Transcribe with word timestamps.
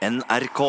NRK. 0.00 0.60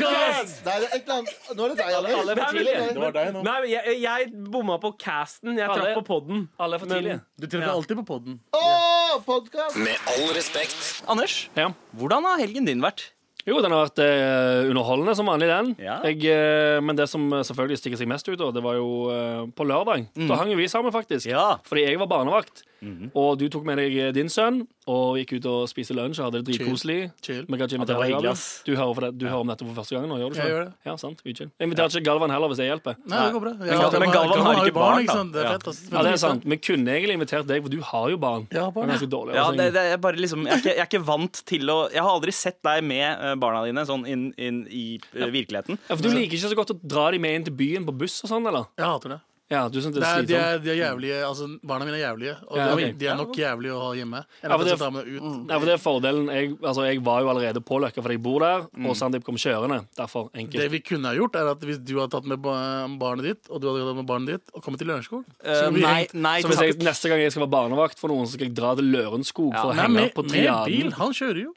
Nei, 0.00 0.42
det 0.60 0.72
er 0.72 0.82
et 0.84 1.06
eller 1.06 1.14
annet 1.14 1.54
Nå 1.56 1.64
er 1.64 1.70
det 1.72 1.76
deg. 1.78 1.94
Alle 1.96 2.10
er 2.34 2.40
for 2.40 2.52
tidlige. 2.58 2.82
Det 2.92 3.00
var 3.00 3.14
deg 3.14 3.30
nå. 3.34 3.44
Nei, 3.46 3.54
men 3.62 3.70
jeg, 3.72 3.94
jeg 4.02 4.26
bomma 4.52 4.76
på 4.82 4.90
casten. 5.00 5.54
Jeg 5.56 5.64
Alle- 5.64 5.80
traff 5.80 6.00
på 6.02 6.04
podden. 6.10 6.42
Alle 6.60 6.76
er 6.76 6.82
for 6.82 6.92
tidlig 6.92 7.14
tidlige. 7.16 7.22
Du 7.40 7.46
treffer 7.54 7.72
alltid 7.72 8.00
på 8.02 8.04
podden. 8.10 8.36
Åh, 8.52 9.14
podcast! 9.24 9.78
Med 9.80 9.96
all 10.12 10.28
respekt. 10.36 11.02
Anders, 11.08 11.38
Ja. 11.56 11.70
hvordan 11.96 12.28
har 12.28 12.38
helgen 12.44 12.68
din 12.68 12.84
vært? 12.84 13.06
Jo, 13.48 13.56
den 13.64 13.72
har 13.72 13.86
vært 13.88 14.02
eh, 14.04 14.68
underholdende 14.68 15.16
som 15.16 15.26
vanlig, 15.32 15.48
den. 15.48 15.72
Ja. 15.80 16.02
Jeg, 16.04 16.20
eh, 16.28 16.80
men 16.84 16.96
det 17.00 17.08
som 17.08 17.24
eh, 17.32 17.40
selvfølgelig 17.48 17.80
stikker 17.80 17.96
seg 18.02 18.10
mest 18.12 18.28
ut, 18.28 18.36
da, 18.38 18.50
det 18.52 18.60
var 18.62 18.76
jo 18.76 18.90
eh, 19.08 19.46
på 19.56 19.64
lørdag. 19.64 20.10
Da 20.28 20.36
hang 20.36 20.52
jo 20.52 20.60
vi 20.60 20.68
sammen, 20.68 20.92
faktisk. 20.92 21.30
Ja. 21.32 21.54
Fordi 21.64 21.86
jeg 21.88 21.96
var 22.02 22.10
barnevakt. 22.12 22.66
Og 23.14 23.38
du 23.38 23.48
tok 23.52 23.64
med 23.68 23.76
deg 23.80 23.96
eh, 24.00 24.12
din 24.16 24.28
sønn 24.32 24.62
og 24.90 25.18
gikk 25.20 25.36
ut 25.38 25.46
og 25.46 25.68
spiste 25.70 25.94
lunsj 25.94 26.18
og 26.18 26.24
hadde 26.30 26.40
det 26.40 26.48
dritkoselig. 26.56 26.98
Chill. 27.22 27.44
Chill. 27.44 27.46
Ja, 27.46 27.84
det 27.86 27.96
var 27.96 28.06
hyggelig, 28.08 28.30
ass. 28.32 28.44
Du 28.66 28.72
hører, 28.74 28.94
for 28.96 29.04
det, 29.06 29.10
du 29.20 29.26
hører 29.28 29.44
om 29.44 29.50
dette 29.52 29.66
for 29.68 29.76
første 29.76 29.94
gang 29.94 30.08
nå, 30.10 30.16
gjør 30.18 30.32
du 30.32 30.34
ikke? 30.38 30.46
Jeg 30.48 30.54
gjør 30.54 30.64
det. 30.64 30.72
Ja, 30.88 30.94
sant, 30.98 31.20
Utchill. 31.22 31.50
Jeg 31.60 31.68
inviterer 31.68 31.92
ikke 31.94 32.02
Galvan 32.08 32.32
heller, 32.34 32.50
hvis 32.50 32.58
det 32.62 32.66
hjelper. 32.70 32.96
Nei, 33.04 33.20
det 33.26 33.34
går 33.36 33.44
bra. 33.44 33.52
Men 33.60 33.68
Galvan- 33.70 34.00
men 34.04 34.14
Galvan 34.16 34.42
har 34.48 34.62
ikke 34.64 34.74
barn, 34.80 35.06
da. 35.06 35.18
Det 35.30 35.40
er 35.44 35.46
Ja. 35.46 35.52
fett, 35.58 35.68
ass. 35.68 35.80
Ja, 35.92 36.02
det 36.02 36.12
er 36.12 36.16
sant. 36.24 36.44
Vi 36.44 36.56
kunne 36.56 36.88
egentlig 36.96 37.14
invitert 37.20 37.46
deg, 37.46 37.62
for 37.62 37.68
du 37.70 37.80
har 37.92 38.10
jo 38.10 38.16
barn. 38.16 38.48
Jeg 38.50 38.60
har 38.64 38.72
barn, 38.72 38.88
er 38.90 38.96
ganske 38.96 39.10
dårlig. 39.12 39.34
Ja, 39.34 39.44
altså. 39.44 39.56
det, 39.62 39.68
det 39.78 39.84
er 39.92 39.96
bare 40.08 40.16
liksom, 40.16 40.44
jeg, 40.46 40.52
er 40.52 40.58
ikke, 40.64 40.74
jeg 40.74 40.84
er 40.86 40.90
ikke 40.90 41.04
vant 41.06 41.42
til 41.46 41.70
å 41.70 41.78
Jeg 41.92 42.02
har 42.02 42.10
aldri 42.10 42.32
sett 42.32 42.58
deg 42.62 42.82
med 42.84 43.06
eh, 43.20 43.34
barna 43.36 43.64
dine 43.68 43.86
sånn 43.86 44.06
inn, 44.08 44.32
inn 44.38 44.64
i 44.70 44.98
eh, 45.14 45.30
virkeligheten. 45.30 45.78
ja, 45.88 45.94
for 45.94 46.02
du 46.02 46.08
liker 46.10 46.34
ikke 46.34 46.48
så 46.50 46.56
godt 46.56 46.74
å 46.74 46.80
dra 46.82 47.10
dem 47.12 47.22
med 47.22 47.34
inn 47.36 47.44
til 47.44 47.54
byen 47.54 47.86
på 47.86 47.94
buss 47.96 48.22
og 48.24 48.30
sånn, 48.32 48.46
eller? 48.50 48.66
Jeg 48.78 48.86
hater 48.86 49.08
det. 49.14 49.20
Ja, 49.50 49.68
du 49.68 49.80
synes 49.82 49.94
det 49.96 50.02
er 50.04 50.06
er, 50.06 50.22
de, 50.22 50.26
slitsomt. 50.30 50.46
er, 50.46 50.58
de 50.62 50.70
er 50.70 50.76
jævlige. 50.78 51.16
Altså, 51.26 51.46
barna 51.66 51.84
mine 51.84 51.96
er 51.98 52.04
jævlige. 52.06 52.34
Og 52.46 52.56
Ja, 52.56 52.66
de, 52.68 52.72
ok. 52.72 52.98
de 53.00 53.06
er 53.10 53.16
nok 53.18 53.32
jævlige 53.34 53.72
å 53.74 53.80
ha 53.82 53.88
hjemme. 53.98 54.20
Jeg 54.20 54.46
Ja, 54.46 54.54
er 54.54 54.58
for 54.58 54.64
det- 54.64 54.92
med 54.92 55.06
ut. 55.10 55.46
Nei, 55.48 55.58
for 55.58 55.66
det 55.66 55.74
er 55.74 55.82
fordelen 55.82 56.26
jeg, 56.30 56.50
altså, 56.62 56.82
jeg 56.86 57.02
var 57.02 57.20
jo 57.22 57.28
allerede 57.32 57.60
på 57.60 57.80
Løkka 57.82 58.00
fordi 58.00 58.14
jeg 58.14 58.22
bor 58.22 58.38
der, 58.40 58.60
Mm. 58.78 58.86
og 58.86 58.94
Sandeep 58.96 59.24
kom 59.24 59.34
kjørende. 59.34 59.86
Derfor 59.96 60.30
Det 60.32 60.70
vi 60.70 60.78
kunne 60.80 61.04
ha 61.08 61.14
gjort, 61.14 61.34
er 61.34 61.48
at 61.50 61.58
hvis 61.60 61.78
du 61.84 61.98
hadde 61.98 62.10
tatt 62.12 62.24
med 62.26 62.40
ba- 62.40 62.86
barnet 62.96 63.22
ditt, 63.24 63.50
og 63.50 63.60
du 63.60 63.66
hadde 63.66 63.86
tatt 63.90 63.96
med 63.96 64.06
barnet 64.06 64.26
ditt, 64.28 64.50
og 64.54 64.62
kommet 64.62 64.78
til 64.78 64.86
Lørenskog 64.86 65.24
Eh, 65.44 65.52
så 65.54 65.72
vi 65.74 65.80
nei, 65.80 66.04
hengt- 66.06 66.14
nei, 66.14 66.40
Så 66.42 66.46
hvis 66.48 66.60
jeg, 66.60 66.78
takk. 66.78 66.86
neste 66.86 67.08
gang 67.08 67.18
jeg 67.18 67.32
skal 67.32 67.46
være 67.48 67.50
barnevakt 67.50 67.98
for 67.98 68.08
noen, 68.08 68.26
så 68.26 68.32
skal 68.34 68.46
jeg 68.46 68.54
dra 68.54 68.74
til 68.76 68.84
Lørenskog 68.84 69.52
Ja. 69.52 69.62
for 69.62 69.72
å 69.72 69.74
Nei, 69.74 69.82
henge 69.82 69.94
med, 69.94 70.14
på 70.14 70.22
med 70.22 70.30
triaden. 70.30 70.64
bil. 70.66 70.90
Han 70.92 71.12
kjører 71.12 71.42
jo. 71.42 71.54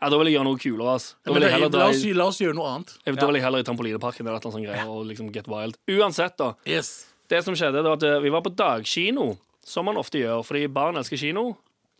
Ja, 0.00 0.08
da 0.08 0.16
vil 0.16 0.26
jeg 0.28 0.36
gjøre 0.40 0.44
noe 0.44 0.56
kulere. 0.56 0.94
ass. 0.94 1.14
Da 1.26 1.32
Men 1.32 1.42
vil 1.42 1.42
jeg 1.50 1.52
heller 1.58 1.68
dra 1.68 1.78
la, 1.80 1.88
oss, 1.90 2.04
i, 2.04 2.12
la 2.14 2.24
oss 2.26 2.38
gjøre 2.38 2.54
noe 2.54 2.68
annet. 2.72 2.98
da 3.04 3.26
vil 3.26 3.34
jeg 3.34 3.42
heller 3.42 3.58
i 3.58 3.62
trampolineparken 3.64 4.20
eller 4.26 4.36
et 4.36 4.46
eller 4.46 4.52
annet 4.54 4.54
sånt 4.54 4.64
greier 4.64 4.88
og 4.88 5.06
liksom 5.06 5.32
get 5.32 5.46
wild. 5.48 5.76
Uansett, 5.88 6.36
da. 6.38 6.54
Yes. 6.66 7.04
Det 7.28 7.44
som 7.44 7.56
skjedde, 7.56 7.82
det 7.82 7.88
var 7.90 7.98
at 8.00 8.06
eh, 8.08 8.20
vi 8.24 8.32
var 8.32 8.44
på 8.44 8.52
dagkino, 8.56 9.32
som 9.64 9.88
man 9.88 10.00
ofte 10.00 10.20
gjør, 10.22 10.44
fordi 10.46 10.66
barn 10.72 10.96
elsker 11.00 11.20
kino. 11.20 11.50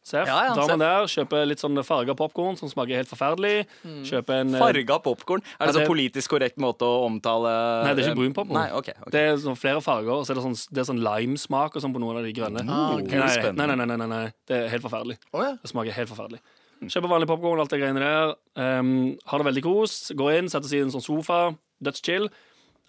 Seff. 0.09 0.25
Ja, 0.25 0.39
ja, 0.47 0.53
Drar 0.57 0.71
man 0.71 0.81
der, 0.81 1.07
kjøper 1.11 1.43
litt 1.45 1.61
sånn 1.61 1.77
farga 1.85 2.15
popkorn 2.17 2.57
som 2.57 2.71
smaker 2.71 2.97
helt 2.97 3.11
forferdelig. 3.11 3.67
Mm. 3.85 3.99
Kjøper 4.09 4.39
en 4.41 4.55
eh, 4.57 4.63
Farga 4.63 4.97
popkorn. 5.05 5.43
Er 5.59 5.69
det 5.69 5.75
Ja, 5.75 5.83
så 5.83 5.91
politisk 5.91 6.33
korrekt 6.33 6.57
måte 6.63 6.89
å 6.89 7.03
omtale 7.05 7.53
Nei, 7.85 7.91
det 7.93 8.07
er 8.07 8.15
ikke 8.15 8.23
brun 8.23 8.37
popcorn. 8.37 8.63
Okay, 8.79 8.95
ok, 8.97 9.03
ok. 9.05 9.11
Det 9.13 9.25
er 9.27 9.37
sånn 9.43 9.59
flere 9.61 9.83
farger, 9.85 10.15
og 10.15 10.25
så 10.25 10.33
er 10.33 10.41
det 10.41 10.47
sånn, 10.47 10.57
det 10.73 10.81
er 10.81 10.89
sånn 10.89 11.03
limesmak 11.05 11.77
og 11.77 11.85
sånn 11.85 11.93
på 11.93 12.01
noen 12.01 12.23
av 12.23 12.25
de 12.25 12.33
grønne. 12.39 12.65
Ah, 12.65 12.97
nei, 12.97 13.21
nei, 13.21 13.53
nei, 13.53 13.69
nei, 13.69 13.85
nei, 13.85 13.99
nei, 13.99 14.09
nei, 14.15 14.25
det 14.49 14.63
er 14.63 14.73
helt 14.73 14.87
forferdelig. 14.87 15.19
Oh, 15.35 15.45
ja. 15.45 15.53
Det 15.61 15.73
smaker 15.75 15.99
helt 15.99 16.13
forferdelig. 16.15 16.41
Kjøper 16.87 17.11
vanlig 17.11 17.29
popkorn, 17.29 17.61
alt 17.61 17.75
det 17.75 17.81
greiene 17.83 18.01
der. 18.01 18.37
Um, 18.57 18.93
har 19.29 19.43
det 19.43 19.49
veldig 19.51 19.65
kos. 19.67 19.99
Går 20.17 20.37
inn, 20.39 20.49
setter 20.53 20.71
seg 20.71 20.81
i 20.81 20.87
en 20.87 20.95
sånn 20.95 21.05
sofa. 21.05 21.41
Dødschill. 21.85 22.31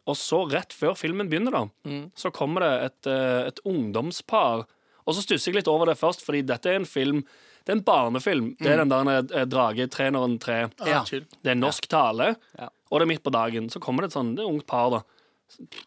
Og 0.09 0.17
så, 0.17 0.39
rett 0.49 0.73
før 0.73 0.95
filmen 0.97 1.29
begynner, 1.29 1.53
da, 1.53 1.61
så 2.17 2.31
kommer 2.33 2.65
det 2.65 2.71
et, 2.89 3.09
eh, 3.11 3.47
et 3.51 3.59
ungdomspar. 3.69 4.65
Og 5.05 5.15
så 5.15 5.21
stusser 5.25 5.51
jeg 5.51 5.59
litt 5.59 5.69
over 5.71 5.89
det 5.91 5.97
først, 5.99 6.23
fordi 6.25 6.41
dette 6.49 6.69
er 6.71 6.79
en 6.81 6.85
film 6.89 7.23
Det 7.65 7.73
er 7.73 7.77
en 7.77 7.83
barnefilm. 7.85 8.45
Det 8.57 8.71
er 8.71 8.79
den 8.81 8.89
der 8.89 9.09
eh, 9.35 9.45
Dragetreneren 9.45 10.39
3. 10.41 10.55
Ja. 10.87 11.03
Det 11.05 11.51
er 11.51 11.57
norsk 11.59 11.85
tale, 11.91 12.31
Ja. 12.57 12.69
og 12.89 12.99
det 12.99 13.05
er 13.05 13.11
midt 13.11 13.23
på 13.23 13.33
dagen. 13.35 13.67
Så 13.69 13.79
kommer 13.83 14.01
det 14.01 14.09
et 14.09 14.17
sånn 14.17 14.31
det 14.35 14.41
er 14.41 14.47
et 14.47 14.53
ungt 14.55 14.65
par, 14.65 14.89
da. 14.89 15.01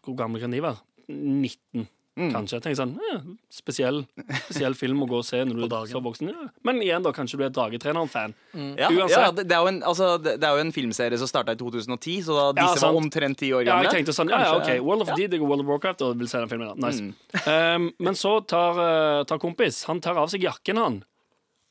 Hvor 0.05 0.15
gamle 0.15 0.39
kan 0.39 0.51
de 0.53 0.61
være? 0.63 0.79
19, 1.09 1.87
Mm. 2.13 2.29
kanskje. 2.29 2.59
Jeg 2.59 2.61
tenker 2.61 2.77
sånn, 2.77 2.91
eh, 3.01 3.21
spesiell, 3.49 4.03
spesiell 4.45 4.75
film 4.77 4.99
å 5.01 5.07
gå 5.09 5.17
og 5.17 5.25
se 5.25 5.39
når 5.41 5.63
du 5.63 5.63
er 5.65 5.87
så 5.89 6.01
voksen. 6.03 6.29
Ja. 6.29 6.49
Men 6.67 6.81
igjen, 6.85 7.01
da, 7.05 7.13
kanskje 7.15 7.39
du 7.39 7.45
er 7.47 7.53
Dragetreneren-fan. 7.55 8.35
Ja, 8.77 8.91
ja 8.91 9.31
det, 9.33 9.47
det, 9.49 9.57
er 9.57 9.69
en, 9.71 9.79
altså, 9.81 10.11
det, 10.21 10.35
er 10.37 10.59
jo 10.59 10.61
en 10.61 10.73
filmserie 10.75 11.17
som 11.17 11.29
starta 11.29 11.55
i 11.57 11.59
2010, 11.59 12.19
så 12.27 12.37
da 12.37 12.45
disse 12.59 12.83
ja, 12.83 12.85
var 12.85 12.99
omtrent 12.99 13.39
ti 13.41 13.49
år 13.49 13.65
Ja, 13.65 13.79
jeg 13.87 13.95
tenkte 13.97 14.13
sånn, 14.13 14.29
ja, 14.29 14.43
ja, 14.45 14.59
ok, 14.59 14.75
World 14.85 15.07
of 15.07 15.15
Deed 15.17 15.33
og 15.39 15.47
World 15.47 15.65
of 15.65 15.71
Warcraft 15.73 16.05
og 16.05 16.21
vil 16.21 16.29
se 16.29 16.43
den 16.43 16.53
filmen. 16.53 16.69
da. 16.69 16.91
Nice. 16.91 17.49
Um, 17.49 17.89
men 17.97 18.19
så 18.19 18.35
tar, 18.45 18.77
uh, 18.77 19.23
tar 19.27 19.41
kompis 19.41 19.83
Han 19.89 20.01
tar 20.03 20.19
av 20.21 20.29
seg 20.29 20.45
jakken, 20.45 20.77
han. 20.77 21.01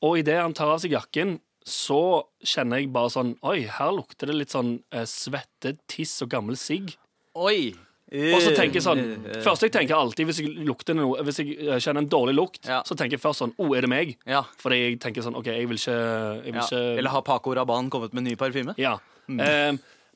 Og 0.02 0.18
idet 0.24 0.40
han 0.40 0.56
tar 0.58 0.74
av 0.74 0.82
seg 0.82 0.96
jakken, 0.96 1.38
så 1.62 2.24
kjenner 2.42 2.82
jeg 2.82 2.90
bare 2.90 3.12
sånn 3.14 3.36
Oi, 3.46 3.60
her 3.70 3.94
lukter 3.94 4.26
det 4.26 4.40
litt 4.40 4.54
sånn 4.54 4.80
uh, 4.90 5.06
svette, 5.06 5.76
tiss 5.86 6.18
og 6.26 6.34
gammel 6.34 6.58
sigg. 6.58 6.96
Oi! 7.38 7.72
Og 8.12 8.42
så 8.44 8.50
tenker 8.52 8.76
jeg 8.76 8.84
sånn 8.84 8.98
Eh, 9.00 9.30
eh, 9.32 9.40
Først 9.44 9.62
jeg 9.64 9.72
tenker 9.72 9.96
alltid 9.96 10.26
Hvis 10.28 10.40
jeg 10.42 10.50
lukter 10.68 10.92
noe 10.98 11.22
Hvis 11.24 11.38
jeg 11.40 11.54
eh, 11.56 11.78
kjenner 11.80 12.02
en 12.04 12.10
dårlig 12.12 12.34
lukt, 12.36 12.60
Ja. 12.68 12.82
så 12.84 12.92
tenker 12.98 13.16
jeg 13.16 13.22
først 13.22 13.40
sånn 13.40 13.54
Å, 13.56 13.68
er 13.76 13.86
det 13.86 13.88
meg? 13.88 14.12
Ja. 14.28 14.42
Fordi 14.60 14.78
jeg 14.82 14.98
tenker 15.00 15.24
sånn 15.24 15.38
OK, 15.38 15.48
jeg 15.48 15.68
vil 15.70 15.80
ikke, 15.80 15.96
jeg 16.44 16.52
vil 16.52 16.60
ja. 16.60 16.66
ikke 16.66 16.82
Eller 17.00 17.14
har 17.14 17.24
Paco 17.24 17.54
Raban 17.56 17.88
kommet 17.90 18.12
med 18.12 18.26
ny 18.28 18.34
parfyme? 18.36 18.74
Ja. 18.76 18.98
Eh, 19.32 19.72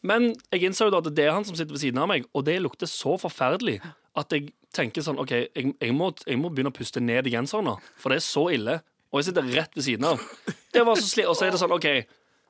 men 0.06 0.28
jeg 0.52 0.68
innså 0.68 0.86
jo 0.90 0.92
da 0.94 1.00
at 1.00 1.08
det 1.16 1.24
er 1.24 1.32
han 1.34 1.46
som 1.48 1.56
sitter 1.56 1.72
ved 1.74 1.82
siden 1.82 1.98
av 1.98 2.06
meg, 2.10 2.26
og 2.36 2.44
det 2.46 2.58
lukter 2.62 2.86
så 2.90 3.16
forferdelig 3.18 3.80
at 4.16 4.30
jeg 4.36 4.52
tenker 4.76 5.02
sånn 5.02 5.18
OK, 5.18 5.32
jeg, 5.32 5.72
jeg, 5.80 5.94
må, 5.96 6.12
jeg 6.26 6.38
må 6.38 6.50
begynne 6.52 6.70
å 6.70 6.76
puste 6.76 7.00
ned 7.02 7.26
i 7.26 7.32
genseren 7.32 7.66
nå, 7.66 7.74
for 7.98 8.12
det 8.12 8.20
er 8.20 8.26
så 8.26 8.44
ille. 8.54 8.76
Og 9.10 9.18
jeg 9.22 9.30
sitter 9.30 9.48
rett 9.56 9.74
ved 9.74 9.86
siden 9.86 10.06
av. 10.12 10.22
Det 10.74 10.84
var 10.84 11.00
så 11.00 11.08
sli 11.08 11.24
Og 11.24 11.34
så 11.38 11.46
er 11.46 11.54
det 11.54 11.60
sånn 11.62 11.72
OK. 11.72 11.86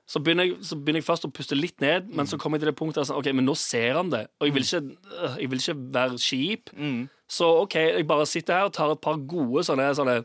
Så 0.06 0.21
begynner, 0.22 0.47
jeg, 0.47 0.59
så 0.62 0.77
begynner 0.78 1.00
jeg 1.03 1.09
først 1.09 1.25
å 1.27 1.33
puste 1.34 1.56
litt 1.59 1.81
ned, 1.83 2.09
men 2.15 2.27
så 2.31 2.39
kommer 2.39 2.59
jeg 2.61 2.67
til 2.67 2.71
det 2.71 2.78
punktet 2.78 3.09
sånn, 3.09 3.19
OK, 3.19 3.27
men 3.34 3.44
nå 3.44 3.56
ser 3.59 3.97
han 3.99 4.09
det, 4.12 4.28
og 4.39 4.47
jeg 4.47 4.55
vil 4.55 4.62
ikke, 4.62 4.83
øh, 5.19 5.37
jeg 5.41 5.50
vil 5.50 5.59
ikke 5.65 5.75
være 5.97 6.21
kjip. 6.22 6.71
Så 7.28 7.49
OK, 7.65 7.75
jeg 7.75 8.06
bare 8.06 8.27
sitter 8.31 8.55
her 8.55 8.69
og 8.69 8.72
tar 8.77 8.93
et 8.94 9.00
par 9.03 9.17
gode 9.19 9.65
sånne, 9.67 9.89
sånne 9.99 10.21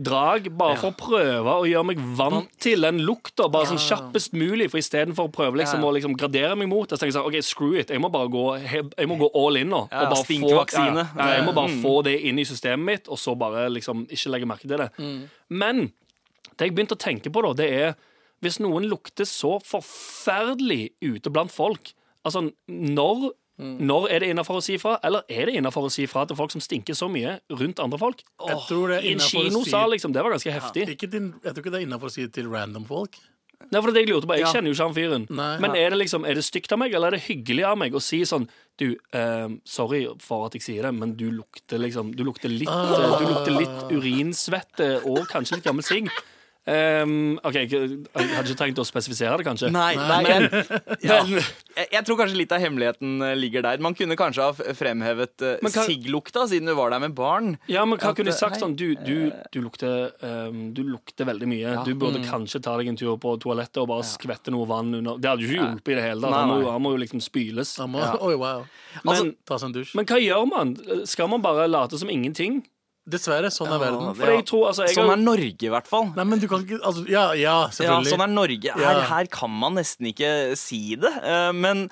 drag, 0.00 0.46
bare 0.56 0.76
for 0.80 0.92
å 0.92 0.96
prøve 0.96 1.52
å 1.60 1.64
gjøre 1.68 1.84
meg 1.90 1.98
vant 2.16 2.50
til 2.62 2.80
den 2.86 3.00
lukta, 3.04 3.48
bare 3.52 3.68
sånn 3.68 3.80
kjappest 3.82 4.32
mulig. 4.38 4.68
For 4.70 4.78
istedenfor 4.80 5.28
å 5.28 5.32
prøve 5.34 5.58
liksom, 5.60 5.80
Ja. 5.82 5.86
å 5.86 5.92
liksom 5.94 6.14
gradere 6.16 6.56
meg 6.56 6.68
mot 6.70 6.88
det, 6.88 6.96
så 6.96 7.02
tenker 7.02 7.12
jeg 7.12 7.18
sånn, 7.22 7.26
OK, 7.28 7.42
screw 7.44 7.74
it. 7.78 7.88
Jeg 7.90 8.00
må 8.00 8.10
bare 8.10 8.28
gå, 8.30 8.44
jeg 8.96 9.08
må 9.08 9.18
gå 9.18 9.30
all 9.34 9.56
in 9.56 9.68
nå. 9.68 9.88
Ja, 9.90 10.06
og 10.08 10.14
bare. 10.14 10.24
Få, 10.24 10.50
ja, 10.78 11.06
ja, 11.16 11.36
jeg 11.36 11.44
må 11.46 11.54
bare 11.54 11.68
Mm. 11.68 11.82
få 11.82 12.02
det 12.04 12.20
inn 12.24 12.38
i 12.38 12.44
systemet 12.44 12.84
mitt, 12.84 13.08
og 13.08 13.18
så 13.18 13.36
bare 13.36 13.68
liksom 13.68 14.06
ikke 14.08 14.30
legge 14.30 14.46
merke 14.46 14.66
til 14.68 14.78
det. 14.78 14.90
Men 15.50 15.92
det 16.56 16.66
jeg 16.70 16.74
begynte 16.74 16.96
å 16.96 16.98
tenke 16.98 17.30
på, 17.30 17.42
da, 17.42 17.52
det 17.54 17.70
er 17.72 17.94
hvis 18.42 18.58
noen 18.60 18.86
lukter 18.88 19.24
så 19.28 19.58
forferdelig 19.64 20.92
ute 21.04 21.30
blant 21.32 21.52
folk 21.54 21.92
Altså, 22.20 22.42
når, 22.68 23.30
når 23.80 24.06
er 24.12 24.20
det 24.20 24.26
innafor 24.34 24.58
å 24.58 24.62
si 24.64 24.74
fra, 24.76 24.98
eller 25.08 25.22
er 25.32 25.46
det 25.48 25.54
innafor 25.56 25.86
å 25.88 25.90
si 25.92 26.04
fra 26.04 26.26
til 26.28 26.36
folk 26.36 26.52
som 26.52 26.60
stinker 26.60 26.92
så 26.92 27.06
mye 27.08 27.38
rundt 27.56 27.80
andre 27.80 27.96
folk? 27.98 28.20
Jeg 28.44 28.58
tror 28.68 28.92
det 28.92 28.98
er 28.98 29.06
I 29.08 29.12
en 29.14 29.22
kinosal, 29.24 29.86
si- 29.88 29.94
liksom. 29.94 30.12
Det 30.12 30.20
var 30.26 30.34
ganske 30.34 30.52
heftig. 30.52 30.84
Ikke 30.98 31.08
din, 31.08 31.30
jeg 31.40 31.54
tror 31.54 31.64
ikke 31.64 31.72
det 31.72 31.80
er 31.80 31.86
innafor 31.86 32.10
å 32.10 32.12
si 32.12 32.26
til 32.28 32.50
random 32.52 32.84
folk. 32.84 33.16
Nei, 33.72 33.80
for 33.80 33.88
det 33.88 33.94
er 33.94 33.96
det 33.96 34.02
jeg 34.04 34.10
lurte 34.12 34.28
på. 34.28 34.36
Jeg 34.36 34.44
Ja. 34.44 34.52
kjenner 34.52 34.68
jo 34.68 34.76
ikke 34.76 34.84
han 34.90 34.94
fyren. 34.98 35.24
Nei. 35.40 35.48
Men 35.64 35.74
er 35.80 35.90
det 35.94 35.98
liksom, 36.02 36.26
er 36.28 36.34
det 36.36 36.44
stygt 36.44 36.72
av 36.76 36.78
meg, 36.84 36.92
eller 36.92 37.06
er 37.08 37.16
det 37.16 37.22
hyggelig 37.24 37.64
av 37.70 37.78
meg 37.78 37.92
å 37.96 38.00
si 38.04 38.20
sånn 38.28 38.46
Du, 38.80 38.96
eh, 39.12 39.48
sorry 39.64 40.06
for 40.20 40.44
at 40.46 40.52
jeg 40.56 40.62
sier 40.62 40.82
det, 40.82 40.92
men 40.94 41.14
du 41.16 41.30
lukter 41.30 41.78
liksom 41.80 42.12
Du 42.16 42.22
lukter 42.24 42.48
litt, 42.52 42.68
eh, 42.68 43.18
du 43.18 43.26
lukter 43.32 43.56
litt 43.58 43.92
urinsvette 43.96 45.06
og 45.06 45.24
kanskje 45.28 45.56
litt 45.56 45.64
gammel 45.64 45.84
sigg. 45.84 46.08
Um, 46.70 47.12
OK, 47.42 47.56
jeg 47.56 47.70
hadde 48.14 48.44
ikke 48.44 48.56
trengt 48.60 48.78
å 48.78 48.84
spesifisere 48.86 49.34
det, 49.40 49.46
kanskje. 49.48 49.70
Nei, 49.74 49.94
nei 49.98 50.18
Men- 50.22 50.44
ja. 51.08 51.16
jeg, 51.26 51.86
jeg 51.96 52.02
tror 52.06 52.18
kanskje 52.20 52.38
litt 52.38 52.52
av 52.54 52.62
hemmeligheten 52.62 53.16
eh, 53.26 53.34
ligger 53.38 53.64
der. 53.66 53.82
Man 53.82 53.96
kunne 53.98 54.14
kanskje 54.18 54.44
ha 54.46 54.74
fremhevet 54.78 55.42
uh, 55.42 55.70
sigglukta, 55.82 56.44
siden 56.50 56.70
du 56.70 56.74
var 56.78 56.94
der 56.94 57.02
med 57.02 57.16
barn. 57.18 57.56
Ja, 57.70 57.82
men 57.88 57.98
hva 57.98 58.12
At, 58.12 58.20
kunne 58.20 58.30
du 58.30 58.36
sagt 58.38 58.60
sånn 58.62 58.76
Du, 58.78 58.94
du, 59.02 59.32
du, 59.50 59.60
lukter, 59.64 60.12
um, 60.22 60.68
du 60.76 60.84
lukter 60.86 61.26
veldig 61.26 61.50
mye. 61.50 61.74
Du 61.88 61.94
burde 61.98 62.22
kanskje 62.28 62.62
ta 62.62 62.76
deg 62.78 62.92
en 62.92 63.00
tur 63.00 63.16
på 63.20 63.34
toalettet 63.42 63.82
og 63.82 63.90
bare 63.90 64.06
skvette 64.06 64.54
noe 64.54 64.68
vann 64.70 64.94
under 65.00 65.18
Det 65.18 65.32
hadde 65.32 65.46
jo 65.46 65.50
ikke 65.50 65.64
hjulpet 65.66 65.94
i 65.96 65.98
det 65.98 66.06
hele 66.06 66.22
tatt. 66.28 66.38
Han, 66.38 66.66
han 66.70 66.84
må 66.86 66.94
jo 66.94 67.02
liksom 67.02 67.24
spyles. 67.24 67.74
Må, 67.90 67.98
Ja. 68.04 68.14
Oi, 68.22 68.36
wow. 68.38 68.62
Men, 69.06 69.34
Ta 69.48 69.58
seg 69.58 69.70
en 69.72 69.80
dusj. 69.80 69.96
men 69.98 70.06
hva 70.08 70.18
gjør 70.22 70.46
man? 70.50 70.76
Skal 71.08 71.28
man 71.32 71.42
bare 71.42 71.66
late 71.70 71.98
som 71.98 72.10
ingenting? 72.12 72.62
Dessverre, 73.10 73.50
sånn 73.52 73.72
er 73.74 73.80
verden. 73.82 74.14
For 74.16 74.32
jeg 74.34 74.46
tror, 74.48 74.68
altså, 74.70 74.86
jeg 74.86 74.94
Sånn 74.96 75.10
er 75.12 75.20
Norge, 75.20 75.66
i 75.66 75.72
hvert 75.74 75.90
fall. 75.90 76.08
Nei, 76.16 76.24
men 76.30 76.38
du 76.42 76.46
kan 76.50 76.64
ikke 76.64 76.80
altså, 76.80 77.04
Ja, 77.10 77.26
ja, 77.34 77.58
Ja, 77.80 78.00
sånn 78.06 78.22
er 78.24 78.32
Norge. 78.32 78.72
Her, 78.76 78.80
Ja. 79.02 79.06
her 79.10 79.26
kan 79.26 79.50
man 79.50 79.74
nesten 79.80 80.06
ikke 80.14 80.56
si 80.56 80.96
det. 80.96 81.12
eh, 81.22 81.52
Men 81.52 81.88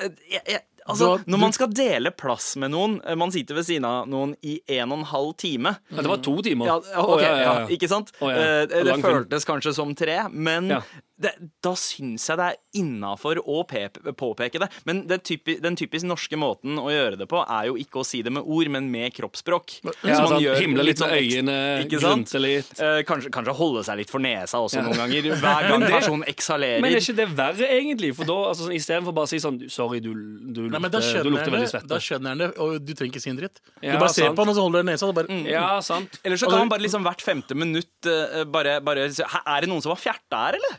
eh, 0.00 0.08
jeg, 0.30 0.42
jeg, 0.48 0.60
altså, 0.88 1.18
Du 1.24 1.30
når 1.32 1.38
man 1.44 1.52
skal 1.52 1.68
dele 1.68 2.10
plass 2.10 2.56
med 2.56 2.72
noen 2.72 3.00
eh, 3.06 3.14
Man 3.14 3.30
sitter 3.30 3.54
ved 3.54 3.64
siden 3.68 3.84
av 3.84 4.08
noen 4.08 4.34
i 4.42 4.60
en 4.78 4.90
og 4.92 4.98
en 4.98 5.04
halv 5.12 5.36
time. 5.36 5.76
Ja, 5.92 6.02
det 6.02 6.08
var 6.10 6.22
to 6.24 6.36
timer. 6.42 6.66
Ja, 6.66 6.76
okay, 7.04 7.24
ja, 7.24 7.36
ja, 7.36 7.42
ja, 7.42 7.54
ja. 7.60 7.66
ikke 7.76 7.88
sant? 7.92 8.12
Det 8.20 8.98
føltes 9.04 9.44
kanskje 9.48 9.74
som 9.76 9.94
tre, 9.94 10.22
men 10.32 10.70
Ja. 10.76 10.80
Det, 11.22 11.32
da 11.64 11.72
syns 11.78 12.24
jeg 12.28 12.38
det 12.40 12.46
er 12.52 12.56
innafor 12.80 13.38
å 13.42 13.62
påpeke 13.66 14.58
det. 14.62 14.68
Men 14.88 15.04
den, 15.10 15.20
typi, 15.24 15.56
den 15.62 15.76
typisk 15.78 16.06
norske 16.08 16.36
måten 16.40 16.78
å 16.82 16.88
gjøre 16.92 17.18
det 17.20 17.28
på, 17.30 17.40
er 17.46 17.68
jo 17.70 17.76
ikke 17.80 18.02
å 18.02 18.06
si 18.06 18.22
det 18.26 18.32
med 18.34 18.42
ord, 18.42 18.70
men 18.74 18.90
med 18.92 19.12
kroppsspråk. 19.16 19.76
Ja, 20.02 20.16
Så 20.18 20.28
man 20.30 20.42
gjør 20.42 20.58
Himle 20.62 20.86
litt 20.86 20.98
sånn 21.00 21.12
med 21.12 21.22
øyene, 21.22 21.56
ikke 21.86 22.00
sant? 22.02 22.26
grunte 22.26 22.42
litt. 22.42 22.72
Eh, 22.82 23.00
kanskje, 23.08 23.30
kanskje 23.34 23.54
holde 23.58 23.84
seg 23.86 24.00
litt 24.02 24.10
for 24.12 24.22
nesa 24.24 24.60
også 24.62 24.80
Ja. 24.80 24.84
noen 24.88 24.98
ganger. 25.02 25.30
Hver 25.42 25.68
gang 25.70 25.80
det- 25.86 25.90
personen 25.92 26.24
eksalerer. 26.28 26.80
Men 26.82 26.92
er 26.92 27.00
ikke 27.00 27.16
det 27.16 27.28
verre, 27.36 27.66
egentlig? 27.78 28.14
For 28.16 28.24
da, 28.24 28.32
altså, 28.50 28.66
sånn, 28.68 28.74
Istedenfor 28.76 29.14
bare 29.14 29.26
å 29.26 29.28
si 29.28 29.38
sånn 29.38 29.60
Sorry, 29.70 30.00
du, 30.00 30.12
du, 30.14 30.68
Nei, 30.68 30.78
du 30.78 31.30
lukter 31.30 31.50
veldig 31.52 31.60
det, 31.60 31.70
svette. 31.70 31.88
da 31.88 31.96
skjønner 32.02 32.28
han 32.34 32.38
det, 32.38 32.58
og 32.58 32.84
du 32.84 32.92
trenger 32.94 33.12
ikke 33.14 33.20
si 33.22 33.30
en 33.30 33.36
dritt. 33.38 33.60
Ja, 33.82 33.92
du 33.92 33.98
bare 33.98 34.08
ser 34.12 34.26
sant. 34.26 34.36
på 34.36 34.44
han, 34.44 34.48
og 34.48 34.56
så 34.56 34.62
holder 34.66 34.82
du 34.82 34.90
nesa, 34.90 35.06
og 35.06 35.14
så 35.14 35.16
bare 35.22 35.50
Ja, 35.50 35.80
sant. 35.80 36.18
Eller 36.24 36.36
så 36.36 36.48
kan 36.50 36.58
man 36.58 36.68
bare 36.68 36.80
liksom 36.80 37.02
hvert 37.04 37.22
femte 37.22 37.54
minutt 37.54 37.86
uh, 38.06 38.44
bare, 38.44 38.80
bare 38.80 39.10
si, 39.12 39.22
Er 39.22 39.60
det 39.60 39.68
noen 39.68 39.82
som 39.82 39.92
har 39.94 40.00
fjerta 40.00 40.46
her, 40.46 40.54
eller? 40.58 40.78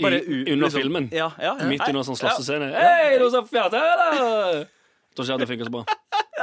Bare 0.00 0.22
I, 0.22 0.52
under 0.52 0.66
liksom- 0.66 0.80
filmen. 0.80 1.08
Ja, 1.12 1.32
ja, 1.38 1.56
ja. 1.58 1.66
Midt 1.68 1.84
under 1.88 2.02
sånn 2.02 2.16
ja. 2.16 2.28
slåssescene. 2.28 2.72
Hei, 2.72 3.18
du 3.18 3.28
som 3.30 3.46
ser 3.48 5.34
jeg 5.34 5.34
at 5.34 5.40
det 5.40 5.48
funka 5.50 5.64
så 5.68 5.70
bra. 5.70 5.84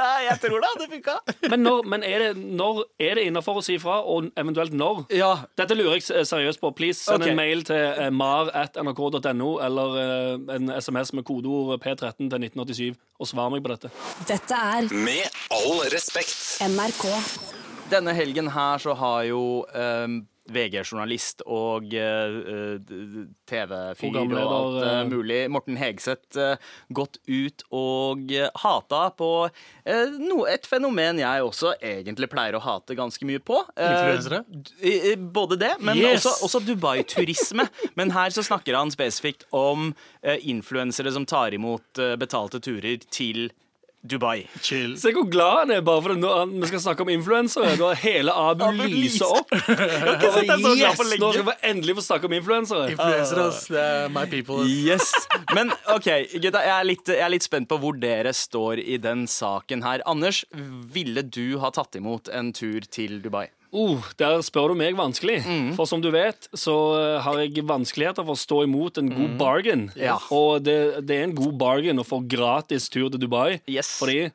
Ja, 0.00 0.10
jeg 0.30 0.40
tror 0.40 0.62
det 0.62 0.68
hadde 0.70 0.86
funka. 0.92 1.14
Men, 1.50 1.62
når, 1.66 1.82
men 1.90 2.04
er 2.06 2.22
det, 2.22 2.28
når 2.38 2.84
er 3.02 3.18
det 3.18 3.24
innafor 3.28 3.58
å 3.58 3.64
si 3.64 3.74
ifra, 3.74 3.98
og 4.06 4.30
eventuelt 4.38 4.72
når? 4.72 5.02
Ja. 5.12 5.32
Dette 5.58 5.74
lurer 5.76 5.98
jeg 5.98 6.26
seriøst 6.28 6.60
på. 6.62 6.70
Please 6.78 7.02
Send 7.02 7.24
okay. 7.24 7.32
en 7.34 7.40
mail 7.40 7.64
til 7.66 7.82
eh, 7.90 8.08
mar.nrk.no 8.14 9.50
eller 9.66 9.98
eh, 10.00 10.56
en 10.56 10.70
SMS 10.78 11.12
med 11.18 11.26
kodeord 11.28 11.82
P13 11.82 12.30
til 12.30 12.46
1987 12.46 13.00
og 13.20 13.28
svar 13.28 13.50
meg 13.52 13.66
på 13.66 13.74
dette. 13.74 13.90
Dette 14.30 14.62
er 14.78 14.88
Med 14.94 15.26
all 15.58 15.82
respekt. 15.92 16.62
NRK. 16.64 17.04
Denne 17.90 18.14
helgen 18.14 18.52
her 18.54 18.80
så 18.80 18.94
har 18.94 19.26
jo 19.26 19.42
eh, 19.74 20.20
VG-journalist 20.50 21.44
og 21.46 21.94
eh, 21.96 22.36
eh, 22.52 23.20
TV-fyr 23.50 24.18
og 24.18 24.34
alt 24.40 24.78
eh, 24.84 25.00
mulig, 25.10 25.38
Morten 25.52 25.78
Hegseth, 25.80 26.38
gått 26.94 27.18
ut 27.28 27.64
og 27.76 28.32
hata 28.62 29.02
på 29.16 29.30
no, 30.20 30.42
et 30.48 30.66
fenomen 30.68 31.20
jeg 31.20 31.44
også 31.44 31.74
egentlig 31.76 32.28
pleier 32.32 32.56
å 32.58 32.62
hate 32.64 32.96
ganske 32.98 33.26
mye 33.28 33.42
på. 33.42 33.60
Influensere? 33.76 34.42
Både 35.34 35.58
det, 35.60 35.72
men 35.80 35.98
Yes! 36.00 36.24
også, 36.24 36.46
også 36.46 36.62
Dubai-turisme. 36.68 37.66
Men 37.98 38.12
her 38.14 38.32
så 38.32 38.42
snakker 38.46 38.76
han 38.76 38.92
spesifikt 38.92 39.46
om 39.56 39.90
influensere 40.22 41.12
som 41.12 41.26
tar 41.28 41.54
imot 41.56 42.00
betalte 42.20 42.60
turer 42.62 43.02
til 43.10 43.48
Dubai. 43.48 43.66
Chill. 44.64 44.96
Se 44.96 45.12
hvor 45.12 45.26
glad 45.30 45.58
han 45.58 45.70
er 45.76 45.80
bare 45.84 46.02
for 46.02 46.14
at 46.14 46.18
nå- 46.18 46.60
vi 46.60 46.66
skal 46.70 46.80
snakke 46.80 47.04
om 47.04 47.10
influensere. 47.12 47.76
Nå 47.76 47.90
har 47.90 47.94
hele 48.00 48.32
Abu 48.32 48.64
lyser. 48.72 49.26
opp. 49.26 49.50
glad 49.60 50.76
Yes! 50.80 50.98
Nå 51.20 51.32
skal 51.34 51.44
vi 51.50 51.56
endelig 51.68 51.96
få 51.98 52.04
snakke 52.06 52.30
om 52.30 52.32
influensere. 52.32 52.90
Influencer, 52.94 53.42
uh, 53.44 53.52
er 53.76 54.08
my 54.08 54.24
people. 54.26 54.64
Yes. 54.64 55.12
Men 55.54 55.72
OK, 55.92 56.08
gutta, 56.40 56.64
jeg 56.64 56.74
er, 56.78 56.88
litt, 56.88 57.06
jeg 57.12 57.20
er 57.26 57.32
litt 57.36 57.44
spent 57.44 57.68
på 57.68 57.78
hvor 57.82 57.98
dere 58.00 58.32
står 58.32 58.80
i 58.80 58.96
den 58.96 59.26
saken 59.28 59.84
her. 59.84 60.02
Anders, 60.08 60.44
ville 60.54 61.22
du 61.22 61.58
ha 61.60 61.70
tatt 61.70 62.00
imot 62.00 62.32
en 62.32 62.52
tur 62.56 62.80
til 62.90 63.20
Dubai? 63.22 63.48
Oh, 63.72 64.02
der 64.18 64.40
spør 64.42 64.72
du 64.72 64.78
meg 64.80 64.96
vanskelig. 64.98 65.40
Mm. 65.46 65.68
For 65.78 65.86
som 65.86 66.00
du 66.02 66.08
vet, 66.10 66.48
så 66.58 66.74
eh, 66.98 67.20
har 67.22 67.38
jeg 67.42 67.62
vanskeligheter 67.68 68.24
for 68.26 68.34
å 68.34 68.40
stå 68.40 68.64
imot 68.66 68.98
en 68.98 69.10
god 69.14 69.36
bargain. 69.38 69.84
Mm. 69.92 70.00
Ja. 70.02 70.16
Og 70.34 70.64
det, 70.66 70.76
det 71.06 71.18
er 71.20 71.28
en 71.28 71.36
god 71.38 71.54
bargain 71.60 72.02
å 72.02 72.06
få 72.06 72.18
gratis 72.26 72.88
tur 72.90 73.08
til 73.14 73.22
Dubai. 73.22 73.60
Yes. 73.70 73.92
Fordi 74.00 74.18
eh, 74.26 74.32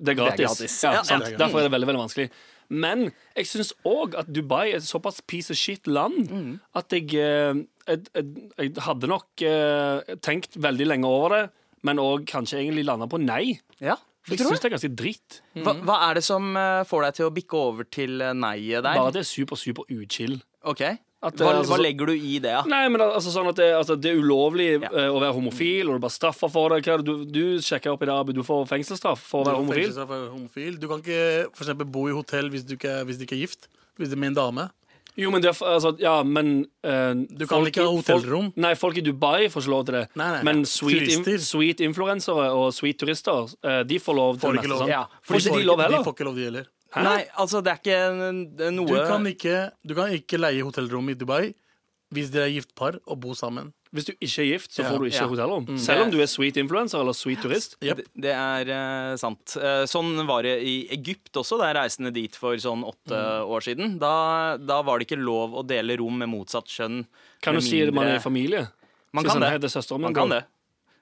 det 0.00 0.12
er 0.14 0.18
gratis. 0.18 0.44
gratis. 0.48 0.76
Ja, 0.82 0.96
Ja, 0.98 1.20
ja. 1.30 1.36
Derfor 1.38 1.60
er 1.62 1.68
det 1.68 1.74
veldig 1.76 1.90
veldig 1.92 2.02
vanskelig. 2.08 2.28
Men 2.66 3.04
jeg 3.36 3.46
syns 3.46 3.70
òg 3.86 4.16
at 4.18 4.26
Dubai 4.34 4.72
er 4.72 4.80
et 4.80 4.88
såpass 4.88 5.20
piece 5.22 5.54
of 5.54 5.58
shit-land 5.60 6.26
Mm. 6.32 6.56
at 6.74 6.90
jeg, 6.96 7.12
eh, 7.14 7.54
jeg, 7.86 8.02
jeg, 8.16 8.26
jeg 8.58 8.72
hadde 8.82 9.06
nok 9.12 9.46
eh, 9.46 10.16
tenkt 10.26 10.58
veldig 10.58 10.88
lenge 10.90 11.06
over 11.06 11.36
det, 11.36 11.44
men 11.86 12.00
òg 12.02 12.24
kanskje 12.26 12.58
egentlig 12.58 12.82
landa 12.88 13.06
på 13.06 13.20
nei. 13.22 13.60
Ja, 13.78 13.94
jeg 14.28 14.38
syns 14.42 14.60
det 14.62 14.68
er 14.68 14.74
ganske 14.76 14.92
dritt. 14.98 15.40
Hva, 15.62 15.74
hva 15.86 15.96
er 16.10 16.18
det 16.18 16.24
som 16.26 16.52
eh, 16.58 16.82
får 16.88 17.06
deg 17.06 17.18
til 17.20 17.26
å 17.28 17.32
bikke 17.36 17.58
over 17.60 17.86
til 17.88 18.20
eh, 18.20 18.32
nei-et 18.34 18.82
der? 18.82 18.96
Bare 18.98 19.10
at 19.12 19.18
det 19.18 19.22
er 19.22 19.28
super, 19.28 19.58
super 19.60 19.86
uchill. 19.92 20.40
Ok. 20.66 20.82
At 21.26 21.38
Hva, 21.40 21.54
altså 21.56 21.72
hva 21.72 21.78
legger 21.80 22.10
du 22.10 22.12
i 22.12 22.36
det, 22.44 22.50
ja? 22.52 22.60
Nei, 22.68 22.82
men 22.92 23.00
altså 23.00 23.32
sånn 23.32 23.48
at 23.48 23.56
det, 23.58 23.70
altså, 23.74 23.96
det 23.98 24.10
er 24.12 24.18
ulovlig 24.20 24.66
Ja. 24.82 24.90
eh, 24.90 25.08
å 25.08 25.16
være 25.22 25.32
homofil, 25.38 25.88
og 25.88 25.96
du 25.96 26.04
bare 26.04 26.14
straffa 26.14 26.50
for 26.52 26.74
det. 26.74 26.82
Det 26.84 26.98
du, 27.06 27.24
du 27.24 27.44
sjekker 27.64 27.94
opp 27.94 28.04
i 28.04 28.10
det, 28.10 28.34
Du 28.36 28.42
får 28.46 28.66
fengselsstraff 28.68 29.22
for 29.24 29.42
å 29.42 29.48
være 29.48 29.62
homofil. 29.62 29.94
For 29.96 30.26
homofil. 30.34 30.76
Du 30.82 30.86
kan 30.90 31.00
ikke 31.00 31.48
for 31.54 31.64
eksempel, 31.64 31.88
bo 31.88 32.04
i 32.10 32.14
hotell 32.14 32.50
hvis 32.52 32.66
du 32.68 32.76
ikke, 32.76 32.98
hvis 33.08 33.18
du 33.18 33.24
ikke 33.24 33.38
er 33.38 33.44
gift. 33.46 33.70
Hvis 33.96 34.12
du 34.12 34.18
er 34.18 34.22
med 34.26 34.34
en 34.34 34.40
dame. 34.42 34.68
Jo, 35.16 35.30
men 35.32 35.40
det 35.40 35.48
er, 35.48 35.60
altså, 35.64 35.94
ja, 35.98 36.22
men 36.22 36.66
eh, 36.84 37.14
Du 37.40 37.46
kan 37.48 37.64
ikke 37.64 37.80
ha 37.86 37.88
hotellrom. 37.88 38.50
Folk, 38.50 38.56
nei, 38.60 38.74
folk 38.76 38.98
i 39.00 39.04
Dubai 39.06 39.48
får 39.48 39.64
ikke 39.64 39.72
lov 39.72 39.84
til 39.88 39.96
det. 39.96 40.02
Nei, 40.20 40.30
nei, 40.34 40.42
men 40.44 40.64
sweet, 40.68 41.06
in, 41.08 41.24
Turister. 41.24 41.44
sweet 41.46 41.80
influensere 41.86 42.50
og 42.52 42.68
sweet 42.76 42.98
turister, 43.00 43.54
eh, 43.64 43.82
de 43.88 43.98
får 44.02 44.18
lov 44.18 44.36
til 44.36 44.46
Får 44.48 44.58
det 44.58 44.64
ikke 44.64 44.72
lov. 44.74 44.82
sant? 44.84 44.92
Ja, 44.92 45.04
Får 45.24 45.40
ikke 45.40 45.56
de 45.60 45.68
lov 45.70 45.78
De 45.86 46.02
får 46.04 46.12
ikke 46.18 46.28
lov, 46.28 46.36
de 46.36 46.44
heller. 46.50 46.66
Hæ? 46.94 47.02
Nei, 47.02 47.22
altså, 47.36 47.62
det 47.64 47.72
er 47.72 47.80
ikke 47.80 48.72
noe 48.76 48.86
Du 48.86 48.96
kan 49.08 49.26
ikke, 49.32 49.56
du 49.84 49.94
kan 49.98 50.12
ikke 50.12 50.38
leie 50.38 50.62
hotellrom 50.68 51.08
i 51.10 51.14
Dubai 51.18 51.54
hvis 52.14 52.30
dere 52.30 52.46
er 52.48 52.54
gift 52.54 52.74
par 52.78 52.98
og 53.06 53.20
bor 53.20 53.34
sammen. 53.34 53.72
Hvis 53.94 54.06
du 54.06 54.12
ikke 54.20 54.42
er 54.42 54.48
gift, 54.58 54.70
så 54.74 54.82
Ja. 54.82 54.90
får 54.90 54.98
du 54.98 55.04
ikke 55.06 55.22
Ja. 55.22 55.28
hotellrom. 55.28 55.78
Selv 55.78 56.02
om 56.04 56.10
du 56.10 56.20
er 56.20 56.26
sweet 56.26 56.56
influencer 56.56 57.00
eller 57.00 57.12
sweet 57.12 57.40
turist. 57.42 57.76
Yep. 57.82 57.96
Det, 57.96 58.04
det 58.22 58.32
er 58.34 58.70
uh, 59.12 59.16
sant. 59.16 59.56
Uh, 59.56 59.84
sånn 59.86 60.26
var 60.26 60.42
det 60.42 60.62
i 60.62 60.86
Egypt 60.92 61.32
også, 61.34 61.58
da 61.58 61.72
jeg 61.72 61.76
reiste 61.76 62.00
ned 62.02 62.14
dit 62.14 62.34
for 62.36 62.54
sånn 62.56 62.84
åtte 62.84 63.16
Mm. 63.16 63.48
år 63.48 63.60
siden. 63.62 63.98
Da, 63.98 64.56
da 64.58 64.82
var 64.82 64.98
det 64.98 65.08
ikke 65.08 65.18
lov 65.22 65.54
å 65.54 65.66
dele 65.66 65.96
rom 65.98 66.18
med 66.18 66.28
motsatt 66.28 66.66
kjønn. 66.66 67.06
Kan 67.40 67.54
du 67.54 67.60
mindre... 67.60 67.70
si 67.70 67.82
at 67.82 67.94
man 67.94 68.06
er 68.06 68.16
i 68.16 68.18
familie? 68.22 68.68
Man 69.12 69.24
Så 69.24 69.28
kan 69.30 69.40
sånn, 69.40 69.50
det. 69.52 69.60
Det 69.62 69.70
er 69.70 69.80
søsteren 69.80 70.00
min, 70.00 70.12
Man 70.12 70.14
kan 70.14 70.28
det. 70.28 70.44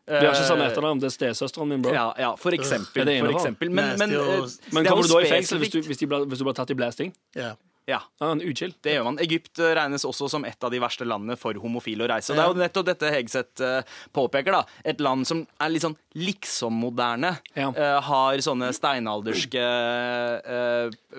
Vi 0.07 0.13
har 0.13 0.35
ikke 0.35 0.45
samme 0.47 0.65
Eh, 0.67 0.71
etternavn. 0.71 1.01
Det 1.01 1.07
er 1.09 1.33
stesøsteren 1.33 1.67
min, 1.67 1.81
bro. 1.83 1.93
Ja, 1.93 2.13
ja, 2.19 2.35
for 2.37 2.53
eksempel. 2.53 3.09
Er 3.09 3.25
for 3.25 3.33
eksempel. 3.33 3.71
Men, 3.71 3.97
men, 3.99 4.11
Men 4.11 4.85
er 4.85 4.91
kommer 4.91 5.03
du 5.03 5.09
da 5.09 5.21
i 5.25 5.31
fengsel 5.31 5.59
hvis 5.59 5.71
du, 5.73 5.81
hvis, 5.81 5.97
de 5.99 6.07
ble, 6.07 6.27
hvis 6.29 6.39
du 6.39 6.45
blir 6.45 6.53
tatt 6.55 6.71
i 6.71 6.75
blasting? 6.75 7.15
Ja. 7.35 7.55
Ja, 7.87 7.99
Ja, 8.21 8.31
en 8.33 8.41
uchill. 8.41 8.73
det 8.83 8.95
gjør 8.97 9.05
man. 9.05 9.19
Egypt 9.21 9.59
eh, 9.61 9.75
regnes 9.77 10.05
også 10.09 10.29
som 10.33 10.45
et 10.49 10.65
av 10.65 10.71
de 10.73 10.79
verste 10.81 11.05
landene 11.05 11.37
for 11.37 11.53
homofile 11.61 12.07
å 12.07 12.09
reise. 12.09 12.33
Og 12.33 12.39
Det 12.39 12.45
er 12.45 12.49
jo 12.55 12.61
nettopp 12.63 12.87
dette 12.89 13.11
Hegseth 13.13 13.61
eh, 13.61 13.83
påpeker. 14.17 14.53
da 14.57 14.63
Et 14.85 15.01
land 15.05 15.27
som 15.29 15.43
er 15.61 15.69
litt 15.75 15.85
sånn 15.85 15.97
liksom-moderne. 16.17 17.35
Ja. 17.55 17.69
eh, 17.77 18.01
har 18.09 18.41
sånne 18.41 18.73
steinalderske 18.73 19.65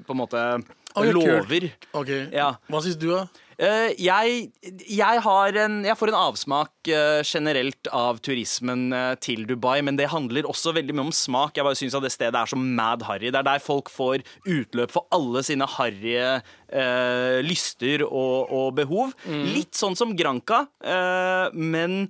På 0.05 0.11
en 0.15 0.17
måte 0.19 0.41
ja, 0.41 1.01
kult. 1.03 1.13
lover. 1.13 1.69
Ok. 1.93 2.11
Ja. 2.33 2.53
Hva 2.71 2.81
syns 2.81 2.97
du, 2.97 3.09
da? 3.11 3.25
Eh, 3.55 3.93
jeg, 4.01 4.49
jeg, 4.83 5.21
har 5.23 5.57
en, 5.63 5.77
jeg 5.87 5.95
får 5.95 6.11
en 6.11 6.17
avsmak 6.19 6.89
eh, 6.91 7.21
generelt 7.23 7.89
av 7.95 8.19
turismen 8.25 8.89
eh, 8.95 9.13
til 9.23 9.45
Dubai, 9.47 9.79
men 9.85 9.99
det 9.99 10.09
handler 10.11 10.49
også 10.49 10.73
veldig 10.75 10.95
mye 10.95 11.07
om 11.07 11.15
smak. 11.15 11.55
Jeg 11.55 11.67
bare 11.67 11.79
syns 11.79 11.95
det 12.03 12.11
stedet 12.13 12.35
er 12.41 12.51
så 12.51 12.59
mad 12.59 13.05
harry. 13.07 13.31
Det 13.31 13.39
er 13.39 13.47
der 13.47 13.63
folk 13.63 13.91
får 13.93 14.25
utløp 14.43 14.91
for 14.95 15.07
alle 15.15 15.43
sine 15.47 15.67
harrige 15.77 16.29
eh, 16.35 17.39
lyster 17.47 18.03
og, 18.07 18.51
og 18.51 18.69
behov. 18.81 19.15
Litt 19.55 19.75
sånn 19.79 19.95
som 19.95 20.15
Granca, 20.19 20.65
eh, 20.83 21.47
men 21.55 22.05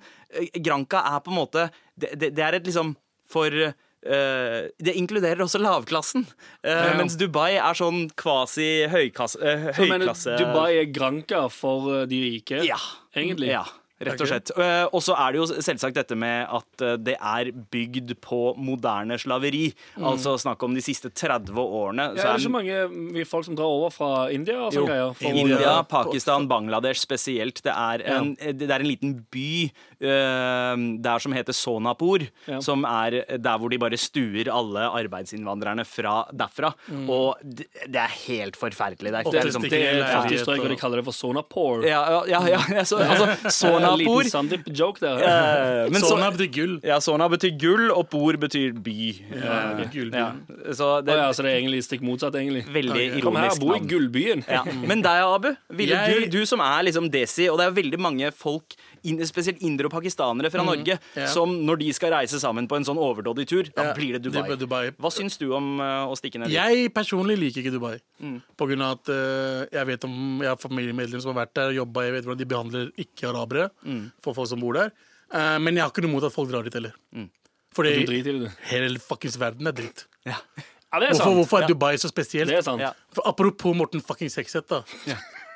Granca 0.60 1.06
er 1.14 1.22
på 1.24 1.32
en 1.32 1.38
måte 1.38 1.70
Det, 1.96 2.10
det, 2.20 2.34
det 2.36 2.44
er 2.44 2.58
et 2.58 2.66
liksom 2.68 2.90
for 3.32 3.54
det 4.06 4.94
inkluderer 4.96 5.42
også 5.46 5.58
lavklassen. 5.62 6.28
Ja. 6.66 6.94
Mens 7.00 7.16
Dubai 7.18 7.56
er 7.58 7.78
sånn 7.78 8.06
kvasi 8.18 8.86
høyklasse. 8.92 9.40
Uh, 9.42 9.72
Så 9.74 9.88
mener 9.90 10.14
Dubai 10.38 10.76
er 10.84 10.92
granka 10.94 11.48
for 11.50 11.90
eh, 12.02 12.06
de 12.10 12.22
rike? 12.30 12.62
ja. 12.68 12.78
Egentlig? 13.16 13.48
Ja, 13.48 13.64
rett 14.02 14.20
og 14.22 14.28
slett. 14.28 14.52
Eh, 14.58 14.86
Og 14.92 15.02
så 15.04 15.16
er 15.16 15.32
det 15.32 15.40
jo 15.40 15.46
selvsagt 15.64 15.96
dette 15.96 16.16
med 16.20 16.48
at 16.52 16.82
eh, 16.84 16.96
det 16.98 17.16
er 17.16 17.52
bygd 17.72 18.16
på 18.22 18.56
moderne 18.58 19.16
slaveri. 19.22 19.70
Altså 20.00 20.36
snakk 20.42 20.64
om 20.68 20.74
de 20.76 20.82
siste 20.84 21.10
30 21.14 21.56
årene. 21.56 22.10
Ja, 22.16 22.22
så 22.22 22.28
er 22.28 22.34
det 22.40 22.46
så 22.48 22.52
mange 22.52 23.26
folk 23.26 23.46
som 23.48 23.56
drar 23.56 23.72
over 23.72 23.90
fra 23.96 24.10
India 24.32 24.58
og 24.68 24.74
sånne 24.76 24.90
greier? 24.92 25.36
India, 25.36 25.78
å- 25.80 25.88
Pakistan, 25.88 26.48
Bangladesh 26.52 27.00
spesielt. 27.06 27.62
Det 27.64 27.72
er 27.72 28.04
en, 28.18 28.34
det 28.36 28.68
er 28.70 28.80
en 28.84 28.90
liten 28.90 29.16
by 29.32 29.72
uh, 30.04 30.76
der 31.06 31.20
som 31.24 31.34
heter 31.36 31.54
Sonapur, 31.56 32.26
Ja. 32.48 32.60
som 32.62 32.84
er 32.86 33.24
der 33.38 33.58
hvor 33.60 33.70
de 33.72 33.78
bare 33.82 33.98
stuer 34.00 34.50
alle 34.52 34.86
arbeidsinnvandrerne 35.00 35.86
fra 35.88 36.26
derfra. 36.36 36.74
Og 37.10 37.38
det, 37.44 37.68
det 37.88 38.02
er 38.02 38.14
helt 38.28 38.58
forferdelig 38.60 39.12
der. 39.14 39.24
Det 39.24 39.40
er 39.40 39.48
liksom, 39.50 39.66
Det 39.70 39.80
er 39.82 40.02
et 40.04 40.12
fattig 40.12 40.40
strøk, 40.44 40.64
og 40.66 40.70
de 40.74 40.78
kaller 40.80 41.02
det 41.02 41.06
for 41.08 41.16
Sonapur. 41.16 41.86
ja, 41.88 42.04
ja, 42.28 42.42
ja, 42.48 42.60
ja, 42.76 42.84
så, 42.86 43.00
altså, 43.00 43.28
En 43.86 43.98
Sonapur 43.98 44.24
liten 44.24 44.32
Sandeep-joke 44.34 45.00
der. 45.00 45.22
eh, 45.86 45.90
men 45.92 46.02
Sona 46.02 46.30
betyr 46.32 46.52
gull. 46.56 46.80
Ja, 46.84 47.00
Sona 47.00 47.28
betyr 47.30 47.54
gull, 47.62 47.92
og 47.92 48.10
Bor 48.10 48.34
betyr 48.42 48.74
by. 48.74 49.16
Ja, 49.36 49.60
Eh, 49.86 50.10
ja. 50.12 50.32
Så 50.74 50.90
det 51.06 51.16
ja, 51.16 51.30
så 51.34 51.44
det 51.46 51.52
er 51.54 51.60
egentlig 51.62 51.84
stikk 51.86 52.02
motsatt, 52.02 52.34
egentlig. 52.36 52.66
veldig 52.68 53.16
Ok. 53.16 53.22
Kom 53.24 53.36
her, 53.36 53.50
ironisk 53.52 53.62
bo 53.62 53.74
i. 53.76 53.80
Gullbyen. 53.92 54.44
Ja. 54.50 54.64
Men 54.66 55.02
deg, 55.02 55.24
Abu, 55.26 55.50
ville 55.72 55.96
Jeg- 55.96 56.32
du, 56.32 56.40
du 56.40 56.46
som 56.46 56.60
er 56.60 56.84
liksom 56.84 57.10
desi, 57.12 57.48
og 57.50 57.58
det 57.60 57.68
er 57.68 57.72
veldig 57.82 58.00
mange 58.00 58.32
folk, 58.34 58.76
inn- 59.08 59.22
spesielt 59.30 59.62
indere 59.66 59.90
og 59.90 59.94
pakistanere 59.94 60.50
fra 60.54 60.66
Norge, 60.66 60.98
yeah. 61.16 61.30
som 61.32 61.54
når 61.68 61.80
de 61.84 61.88
skal 61.96 62.12
reise 62.16 62.40
sammen 62.42 62.68
på 62.72 62.78
en 62.80 62.88
sånn 62.88 63.00
overdådig 63.02 63.46
tur, 63.50 63.70
da 63.72 63.88
yeah. 63.90 63.96
blir 63.98 64.18
det 64.18 64.24
Dubai. 64.28 64.44
det 64.52 64.58
Dubai. 64.62 64.84
Hva 65.02 65.12
syns 65.14 65.40
du 65.42 65.48
om 65.56 65.80
uh, 65.80 66.10
å 66.10 66.18
stikke 66.20 66.42
ned 66.42 66.52
dit? 66.52 66.58
Jeg 66.58 66.92
personlig 66.96 67.38
liker 67.42 67.64
ikke 67.64 67.74
Dubai. 67.78 67.96
Mm. 68.20 68.38
På 68.58 68.68
grunn 68.70 68.84
av 68.86 68.98
at 69.00 69.12
uh, 69.14 69.64
jeg 69.72 69.90
vet 69.92 70.06
om 70.10 70.16
Jeg 70.44 70.52
har 70.52 70.62
familiemedlemmer 70.62 71.24
som 71.24 71.34
har 71.34 71.44
vært 71.46 71.56
der 71.58 71.74
og 71.74 71.80
jobba. 71.82 72.06
Jeg 72.08 72.18
vet 72.18 72.28
hvordan 72.30 72.44
de 72.44 72.52
behandler 72.54 72.94
ikke-arabere. 73.06 73.70
for 74.24 74.34
folk 74.38 74.52
som 74.52 74.62
bor 74.64 74.78
der. 74.78 74.94
Uh, 75.34 75.58
men 75.64 75.76
jeg 75.76 75.84
har 75.86 75.92
ikke 75.94 76.06
noe 76.06 76.14
imot 76.16 76.28
at 76.30 76.36
folk 76.36 76.52
drar 76.52 76.64
dit 76.68 76.74
heller. 76.78 76.94
Fordi 77.76 77.92
Du 78.06 78.08
driter 78.08 78.38
i 78.38 78.40
det. 78.46 78.52
hele 78.72 79.00
fuckings 79.04 79.36
verden 79.40 79.68
er 79.68 79.76
dritt. 79.76 80.06
Ja. 80.26 80.38
Ja, 80.96 81.02
er 81.02 81.12
Hvorfor, 81.12 81.34
hvorfor 81.42 81.58
er 81.58 81.62
Ja, 81.66 81.68
Dubai 81.74 81.98
så 82.00 82.08
spesielt? 82.08 82.48
det 82.48 82.58
er 82.58 82.62
sant. 82.64 82.80
Ja. 82.80 82.94
For 83.12 83.28
apropos 83.28 83.76
Morten 83.76 84.00
fuckings 84.02 84.36
Hekseth, 84.40 84.70
da. 84.70 84.84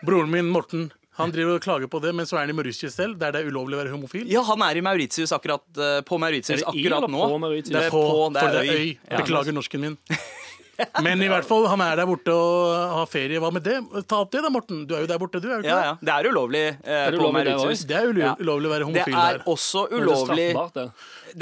Broren 0.06 0.29
min 0.32 0.50
Morten 0.51 0.91
han 1.20 1.34
driver 1.36 1.60
og 1.60 1.64
klager 1.64 1.92
på 1.92 2.00
det, 2.04 2.14
men 2.16 2.28
så 2.30 2.38
er 2.40 2.46
han 2.46 2.54
i 2.54 2.58
Mauritius 2.58 2.96
selv, 2.96 3.18
der 3.20 3.36
det 3.36 3.44
er 3.44 3.52
ulovlig 3.52 3.76
å 3.78 3.82
være 3.84 3.94
homofil. 3.94 4.26
Ja, 4.32 4.44
han 4.48 4.64
er 4.66 4.80
i 4.80 4.84
Mauritius 4.86 5.34
akkurat 5.36 5.64
eh, 5.78 6.00
på 6.08 6.20
Mauritius 6.22 6.64
akkurat 6.64 7.10
nå. 7.12 7.26
Det 7.68 7.86
er 7.86 7.92
på, 7.94 8.04
det 8.36 8.44
er 8.46 8.56
det 8.56 8.64
er 8.64 8.84
øy. 8.84 8.94
Beklager 9.20 9.56
norsken 9.56 9.84
min. 9.88 10.00
Men 11.05 11.21
i 11.24 11.27
hvert 11.31 11.45
fall, 11.48 11.65
han 11.71 11.81
er 11.86 11.95
der 12.00 12.07
borte 12.09 12.33
og 12.33 12.93
har 13.00 13.07
ferie. 13.12 13.39
Hva 13.43 13.51
med 13.55 13.63
det? 13.65 13.77
Ta 14.09 14.21
opp 14.24 14.31
det 14.33 14.41
da, 14.45 14.50
Morten. 14.53 14.83
Du 14.89 14.95
er 14.98 15.03
jo 15.05 15.09
der 15.12 15.19
borte, 15.21 15.41
du. 15.43 15.48
er 15.51 15.62
du 15.62 15.67
ikke 15.67 15.74
Ja, 15.75 15.79
ja. 15.91 15.95
Det 16.01 16.13
er 16.15 16.29
ulovlig 16.31 16.63
eh, 16.65 16.91
Er 17.07 17.12
det 17.15 17.19
på 17.21 17.31
Mauritius. 17.36 17.86
Det 17.89 17.98
er 18.00 18.09
ulovlig 18.12 18.69
å 18.69 18.74
være 18.74 18.88
homofil 18.89 19.15
er 19.15 19.19
der. 19.19 19.39
det 19.39 19.45
er 19.45 19.53
også 19.53 19.86
ulovlig 19.91 20.48
det. 20.75 20.86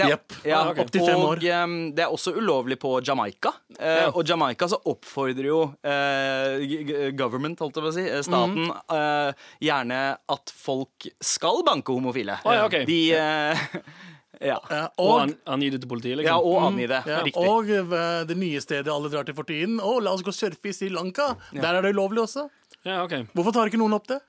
er, 0.03 0.09
Jepp. 0.11 0.33
ja, 0.43 0.57
Ah, 0.61 0.71
ok. 0.73 0.79
Opp 0.83 0.89
til 0.91 1.05
fem 1.07 1.21
år. 1.23 1.37
Og 1.41 1.45
ehm, 1.57 1.75
det 1.95 2.03
er 2.03 2.11
også 2.17 2.33
ulovlig 2.35 2.77
på 2.81 2.95
Jamaica. 3.07 3.53
Eh, 3.79 3.95
Ja. 3.97 4.09
Og 4.11 4.23
Jamaica 4.27 4.67
så 4.71 4.79
oppfordrer 4.89 5.47
jo 5.47 5.61
eh, 5.85 6.57
g- 6.67 7.11
government, 7.17 7.59
holdt 7.63 7.77
jeg 7.79 7.85
på 7.85 7.91
å 7.91 7.95
si, 7.95 8.03
eh, 8.09 8.21
staten, 8.25 8.67
mm. 8.67 8.97
eh, 8.97 9.45
gjerne 9.63 10.01
at 10.33 10.51
folk 10.55 11.07
skal 11.23 11.63
banke 11.67 11.93
homofile. 11.95 12.39
Oh, 12.43 12.53
ja, 12.55 12.65
okay. 12.67 12.83
De 12.89 12.99
eh, 13.15 13.67
Ja. 14.41 14.59
Ja, 14.69 14.83
Og 14.97 15.09
og, 15.09 15.19
an, 15.23 15.35
angi 15.57 15.69
det 15.73 15.81
til 15.81 15.89
politiet, 15.89 16.17
ja, 16.21 16.21
liksom. 16.21 16.45
og 16.51 16.63
angi 16.67 16.87
det. 16.91 17.01
ja, 17.09 17.19
Riktig. 17.25 17.47
og 17.49 17.69
eh, 17.73 18.23
det 18.29 18.37
nye 18.37 18.61
stedet 18.61 18.93
alle 18.93 19.09
drar 19.13 19.23
til 19.27 19.35
for 19.37 19.43
tiden. 19.49 19.79
Å, 19.81 19.97
la 20.03 20.13
oss 20.13 20.21
gå 20.25 20.33
og 20.33 20.37
surfe 20.37 20.69
i 20.69 20.73
Sri 20.77 20.89
Lanka. 20.93 21.33
Der 21.53 21.73
er 21.73 21.81
det 21.81 21.95
ulovlig 21.95 22.23
også. 22.27 22.47
Ja, 22.85 23.03
ok. 23.03 23.23
Hvorfor 23.33 23.51
tar 23.55 23.67
ikke 23.71 23.79
noen 23.81 23.97
opp 23.97 24.07
det? 24.07 24.19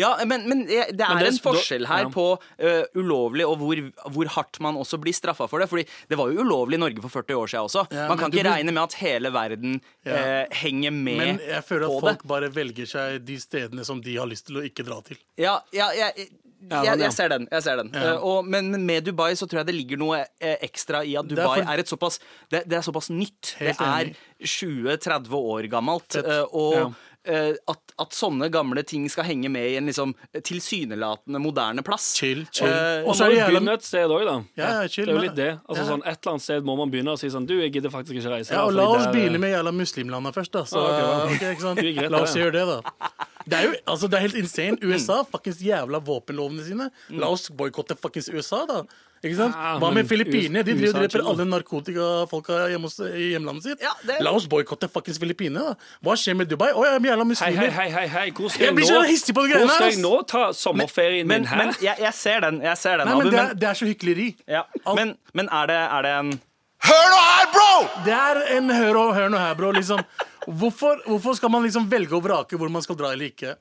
Ja, 0.00 0.14
men, 0.24 0.46
men 0.48 0.62
det 0.64 0.78
er, 0.78 0.86
er 0.88 0.96
det 0.96 1.04
er 1.04 1.26
en 1.28 1.38
forskjell 1.44 1.84
her 1.90 2.06
ja. 2.06 2.10
på 2.12 2.22
uh, 2.38 2.84
ulovlig 2.96 3.44
og 3.44 3.58
hvor, 3.60 3.80
hvor 4.14 4.30
hardt 4.32 4.56
man 4.64 4.78
også 4.80 4.96
blir 5.02 5.12
straffa 5.12 5.44
for 5.50 5.60
det. 5.60 5.66
Fordi 5.68 5.84
det 6.08 6.16
var 6.16 6.30
jo 6.32 6.40
ulovlig 6.40 6.78
i 6.78 6.80
Norge 6.80 7.02
for 7.04 7.12
40 7.12 7.36
år 7.42 7.52
siden 7.52 7.68
også. 7.68 7.82
Ja, 7.92 8.06
man 8.08 8.16
kan 8.20 8.32
ikke 8.32 8.40
blir- 8.46 8.48
regne 8.48 8.72
med 8.72 8.80
at 8.86 8.96
hele 9.02 9.32
verden 9.34 9.76
Ja. 10.08 10.14
uh, 10.46 10.54
henger 10.62 10.90
med 10.96 11.18
Men 11.20 11.42
jeg 11.44 11.64
føler 11.68 11.84
at 11.90 12.00
folk 12.06 12.22
det. 12.24 12.30
bare 12.32 12.48
velger 12.56 12.88
seg 12.88 13.20
de 13.28 13.36
stedene 13.42 13.84
som 13.84 14.00
de 14.00 14.16
har 14.16 14.30
lyst 14.30 14.46
til 14.48 14.62
å 14.62 14.64
ikke 14.64 14.86
dra 14.88 15.02
til. 15.04 15.20
Ja, 15.36 15.58
ja, 15.76 15.90
ja, 15.92 16.08
jeg, 16.16 16.30
Ja, 16.70 16.82
jeg, 16.86 16.98
jeg 17.02 17.12
ser 17.12 17.28
den. 17.28 17.48
Jeg 17.52 17.62
ser 17.66 17.76
den. 17.82 17.90
Ja. 17.92 18.14
uh, 18.16 18.24
og, 18.24 18.46
men, 18.48 18.70
men 18.72 18.86
med 18.88 19.04
Dubai 19.04 19.32
så 19.36 19.46
tror 19.50 19.60
jeg 19.62 19.66
det 19.68 19.74
ligger 19.76 20.00
noe 20.00 20.20
eh, 20.40 20.56
ekstra 20.64 21.02
i 21.04 21.16
at 21.20 21.24
er 21.26 21.34
Dubai 21.34 21.58
for- 21.60 21.72
er, 21.74 21.82
et 21.82 21.90
såpass 21.90 22.18
Det, 22.50 22.62
det 22.70 22.78
er 22.78 22.86
såpass 22.86 23.10
nytt. 23.12 23.54
Helt 23.60 23.78
det 23.78 23.88
er 23.88 24.14
20-30 24.44 25.34
år 25.40 25.68
gammelt. 25.72 26.16
Eh, 26.20 26.44
og 26.52 26.94
at, 27.26 27.94
at 27.98 28.10
sånne 28.12 28.50
gamle 28.52 28.82
ting 28.84 29.08
skal 29.10 29.24
henge 29.24 29.48
med 29.50 29.64
i 29.70 29.76
en 29.80 29.86
liksom 29.88 30.12
tilsynelatende 30.44 31.40
moderne 31.40 31.82
plass. 31.86 32.14
Chill, 32.18 32.44
chill. 32.52 32.68
Eh, 32.68 33.06
og 33.08 33.16
så 33.16 33.26
er 33.28 33.34
det 33.34 33.46
begynne 33.50 33.74
et 33.78 33.84
sted 33.86 34.10
òg, 34.12 34.24
da. 34.28 34.36
Ja, 34.60 34.70
ja, 34.82 34.88
chill, 34.88 35.06
det 35.08 35.14
er 35.14 35.18
jo 35.20 35.24
litt 35.28 35.36
det. 35.38 35.50
Altså, 35.68 35.82
Ja. 35.84 35.88
sånn, 35.92 36.02
et 36.04 36.18
eller 36.20 36.32
annet 36.34 36.42
sted 36.46 36.64
må 36.68 36.76
man 36.76 36.90
begynne 36.92 37.14
å 37.14 37.18
si 37.18 37.28
sånn 37.32 37.46
Du, 37.46 37.54
jeg 37.60 37.72
gidder 37.72 37.90
faktisk 37.90 38.16
ikke 38.20 38.30
reise. 38.36 38.52
ja, 38.52 38.64
og 38.64 38.72
La 38.74 38.86
oss 38.88 39.06
begynne 39.08 39.38
med 39.40 39.52
jævla 39.54 39.72
muslimlanda 39.72 40.32
først, 40.32 40.52
da. 40.52 40.64
Så, 40.64 40.78
Ah, 40.84 41.24
okay, 41.26 41.38
hva? 41.38 41.52
ikke 41.54 41.60
sant? 41.60 41.78
Er 41.78 41.92
greit, 41.94 42.10
La 42.10 42.22
oss 42.22 42.32
det. 42.34 42.42
gjøre 42.42 42.52
det, 42.52 42.66
da. 42.66 43.08
Det 43.46 43.58
er 43.58 43.62
jo 43.68 43.72
altså, 43.86 44.08
det 44.08 44.16
er 44.16 44.22
helt 44.24 44.36
insane. 44.40 44.78
USA, 44.88 45.22
fuckings 45.24 45.58
jævla 45.60 46.00
våpenlovene 46.00 46.64
sine. 46.64 46.90
La 47.10 47.28
oss 47.28 47.50
boikotte 47.50 47.96
fuckings 47.96 48.28
USA, 48.32 48.64
da. 48.66 48.82
Ikke 49.24 49.36
sant? 49.38 49.54
Ja, 49.56 49.78
Hva 49.80 49.88
men 49.88 50.02
med 50.02 50.08
Filippinene? 50.10 50.62
De 50.66 50.74
driver 50.76 50.98
og 50.98 51.02
er 51.02 51.08
dreper 51.08 51.28
alle 51.32 51.44
narkotikafolka 51.48 52.58
hjemme 52.74 52.88
hos- 52.90 52.98
i 53.00 53.30
hjemlandet 53.32 53.62
sitt. 53.62 53.80
Ja, 53.82 53.92
det- 54.06 54.20
La 54.22 54.30
oss 54.36 54.46
boikotte 54.46 54.88
fuckings 54.92 55.18
Filippinene, 55.18 55.62
da. 55.64 55.74
Hva 56.04 56.12
skjer 56.20 56.36
med 56.36 56.48
Dubai? 56.50 56.72
Å 56.72 56.84
ja, 56.84 56.98
jævla 56.98 57.24
Hei, 57.24 57.30
muslimer. 57.32 57.70
hei, 57.70 57.70
hei, 57.70 57.88
hei, 57.90 58.06
hei. 58.06 58.30
Hvor 58.30 58.50
skal 58.50 58.60
Jeg 58.66 58.68
jeg, 58.68 58.74
blir 58.76 58.84
nå 58.90 59.00
så 59.00 59.06
hissig 59.08 59.34
på 59.34 59.42
de 59.46 59.52
greiene 59.54 59.66
Hvor 59.66 59.74
skal 59.74 59.88
jeg 59.88 59.96
ass. 59.98 60.02
nå 60.04 60.26
ta 60.28 60.42
sommerferien 60.52 61.26
Men, 61.26 61.40
min 61.42 61.48
her? 61.48 61.56
men 61.56 61.74
jeg, 61.80 61.96
jeg 61.98 62.14
ser 62.14 62.40
den, 62.40 62.60
jeg 62.60 62.76
ser 62.78 62.96
den 62.98 63.06
Nei, 63.08 63.14
men 63.16 63.26
Abu, 63.26 63.30
det 63.30 63.38
er, 63.40 63.46
men, 63.48 63.56
det 63.58 63.68
er 63.68 63.74
så 63.74 63.86
hykleri. 63.88 64.28
ja. 64.46 64.62
Alt- 64.86 64.96
men, 64.96 65.16
men 65.32 65.48
er, 65.48 65.66
det, 65.66 65.80
er 65.98 66.02
det 66.02 66.12
en 66.18 66.40
Hør 66.84 67.06
nå 67.08 67.20
her, 67.24 67.46
bro! 67.54 68.02
Det 68.04 68.12
er 68.12 68.56
en 68.58 68.68
hør 68.68 68.96
og 69.00 69.14
hør 69.16 69.28
nå 69.30 69.38
her, 69.38 69.54
bro. 69.54 69.70
Liksom. 69.72 70.02
Hvorfor, 70.46 71.00
hvorfor 71.06 71.34
skal 71.38 71.48
man 71.48 71.62
liksom 71.64 71.88
velge 71.88 72.12
å 72.12 72.20
vrake 72.20 72.58
hvor 72.60 72.68
man 72.68 72.82
skal 72.82 72.94
dra 72.96 73.12
eller 73.14 73.30
ikke? 73.30 73.54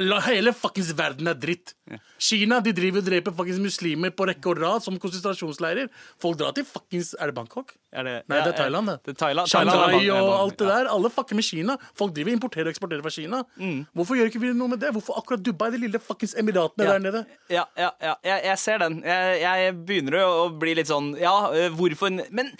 La, 0.00 0.18
hele 0.20 0.52
fuckings 0.52 0.90
verden 0.92 1.28
er 1.28 1.34
dritt. 1.34 1.74
Kina 2.18 2.58
de 2.60 2.72
driver 2.74 2.98
og 3.02 3.06
dreper 3.06 3.34
fuckings 3.36 3.60
muslimer 3.62 4.10
på 4.10 4.26
rekke 4.26 4.50
og 4.50 4.58
rad 4.62 4.82
som 4.82 4.96
konsentrasjonsleirer. 4.98 5.88
Folk 6.22 6.38
drar 6.40 6.52
til 6.56 6.64
fuckings 6.66 7.14
Er 7.20 7.26
det 7.30 7.34
Bangkok? 7.36 7.74
er 7.96 8.04
det, 8.04 8.14
Nei, 8.28 8.40
det 8.44 8.50
er 8.52 8.56
Thailand, 8.58 8.86
det. 8.90 8.96
det 9.06 9.12
er 9.14 9.18
Thailand, 9.22 9.48
Thailand 9.48 9.72
Shanghai 9.72 10.10
og 10.12 10.32
alt 10.40 10.58
det 10.60 10.66
der. 10.68 10.88
Alle 10.92 11.08
fucker 11.08 11.34
med 11.38 11.44
Kina. 11.46 11.76
Folk 11.96 12.12
driver 12.12 12.32
importerer 12.34 12.68
og 12.68 12.74
eksporterer 12.74 13.00
fra 13.06 13.12
Kina. 13.14 13.38
Hvorfor 13.96 14.18
gjør 14.18 14.28
ikke 14.28 14.40
vi 14.42 14.50
noe 14.52 14.68
med 14.68 14.80
det? 14.82 14.90
Hvorfor 14.92 15.16
akkurat 15.22 15.40
Dubai, 15.46 15.70
de 15.72 15.78
lille 15.80 16.00
fuckings 16.02 16.34
emiratene 16.36 16.84
Ja. 16.84 16.92
der 16.92 16.98
nede? 17.06 17.22
Ja, 17.48 17.64
ja, 17.78 17.90
ja 18.02 18.14
jeg, 18.24 18.42
jeg 18.50 18.58
ser 18.58 18.78
den. 18.84 18.98
Jeg, 19.06 19.40
jeg 19.40 19.76
begynner 19.86 20.18
å 20.26 20.50
bli 20.58 20.74
litt 20.74 20.90
sånn 20.90 21.14
Ja, 21.20 21.32
hvorfor 21.78 22.10
Men 22.30 22.50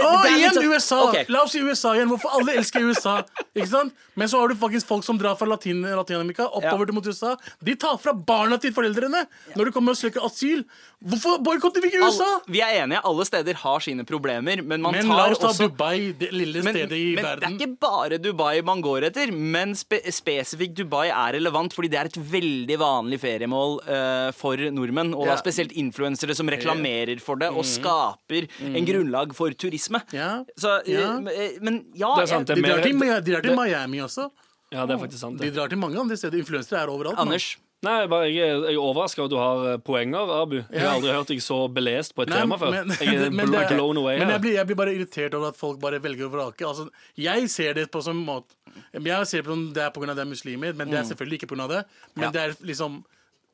Å, 0.00 0.26
igjen 0.26 0.54
sånn- 0.56 0.66
USA! 0.72 0.98
Okay. 1.10 1.24
La 1.28 1.42
oss 1.44 1.52
si 1.52 1.60
USA 1.62 1.92
igjen. 1.94 2.08
Hvorfor 2.10 2.34
alle 2.40 2.56
elsker 2.58 2.82
USA? 2.88 3.20
Ikke 3.54 3.68
sant? 3.70 3.94
Men 4.16 4.28
så 4.28 4.40
har 4.40 4.48
du 4.48 4.54
faktisk 4.58 4.86
folk 4.90 5.04
som 5.06 5.18
drar 5.20 5.36
fra 5.38 5.46
Latin- 5.46 5.82
Latin-Amerika 5.86 6.48
oppover 6.48 6.80
Ja. 6.82 6.84
til 6.90 6.94
mot 6.94 7.06
USA. 7.06 7.36
De 7.62 7.74
tar 7.76 7.96
fra 7.98 8.12
barna 8.12 8.58
til 8.58 8.69
foreldrene 8.76 9.26
når 9.56 9.64
de 9.64 9.72
kommer 9.72 9.92
og 9.92 9.98
søker 10.00 10.24
asyl. 10.26 10.64
Hvorfor 11.00 11.38
boikotter 11.42 11.80
vi 11.80 11.88
ikke 11.88 12.02
USA? 12.04 12.26
All, 12.36 12.42
vi 12.52 12.60
er 12.60 12.82
enige, 12.82 13.00
alle 13.08 13.24
steder 13.24 13.54
har 13.62 13.80
sine 13.80 14.04
problemer, 14.04 14.60
men 14.62 14.82
man 14.84 14.92
Men 14.92 15.06
tar 15.08 15.16
la 15.16 15.28
oss 15.32 15.38
ta 15.40 15.48
også 15.48 15.68
Dubai, 15.70 16.12
det 16.20 16.28
lille 16.32 16.62
men, 16.62 16.74
stedet 16.76 16.92
i 16.98 17.14
men 17.16 17.24
verden. 17.24 17.40
det 17.40 17.48
er 17.48 17.68
ikke 17.68 17.78
bare 17.80 18.18
Dubai 18.20 18.60
man 18.62 18.82
går 18.84 19.06
etter, 19.08 19.32
men 19.32 19.72
spe 19.74 20.02
spesifikt 20.12 20.74
Dubai 20.76 21.06
er 21.08 21.32
relevant 21.38 21.72
fordi 21.72 21.88
det 21.88 21.98
er 22.02 22.10
et 22.10 22.18
veldig 22.34 22.78
vanlig 22.82 23.20
feriemål 23.22 23.78
uh, 23.88 24.30
for 24.36 24.56
nordmenn. 24.56 25.14
Og 25.14 25.24
da 25.26 25.32
Ja. 25.32 25.40
spesielt 25.40 25.72
influensere 25.72 26.34
som 26.36 26.46
reklamerer 26.48 27.18
for 27.20 27.36
det 27.36 27.48
og 27.50 27.64
skaper 27.64 28.46
en 28.60 28.84
grunnlag 28.86 29.32
for 29.34 29.50
turisme. 29.56 30.02
Ja. 30.12 30.44
Så, 30.58 30.82
eh, 30.86 30.92
Ja. 31.00 31.16
eh, 31.16 31.56
men 31.62 31.86
ja 31.94 32.14
Det 32.16 32.24
er 32.24 32.26
sant, 32.36 32.46
det 32.46 32.56
De 32.56 32.62
drar 32.62 32.82
til, 32.82 32.94
mer- 32.94 33.20
de 33.20 33.32
drar 33.32 33.40
til 33.42 33.56
Miami 33.56 33.98
også. 34.04 34.30
Ja, 34.70 34.84
det 34.86 34.94
er 34.94 34.98
faktisk 35.02 35.18
sant. 35.18 35.40
De 35.40 35.50
drar 35.50 35.68
til 35.68 35.78
mange 35.78 35.98
andre 35.98 36.16
steder. 36.16 36.38
Influensere 36.38 36.82
er 36.84 36.86
overalt. 36.92 37.18
Anders, 37.18 37.56
Nei, 37.82 38.06
bare, 38.12 38.26
jeg, 38.28 38.44
er- 38.44 38.64
jeg 38.68 38.76
er 38.76 38.80
overraska 38.84 39.22
over 39.22 39.24
at 39.24 39.30
du 39.32 39.36
har 39.40 39.72
eh, 39.72 39.76
poenger, 39.78 40.30
Abu. 40.42 40.56
Jeg 40.70 40.80
har 40.82 40.88
Ja. 40.90 40.94
aldri 40.98 41.12
hørt 41.16 41.28
deg 41.28 41.38
så 41.40 41.56
belest 41.72 42.14
på 42.14 42.22
et 42.22 42.28
Nei, 42.28 42.40
tema 42.42 42.58
før. 42.60 42.70
men- 42.70 42.90
jeg 43.00 43.14
er 43.14 43.30
men 43.38 43.46
bl- 43.48 43.56
det- 43.56 43.68
blown 43.76 43.96
away 43.96 44.18
Men 44.18 44.26
her. 44.28 44.34
jeg 44.34 44.42
blir, 44.42 44.52
jeg 44.58 44.66
blir 44.66 44.76
bare 44.76 44.92
irritert 44.94 45.34
over 45.34 45.48
at 45.48 45.56
folk 45.56 45.80
bare 45.80 45.98
velger 45.98 46.28
å 46.28 46.30
vrake. 46.30 46.60
Altså, 46.68 46.90
jeg 47.16 47.48
ser 47.48 47.72
det 47.74 47.90
på 47.90 48.02
sånn 48.04 48.20
måte 48.24 48.52
Jeg 48.92 49.26
ser 49.26 49.42
på 49.42 49.50
sånn, 49.54 49.72
Det 49.72 49.82
er 49.82 49.90
pga. 49.90 50.14
det 50.14 50.18
er 50.18 50.28
muslimer, 50.30 50.74
men 50.76 50.90
det 50.90 50.98
er 51.00 51.02
selvfølgelig 51.08 51.40
ikke 51.40 51.48
pga. 51.56 51.68
det. 51.68 51.84
Men 52.14 52.24
Ja. 52.24 52.30
det 52.30 52.40
er 52.60 52.66
liksom 52.66 53.02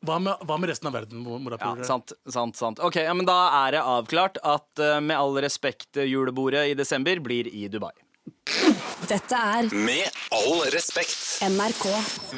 hva 0.05 0.21
med, 0.21 0.35
hva 0.45 0.59
med 0.61 0.69
resten 0.71 0.87
av 0.89 0.93
verden? 0.93 1.19
mor- 1.23 1.39
ja, 1.39 1.45
morapulere? 1.57 1.85
sant, 1.87 2.13
sant, 2.29 2.55
sant. 2.57 2.79
Ok, 2.81 2.97
ja, 2.97 3.13
men 3.15 3.25
Da 3.25 3.67
er 3.67 3.71
det 3.73 3.81
avklart 3.81 4.37
at 4.45 4.67
eh, 4.79 5.01
med 5.01 5.17
all 5.17 5.35
respekt, 5.41 5.97
eh, 5.97 6.05
julebordet 6.05 6.71
i 6.71 6.75
desember 6.75 7.17
blir 7.21 7.47
i 7.47 7.69
Dubai. 7.69 7.93
Dette 9.07 9.39
er 9.39 9.69
Med 9.75 10.07
all 10.35 10.65
respekt. 10.75 11.39
NRK. 11.47 11.85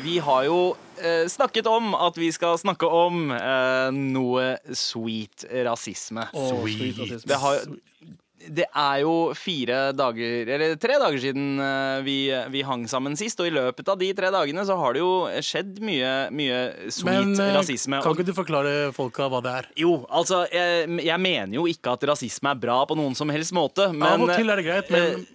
Vi 0.05 0.19
har 0.25 0.45
jo 0.49 0.59
eh, 1.01 1.25
snakket 1.31 1.69
om 1.71 1.95
at 1.97 2.19
vi 2.21 2.29
skal 2.35 2.59
snakke 2.61 2.89
om 2.89 3.31
eh, 3.33 3.89
noe 3.95 4.51
sweet 4.77 5.47
rasisme. 5.65 6.27
Sweet. 6.35 7.23
Det, 7.25 7.39
har, 7.41 7.63
det 8.59 8.67
er 8.69 8.99
jo 9.05 9.15
fire 9.39 9.79
dager, 9.97 10.51
eller 10.57 10.75
tre 10.81 10.99
dager 11.01 11.23
siden 11.23 11.63
eh, 11.63 12.03
vi, 12.05 12.19
vi 12.53 12.65
hang 12.69 12.85
sammen 12.91 13.17
sist, 13.21 13.41
og 13.41 13.49
i 13.49 13.55
løpet 13.55 13.89
av 13.89 14.01
de 14.01 14.11
tre 14.19 14.33
dagene 14.35 14.67
så 14.69 14.77
har 14.81 14.97
det 14.99 15.05
jo 15.05 15.15
skjedd 15.45 15.81
mye, 15.85 16.13
mye 16.35 16.61
sweet 16.93 17.33
Men 17.33 17.35
eh, 17.47 17.55
rasisme. 17.57 18.03
kan 18.05 18.13
Og, 18.13 18.21
ikke 18.21 18.29
du 18.29 18.37
forklare 18.37 18.77
folka 18.97 19.31
hva 19.33 19.41
det 19.45 19.57
er? 19.63 19.73
jo, 19.87 20.03
altså, 20.11 20.45
jeg, 20.53 20.89
jeg 21.05 21.25
mener 21.25 21.57
jo 21.63 21.65
ikke 21.71 21.97
at 21.97 22.09
rasisme 22.13 22.53
er 22.53 22.63
bra 22.69 22.83
på 22.89 22.99
noen 22.99 23.17
som 23.19 23.33
helst 23.33 23.57
måte, 23.57 23.89
men 23.95 24.09
Av 24.13 24.29
og 24.29 24.37
til 24.37 24.53
er 24.53 24.61
det 24.61 24.69
greit, 24.69 24.93
men 24.93 25.11
eh, 25.17 25.35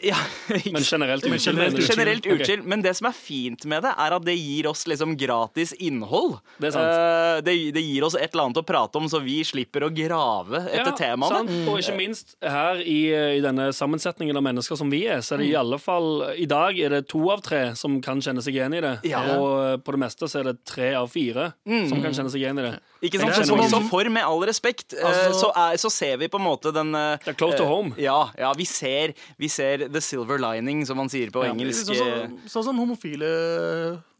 ja, 0.00 0.16
ikke 0.56 0.72
Men 0.72 0.82
generelt 0.86 1.24
Men 1.28 1.38
generelt? 1.42 1.78
Generelt 1.88 2.26
Ok. 2.26 2.40
Okay. 2.40 2.56
men 2.64 2.82
det 2.84 2.94
som 2.96 3.08
er 3.10 3.12
fint 3.16 3.64
med 3.68 3.82
det, 3.84 3.90
er 4.00 4.14
at 4.16 4.24
det 4.24 4.34
gir 4.38 4.68
oss 4.70 4.86
liksom 4.88 5.12
gratis 5.20 5.74
innhold. 5.76 6.38
Det 6.62 6.70
er. 6.74 6.78
Eh, 6.80 7.40
det, 7.44 7.54
det 7.76 7.82
gir 7.84 8.06
oss 8.06 8.16
et 8.16 8.30
eller 8.32 8.46
annet 8.48 8.60
å 8.62 8.64
prate 8.66 8.96
om, 9.00 9.08
så 9.12 9.20
vi 9.24 9.40
slipper 9.44 9.84
å 9.86 9.90
grave 9.94 10.62
etter 10.70 10.92
Ja, 10.92 10.96
temaene. 10.96 11.42
sant. 11.44 11.68
Og 11.68 11.78
ikke 11.82 11.96
minst 11.98 12.36
her 12.42 12.80
i, 12.80 12.98
i 13.38 13.42
denne 13.44 13.68
sammensetningen 13.76 14.36
av 14.40 14.46
mennesker 14.46 14.78
som 14.80 14.90
vi 14.92 15.02
er, 15.10 15.20
så 15.24 15.34
er 15.36 15.42
det 15.44 15.50
i 15.50 15.54
Mm. 15.54 15.60
alle 15.60 15.78
fall 15.78 16.08
I 16.40 16.46
dag 16.50 16.78
er 16.80 16.88
det 16.96 17.02
to 17.12 17.20
av 17.30 17.40
tre 17.44 17.74
som 17.78 18.00
kan 18.02 18.18
kjenne 18.24 18.42
seg 18.42 18.54
igjen 18.56 18.74
i 18.74 18.80
det. 18.82 18.94
Ja. 19.06 19.20
Mm. 19.22 19.34
Og 19.38 19.52
eh, 19.68 19.76
på 19.84 19.92
det 19.94 20.00
meste 20.02 20.26
så 20.30 20.40
er 20.40 20.48
det 20.52 20.56
tre 20.66 20.92
av 20.98 21.06
fire 21.12 21.52
som 21.64 22.00
kan 22.02 22.12
kjenne 22.16 22.32
seg 22.32 22.40
igjen 22.42 22.58
i 22.58 22.64
det. 22.70 22.74
Ikke 23.04 23.20
sant? 23.20 23.36
Så, 23.44 23.56
så 23.68 23.80
for 23.90 24.08
med 24.08 24.24
all 24.24 24.40
respekt, 24.48 24.94
eh, 24.96 25.04
Altså- 25.04 25.38
så, 25.44 25.50
er, 25.54 25.76
så 25.76 25.90
ser 25.92 26.16
vi 26.22 26.28
på 26.32 26.38
en 26.40 26.46
måte 26.46 26.72
den 26.74 26.94
uh, 26.96 27.16
Det 27.20 27.34
er 27.34 27.38
close 27.38 27.56
to 27.60 27.64
eh, 27.64 27.68
home. 27.70 27.92
Ja, 28.00 28.30
ja 28.38 28.52
vi, 28.56 28.64
ser, 28.64 29.12
vi 29.38 29.48
ser 29.52 29.73
the 29.78 30.00
silver 30.00 30.38
lining, 30.38 30.84
som 30.86 30.96
man 30.96 31.08
sier 31.12 31.30
på 31.34 31.42
engelsk. 31.46 31.86
Sånn 31.90 31.96
som 32.00 32.34
sånn 32.56 32.64
som 32.70 32.78
homofile 32.82 33.30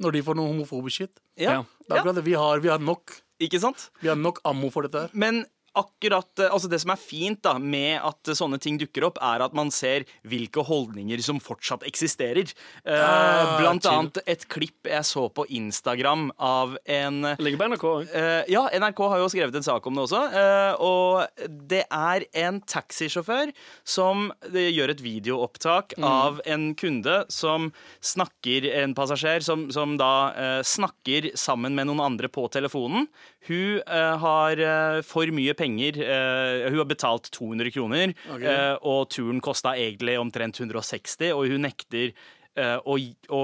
når 0.03 0.17
de 0.19 0.23
får 0.27 0.39
noe 0.39 0.51
homofobisk 0.53 1.05
shit. 1.05 1.15
ja, 1.37 1.53
Ja. 1.59 1.65
Det 1.85 1.93
er 1.93 2.01
akkurat 2.01 2.15
det. 2.17 2.25
Vi 2.25 2.33
har, 2.39 2.61
vi 2.65 2.69
har 2.73 2.79
nok 2.81 3.13
ikke 3.45 3.61
sant? 3.61 3.91
Vi 4.01 4.09
har 4.09 4.17
nok 4.17 4.39
ammo 4.49 4.71
for 4.73 4.83
dette 4.87 5.03
her. 5.05 5.11
Men 5.13 5.45
akkurat 5.75 6.39
eh, 6.39 6.51
Altså 6.55 6.69
Det 6.71 6.79
som 6.83 6.93
er 6.95 7.01
fint 7.01 7.41
da 7.45 7.57
med 7.59 7.99
at 8.05 8.31
sånne 8.39 8.59
ting 8.63 8.79
dukker 8.81 9.05
opp, 9.09 9.19
er 9.23 9.43
at 9.45 9.55
man 9.57 9.71
ser 9.75 10.05
hvilke 10.27 10.63
holdninger 10.65 11.21
som 11.25 11.41
fortsatt 11.43 11.83
eksisterer. 11.89 12.53
Eh, 12.85 13.01
Ah, 13.05 13.59
blant 13.61 13.83
chill. 13.83 13.93
annet 13.93 14.19
et 14.27 14.47
klipp 14.49 14.87
jeg 14.89 15.05
så 15.05 15.27
på 15.35 15.45
Instagram 15.51 16.31
av 16.39 16.77
en 16.87 17.23
Ligger 17.39 17.59
på 17.61 17.69
NRK 17.73 17.85
òg. 17.91 18.15
Eh, 18.15 18.45
ja, 18.55 18.63
NRK 18.73 19.03
har 19.11 19.19
jo 19.23 19.29
skrevet 19.33 19.55
en 19.59 19.67
sak 19.67 19.87
om 19.87 19.95
det 19.99 20.05
også. 20.07 20.23
eh, 20.33 20.75
og 20.81 21.49
det 21.69 21.85
er 21.91 22.25
en 22.45 22.61
taxisjåfør 22.61 23.53
som 23.85 24.31
eh, 24.53 24.71
gjør 24.73 24.95
et 24.95 25.03
videoopptak 25.05 25.95
av 26.03 26.41
en 26.47 26.71
kunde 26.79 27.25
som 27.33 27.71
snakker 28.05 28.71
En 28.85 28.95
passasjer 28.95 29.43
som, 29.45 29.67
som 29.75 29.97
da 30.01 30.13
eh, 30.37 30.63
snakker 30.67 31.33
sammen 31.39 31.75
med 31.75 31.89
noen 31.91 32.01
andre 32.05 32.29
på 32.33 32.47
telefonen. 32.53 33.09
Hun 33.49 33.83
har 33.85 34.57
for 35.05 35.29
mye 35.35 35.53
penger. 35.53 35.64
Eh, 35.65 36.69
hun 36.69 36.79
har 36.83 36.89
betalt 36.91 37.31
200 37.35 37.73
kroner, 37.75 38.15
eh, 38.39 38.77
og 38.83 39.09
turen 39.15 39.41
kosta 39.45 39.75
egentlig 39.79 40.19
omtrent 40.21 40.61
160, 40.61 41.33
og 41.35 41.49
hun 41.51 41.65
nekter 41.67 42.13
eh, 42.55 42.77
å, 42.79 42.95
å 43.35 43.41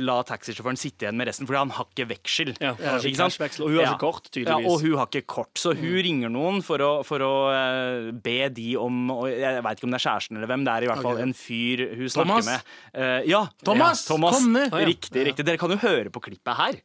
la 0.00 0.16
taxisjåføren 0.24 0.78
sitte 0.80 1.04
igjen 1.04 1.18
med 1.18 1.28
resten, 1.28 1.48
fordi 1.48 1.60
han 1.60 1.72
har 1.76 1.88
ikke 1.90 2.06
veksel. 2.14 2.54
Ja, 2.62 2.72
Ikke 3.00 3.28
sant? 3.28 3.60
og 3.60 3.68
hun 3.68 3.78
har 3.80 3.90
ikke 3.90 4.00
kort, 4.06 4.30
tydeligvis. 4.30 4.64
Ja, 4.64 4.70
og 4.72 4.80
hun 4.86 4.96
har 5.00 5.10
ikke 5.10 5.26
kort, 5.34 5.52
så 5.60 5.74
hun 5.76 5.98
ringer 6.06 6.32
noen 6.32 6.62
for 6.64 6.80
å, 6.84 6.92
for 7.06 7.24
å 7.26 7.34
eh, 7.52 8.08
be 8.24 8.38
de 8.54 8.70
om 8.80 9.04
og 9.14 9.28
Jeg 9.28 9.60
veit 9.66 9.78
ikke 9.78 9.88
om 9.88 9.94
det 9.94 10.00
er 10.00 10.06
kjæresten 10.06 10.40
eller 10.40 10.50
hvem, 10.50 10.64
det 10.66 10.72
er 10.74 10.86
i 10.86 10.90
hvert 10.92 11.04
fall 11.04 11.22
en 11.26 11.36
fyr 11.36 11.84
hun 11.92 12.08
snakker 12.08 12.30
Thomas? 12.30 12.50
med. 12.50 12.72
Uh, 12.96 13.20
ja, 13.28 13.44
Thomas, 13.66 14.04
ja, 14.06 14.14
Thomas. 14.14 14.40
kom 14.40 14.52
ned. 14.56 14.80
Riktig, 14.94 15.28
riktig. 15.30 15.46
Dere 15.46 15.60
kan 15.60 15.72
jo 15.74 15.80
høre 15.82 16.12
på 16.14 16.22
klippet 16.24 16.58
her. 16.58 16.82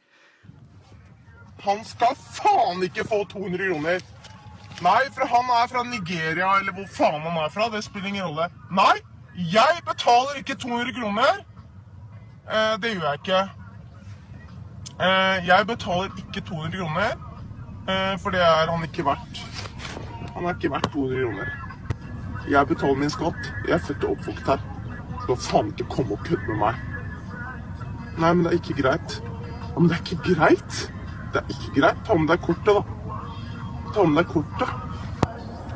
Han 1.66 1.82
skal 1.84 2.16
faen 2.16 2.84
ikke 2.88 3.04
få 3.08 3.24
200 3.34 3.72
kroner. 3.72 4.04
Nei, 4.82 5.02
for 5.12 5.28
han 5.28 5.50
er 5.52 5.68
fra 5.68 5.84
Nigeria, 5.84 6.50
eller 6.60 6.72
hvor 6.72 6.88
faen 6.88 7.22
han 7.22 7.38
er 7.44 7.50
fra. 7.52 7.68
Det 7.74 7.84
spiller 7.84 8.08
ingen 8.08 8.24
rolle. 8.24 8.48
Nei, 8.72 8.96
jeg 9.52 9.82
betaler 9.88 10.40
ikke 10.40 10.56
200 10.56 10.94
kroner. 10.96 11.42
Eh, 12.48 12.76
det 12.82 12.94
gjør 12.94 13.08
jeg 13.10 13.20
ikke. 13.20 13.42
Eh, 15.00 15.48
jeg 15.48 15.68
betaler 15.68 16.22
ikke 16.22 16.42
200 16.48 16.78
kroner, 16.78 17.12
eh, 17.92 18.14
for 18.24 18.30
det 18.36 18.42
er 18.42 18.72
han 18.72 18.84
ikke 18.84 19.06
verdt. 19.06 19.42
Han 20.34 20.46
er 20.46 20.56
ikke 20.56 20.72
verdt 20.72 20.92
200 20.94 21.26
kroner. 21.26 21.52
Jeg 22.50 22.68
betaler 22.68 22.96
min 22.96 23.10
skatt. 23.10 23.52
Jeg 23.68 23.74
er 23.74 23.84
født 23.88 24.04
og 24.04 24.12
oppvokst 24.12 24.48
her. 24.48 24.64
Du 25.10 25.26
kan 25.26 25.42
faen 25.44 25.74
ikke 25.74 25.90
komme 25.90 26.16
og 26.16 26.24
kødde 26.24 26.48
med 26.48 26.56
meg. 26.64 26.76
Nei, 28.18 28.34
men 28.34 28.46
det 28.46 28.54
er 28.54 28.62
ikke 28.62 28.82
greit. 28.82 29.20
Ja, 29.74 29.80
men 29.80 29.90
det 29.90 29.98
er 29.98 30.02
ikke 30.08 30.36
greit. 30.36 30.80
Det 31.34 31.44
er 31.44 31.52
ikke 31.56 31.82
greit. 31.82 32.00
Ta 32.08 32.16
med 32.16 32.32
deg 32.32 32.42
kortet, 32.48 32.72
da. 32.80 32.99
Ta 33.96 34.04
med 34.06 34.24
deg 34.24 34.32
kortet. 34.34 34.70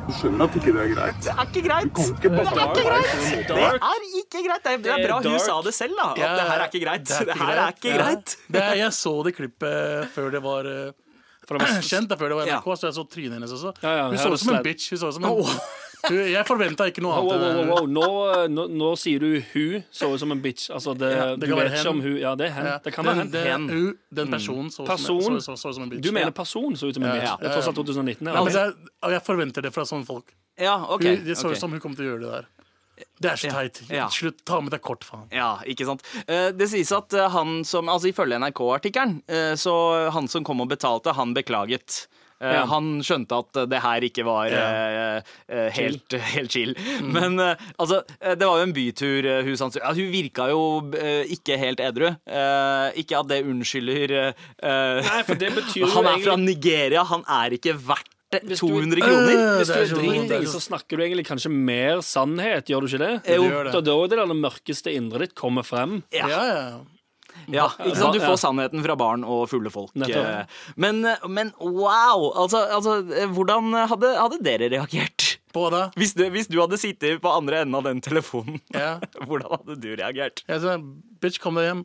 Du 0.04 0.12
skjønner 0.12 0.44
at 0.50 0.56
ikke 0.58 0.72
det 0.76 0.82
er 0.84 0.90
greit? 0.92 1.20
Det 1.24 1.32
er 1.32 1.46
ikke 1.48 1.62
greit. 1.64 1.94
Du 1.96 2.00
kan 2.00 2.10
ikke 2.12 2.30
bare 2.34 2.44
Det 2.44 2.60
er 2.60 2.68
ikke 2.68 2.84
greit. 2.84 3.14
Det 3.48 3.54
er 3.56 3.78
ikke 4.20 4.42
greit. 4.44 4.66
Det 4.84 4.92
er, 4.92 5.06
bra 5.06 5.20
hun 5.24 5.38
sa 5.40 5.54
det 5.64 5.72
selv, 5.74 5.96
da. 5.96 6.10
At 6.12 6.18
Ja, 6.20 6.28
det 6.36 6.44
her 6.50 6.58
er 6.60 6.68
ikke 6.68 6.82
greit. 6.84 7.06
det 7.08 7.16
er 7.16 7.24
Det 7.30 7.38
her 7.40 7.62
er 7.62 7.72
ikke 7.72 7.94
greit. 7.96 8.04
greit. 8.04 8.36
Det 8.52 8.62
er, 8.62 8.74
jeg 8.82 8.92
så 8.92 9.14
det 9.24 9.32
klippet 9.38 10.10
før 10.14 10.30
det 10.36 10.42
var 10.44 10.68
For 11.48 11.56
det 11.58 11.64
var 11.64 11.80
kjent, 11.92 12.08
da, 12.12 12.16
før 12.20 12.28
det 12.34 12.36
var 12.42 12.46
Ja. 12.52 12.58
NRK, 12.60 12.68
så 12.80 12.86
jeg 12.90 12.94
så 12.98 13.04
trynet 13.16 13.32
hennes 13.38 13.52
også. 13.56 13.72
Ja, 13.82 13.96
ja, 13.96 14.04
hun 14.12 14.18
så 14.20 14.32
ut 14.32 14.40
som 14.44 14.54
en 14.54 14.62
bitch. 14.64 14.90
Hun 14.92 14.98
så 15.00 15.08
ut 15.08 15.14
som 15.16 15.24
en, 15.24 15.30
jeg 16.10 16.44
forventa 16.48 16.86
ikke 16.90 17.02
noe 17.04 17.14
Wow, 17.16 17.26
wow, 17.28 17.34
annet. 17.34 17.68
wow, 17.68 17.78
wow. 17.78 17.86
Nå, 17.86 18.08
nå, 18.52 18.66
nå 18.74 18.90
sier 19.00 19.22
du 19.22 19.40
hun 19.52 19.84
så 19.94 20.10
ut 20.12 20.20
som 20.20 20.34
en 20.34 20.42
bitch. 20.44 20.68
Altså, 20.74 20.94
det, 20.98 21.10
Ja, 21.14 21.26
det 21.36 21.48
du 21.48 21.54
vet 21.56 21.72
ikke 21.72 21.92
om 21.94 22.02
hun 22.04 22.16
Ja, 22.20 22.34
det 22.38 22.48
er 22.50 22.56
hen. 22.58 22.66
Ja, 22.72 22.78
Det 22.84 22.94
kan 22.94 23.08
den, 23.08 23.30
være 23.32 23.52
hen. 23.52 23.68
den, 23.68 23.92
den 24.20 24.34
personen 24.34 24.70
så, 24.74 24.86
Person? 24.88 25.22
Som, 25.22 25.40
så, 25.40 25.56
så, 25.56 25.68
ut 25.72 25.78
som 25.78 25.86
en 25.86 25.92
bitch. 25.92 26.02
Du 26.04 26.12
mener 26.12 26.30
person 26.30 26.76
så 26.76 26.90
ut 26.90 26.94
som 26.98 27.04
en 27.04 27.14
bitch. 27.14 27.28
ja, 27.28 27.36
Det 27.40 27.50
er 27.50 27.56
tross 27.56 27.70
alt 27.70 27.76
2019. 27.76 28.26
Ja, 28.26 28.40
altså, 28.40 28.66
og 29.04 29.16
jeg 29.16 29.24
forventer 29.26 29.64
det 29.64 29.72
fra 29.74 29.86
sånne 29.88 30.08
folk. 30.08 30.34
Ja, 30.60 30.76
OK. 30.88 31.04
Hun, 31.04 31.24
det 31.26 31.38
så 31.38 31.48
ut 31.48 31.54
okay. 31.54 31.60
som 31.64 31.72
hun 31.74 31.80
kom 31.82 31.96
til 31.96 32.06
å 32.06 32.12
gjøre 32.14 32.26
det 32.26 32.34
der. 32.38 32.50
Det 33.18 33.30
er 33.32 33.40
så 33.40 33.50
teit. 33.50 33.80
ja. 33.90 34.06
Slutt, 34.12 34.44
ta 34.46 34.60
med 34.62 34.70
deg 34.70 34.82
kort, 34.84 35.02
faen. 35.06 35.26
Ja, 35.34 35.56
ikke 35.66 35.86
sant. 35.88 36.04
Eh, 36.28 36.52
Det 36.54 36.68
sies 36.70 36.92
at 36.94 37.14
eh, 37.16 37.26
han 37.34 37.64
som 37.66 37.88
Altså 37.90 38.12
ifølge 38.12 38.38
NRK-artikkelen, 38.38 39.16
eh, 39.26 39.54
så 39.58 39.74
han 40.14 40.28
som 40.30 40.44
kom 40.46 40.62
og 40.62 40.70
betalte, 40.70 41.14
han 41.16 41.34
beklaget. 41.34 42.04
Eh, 42.42 42.52
Ja. 42.54 42.64
Han 42.68 42.98
skjønte 43.06 43.36
at 43.40 43.58
det 43.70 43.78
her 43.80 44.04
ikke 44.04 44.24
var 44.26 44.48
ja. 44.52 45.20
uh, 45.48 45.68
helt, 45.76 46.12
helt 46.34 46.52
chill. 46.52 46.74
Men 47.02 47.38
uh, 47.40 47.54
altså, 47.78 48.02
det 48.20 48.42
var 48.44 48.58
jo 48.60 48.66
en 48.66 48.74
bytur. 48.76 49.28
Hun, 49.46 49.54
ja, 49.78 49.92
hun 49.94 50.10
virka 50.12 50.48
jo 50.50 50.64
uh, 50.92 51.22
ikke 51.30 51.56
helt 51.60 51.80
edru. 51.80 52.10
Eh, 52.26 52.88
ikke 53.00 53.18
at 53.20 53.30
det 53.30 53.42
unnskylder 53.46 54.16
Nei, 54.64 55.22
for 55.26 55.38
det 55.40 55.52
betyr 55.56 55.82
jo 55.86 55.92
Han 55.94 56.08
er 56.10 56.20
fra 56.24 56.36
Nigeria, 56.40 57.04
han 57.08 57.24
er 57.30 57.54
ikke 57.56 57.74
verdt 57.76 58.10
Hvis 58.44 58.60
du- 58.60 58.66
200 58.68 59.00
kroner. 59.04 59.34
Øh, 59.34 59.56
Hvis 59.60 59.68
du 59.70 59.74
er 59.78 59.82
er 59.84 59.86
så- 59.86 60.00
er 60.58 60.64
snakker 60.64 60.96
du 60.98 61.04
egentlig 61.04 61.26
kanskje 61.28 61.50
mer 61.54 62.00
sannhet, 62.02 62.66
gjør 62.66 62.80
du 62.84 62.88
ikke 62.90 63.02
det? 63.04 63.36
Jo. 63.36 63.44
Da 63.48 63.62
det. 63.70 63.84
da 63.86 63.94
det 64.10 64.18
det 64.34 64.40
mørkeste 64.42 64.94
indre 64.94 65.18
ditt 65.24 65.34
kommer 65.38 65.62
frem. 65.66 66.02
Ja, 66.12 66.26
ja. 66.28 66.42
Ja, 66.44 66.80
ikke 67.48 67.96
sant? 67.98 68.14
Du 68.16 68.20
får 68.22 68.38
sannheten 68.40 68.84
fra 68.84 68.96
barn 68.98 69.24
og 69.26 69.46
fulle 69.50 69.70
folk. 69.72 69.92
Eh, 69.96 70.44
Men, 70.80 71.02
men 71.28 71.52
wow! 71.60 72.30
Altså, 72.44 72.64
altså 72.76 72.98
eh, 73.14 73.26
hvordan 73.34 73.72
hadde, 73.90 74.12
hadde 74.18 74.40
dere 74.44 74.70
reagert? 74.72 75.32
På 75.54 75.68
det. 75.70 75.84
Hvis 76.00 76.16
du, 76.18 76.24
hvis 76.34 76.48
du 76.50 76.56
hadde 76.58 76.78
sittet 76.82 77.20
på 77.22 77.30
andre 77.30 77.60
enden 77.62 77.76
av 77.78 77.84
den 77.86 78.00
telefonen, 78.02 78.58
Ja. 78.74 78.96
hvordan 79.28 79.52
hadde 79.58 79.76
du 79.82 79.90
reagert? 79.94 80.42
Jeg 80.50 80.62
sa 80.64 80.78
bitch, 81.22 81.38
kom 81.42 81.60
deg 81.60 81.68
hjem. 81.70 81.84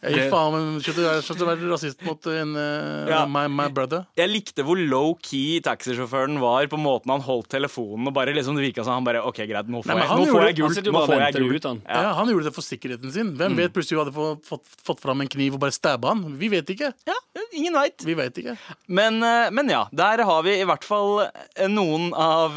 Jeg 0.00 0.14
gir 0.16 0.30
faen, 0.32 0.54
men 0.54 0.80
slutt 0.80 0.96
å 0.96 1.04
være- 1.04 1.44
å 1.44 1.46
være 1.50 1.68
rasist 1.68 2.00
mot 2.06 2.26
en, 2.32 2.54
uh, 2.56 3.06
Ja. 3.10 3.26
my, 3.28 3.46
my 3.48 3.68
brother. 3.68 4.06
Jeg 4.16 4.30
likte 4.30 4.64
hvor 4.64 4.78
low-key 4.80 5.60
taxisjåføren 5.60 6.38
var 6.40 6.66
på 6.72 6.78
måten 6.80 7.10
han 7.12 7.20
holdt 7.20 7.50
telefonen. 7.52 8.06
Og 8.08 8.14
bare 8.16 8.32
liksom 8.32 8.56
Det 8.56 8.64
virka 8.72 8.82
som 8.84 8.94
han 8.94 9.04
bare 9.04 9.20
OK, 9.26 9.36
greit, 9.44 9.68
nå 9.68 9.82
får 9.84 9.92
Nei, 9.92 9.96
jeg, 10.00 10.08
han 10.08 10.18
nå 10.18 10.24
får 10.24 10.46
jeg 10.46 10.56
Nå 10.90 11.02
får 11.04 11.20
jeg 11.20 11.52
ut, 11.52 11.64
han. 11.68 11.82
Ja. 11.86 12.14
han 12.16 12.28
gjorde 12.32 12.44
det 12.48 12.54
for 12.54 12.62
sikkerheten 12.64 13.12
sin. 13.12 13.34
Hvem 13.36 13.56
vet 13.56 13.72
plutselig 13.76 13.98
hun 13.98 14.04
hadde 14.06 14.16
fått, 14.16 14.46
fått, 14.48 14.64
fått 14.88 15.00
fram 15.04 15.20
en 15.20 15.28
kniv 15.28 15.54
og 15.54 15.60
bare 15.60 15.76
stabba 15.76 16.14
han? 16.14 16.24
Vi 16.38 16.48
vet 16.48 16.72
ikke. 16.72 16.92
Ja, 17.06 17.18
ingen 17.52 17.74
veit. 17.76 18.00
Vi 18.02 18.14
vet 18.14 18.40
ikke. 18.40 18.56
Men, 18.88 19.22
eh, 19.22 19.50
men 19.50 19.68
ja, 19.68 19.84
der 19.92 20.24
har 20.24 20.42
vi 20.42 20.56
i 20.60 20.64
hvert 20.64 20.84
fall 20.84 21.26
eh, 21.28 21.68
noen 21.68 22.12
av 22.14 22.56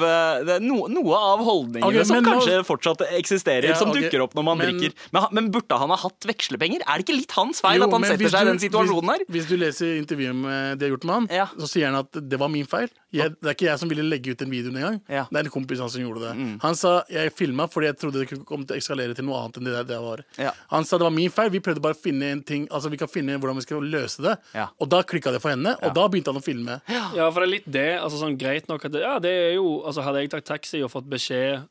no, 0.64 0.88
Noe 0.88 1.16
av 1.18 1.44
holdningene 1.44 1.90
okay, 1.92 2.06
som 2.08 2.24
kanskje 2.24 2.60
nå... 2.62 2.66
fortsatt 2.68 3.04
eksisterer, 3.12 3.70
Ja, 3.74 3.76
som 3.76 3.90
okay. 3.92 4.08
dukker 4.08 4.24
opp 4.24 4.34
når 4.38 4.44
man 4.48 4.58
men- 4.64 4.72
drikker. 4.80 4.94
Men, 5.12 5.28
men 5.32 5.52
burde 5.52 5.78
han 5.78 5.90
ha 5.92 5.98
hatt 5.98 6.24
vekslepenger? 6.30 6.82
Er 6.88 7.00
det 7.02 7.08
ikke 7.08 7.18
litt 7.20 7.33
hans 7.36 7.62
feil 7.64 7.80
Jo, 7.82 7.88
at 7.88 7.96
han 7.98 8.06
setter 8.08 8.32
seg 8.34 8.46
i 8.46 8.50
den 8.52 8.62
situasjonen 8.62 9.10
hvis, 9.10 9.24
her? 9.24 9.34
Hvis 9.36 9.48
du 9.50 9.56
leser 9.60 9.94
intervjuet 10.00 10.38
med 10.38 10.78
de 10.80 10.86
har 10.88 10.94
gjort 10.96 11.08
med 11.10 11.16
han, 11.18 11.28
Ja. 11.34 11.46
så 11.58 11.70
sier 11.70 11.90
han 11.92 12.00
at 12.02 12.20
det 12.30 12.40
var 12.40 12.52
min 12.54 12.66
feil. 12.70 12.90
Jeg, 13.14 13.36
det 13.38 13.50
er 13.52 13.54
ikke 13.54 13.68
jeg 13.68 13.80
som 13.80 13.90
ville 13.92 14.04
legge 14.08 14.34
ut 14.34 14.40
den 14.42 14.50
videoen 14.50 14.78
engang. 14.80 14.96
Ja. 15.08 15.26
Mm. 15.28 15.34
Det 15.34 15.40
er 15.42 15.50
en 15.50 15.54
kompis 15.54 15.82
han 15.84 15.92
som 15.94 16.02
gjorde 16.02 16.24
det. 16.26 16.34
Han 16.64 16.76
sa 16.80 16.94
jeg 17.14 17.34
filma 17.38 17.68
fordi 17.70 17.92
jeg 17.92 18.00
trodde 18.02 18.24
det 18.24 18.30
kunne 18.32 18.48
komme 18.50 18.66
til 18.70 18.78
å 18.78 18.82
eskalere 18.82 19.14
til 19.18 19.28
noe 19.28 19.42
annet 19.44 19.60
enn 19.62 19.70
det 19.70 19.84
det 19.92 20.00
var. 20.02 20.24
Ja. 20.42 20.54
Han 20.74 20.88
sa 20.90 20.98
det 20.98 21.06
var 21.06 21.14
min 21.14 21.30
feil. 21.34 21.52
Vi 21.54 21.62
prøvde 21.64 21.84
bare 21.84 21.98
å 21.98 22.02
finne 22.02 22.32
en 22.34 22.42
ting 22.42 22.66
Altså 22.74 22.90
vi 22.90 22.98
kan 22.98 23.12
finne 23.12 23.36
hvordan 23.38 23.60
vi 23.60 23.66
skal 23.68 23.84
løse 23.86 24.24
det. 24.26 24.34
Ja. 24.58 24.70
Og 24.82 24.90
da 24.90 25.04
klikka 25.06 25.32
det 25.36 25.42
for 25.44 25.54
henne, 25.54 25.76
og 25.84 25.94
da 25.94 26.08
begynte 26.10 26.34
han 26.34 26.42
å 26.42 26.44
filme. 26.44 26.80
Ja, 26.90 27.30
for 27.30 27.44
det 27.44 27.48
er 27.48 27.54
litt 27.54 27.70
det. 27.70 27.90
Altså 28.00 28.22
sånn 28.24 28.38
Greit 28.40 28.68
nok 28.72 28.86
at 28.86 28.96
det, 28.96 29.04
Ja, 29.06 29.18
det 29.22 29.30
er 29.30 29.54
jo 29.58 29.84
Altså 29.86 30.02
Hadde 30.06 30.24
jeg 30.24 30.32
tatt 30.34 30.46
taxi 30.50 30.82
og 30.84 30.92
fått 30.94 31.06
beskjed 31.12 31.68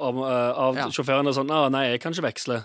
om, 0.00 0.18
eh, 0.24 0.52
av 0.64 0.74
Ja. 0.76 0.86
sjåføren 0.88 1.28
er 1.28 1.32
sånn 1.36 1.50
ah, 1.50 1.68
Nei, 1.68 1.90
jeg 1.92 2.00
kan 2.00 2.12
ikke 2.12 2.24
veksle. 2.32 2.56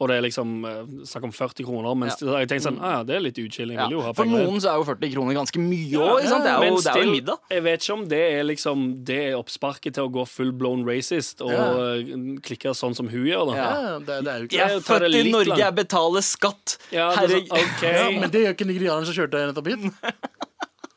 Og 0.00 0.08
det 0.08 0.16
er 0.16 0.22
liksom 0.22 0.64
uh, 0.64 0.84
snakk 1.04 1.24
om 1.24 1.32
40 1.32 1.64
kroner. 1.66 1.94
Mens 1.98 2.20
Ja. 2.22 2.38
jeg 2.38 2.48
tenker 2.48 2.70
sånn 2.70 2.78
ah, 2.80 2.98
ja, 2.98 3.02
det 3.04 3.16
er 3.16 3.20
litt 3.20 3.38
uchill. 3.38 3.68
Jeg 3.70 3.76
Ja. 3.78 3.88
vil 3.88 3.98
jo 3.98 4.02
ha 4.06 4.12
For 4.12 4.24
noen 4.24 4.56
så 4.60 4.70
er 4.72 4.76
jo 4.80 4.84
40 4.84 5.12
kroner 5.14 5.34
ganske 5.34 5.58
mye 5.60 5.96
òg. 5.98 6.22
Det, 6.22 6.30
er 6.30 6.68
jo- 6.70 6.80
det 6.80 6.94
er 6.96 7.02
jo 7.04 7.10
middag. 7.12 7.38
Jeg 7.50 7.62
vet 7.62 7.80
ikke 7.82 7.92
om 7.98 8.08
det 8.08 8.22
er 8.32 8.44
liksom 8.44 9.04
Det 9.04 9.18
er 9.32 9.36
oppsparket 9.36 9.94
til 9.94 10.08
å 10.08 10.10
gå 10.12 10.26
full 10.28 10.52
blown 10.52 10.84
racist 10.86 11.40
og 11.42 11.50
Ja. 11.50 11.66
eh, 11.94 12.02
klikke 12.40 12.70
sånn 12.74 12.94
som 12.94 13.08
hun 13.08 13.24
gjør. 13.26 13.50
da 13.50 13.56
Ja. 13.56 13.66
Ja, 13.76 13.98
det, 13.98 14.24
det 14.24 14.28
er 14.32 14.38
jo 14.38 14.44
ikke 14.46 14.56
Jeg 14.56 14.70
er 14.76 14.80
født 14.80 15.14
i 15.26 15.30
Norge, 15.30 15.46
langt. 15.48 15.58
jeg 15.58 15.74
betaler 15.74 16.22
skatt. 16.22 16.78
Ja, 16.92 17.10
det 17.10 17.16
er 17.16 17.28
Herre... 17.28 17.40
sånn, 17.40 17.52
OK. 17.52 17.82
ja, 17.82 18.20
Men 18.20 18.30
det 18.30 18.40
gjør 18.44 18.54
ikke 18.54 18.66
nigerianeren 18.66 19.04
som 19.06 19.14
kjørte 19.14 19.52
nettopp 19.52 19.66
hit. 19.66 19.92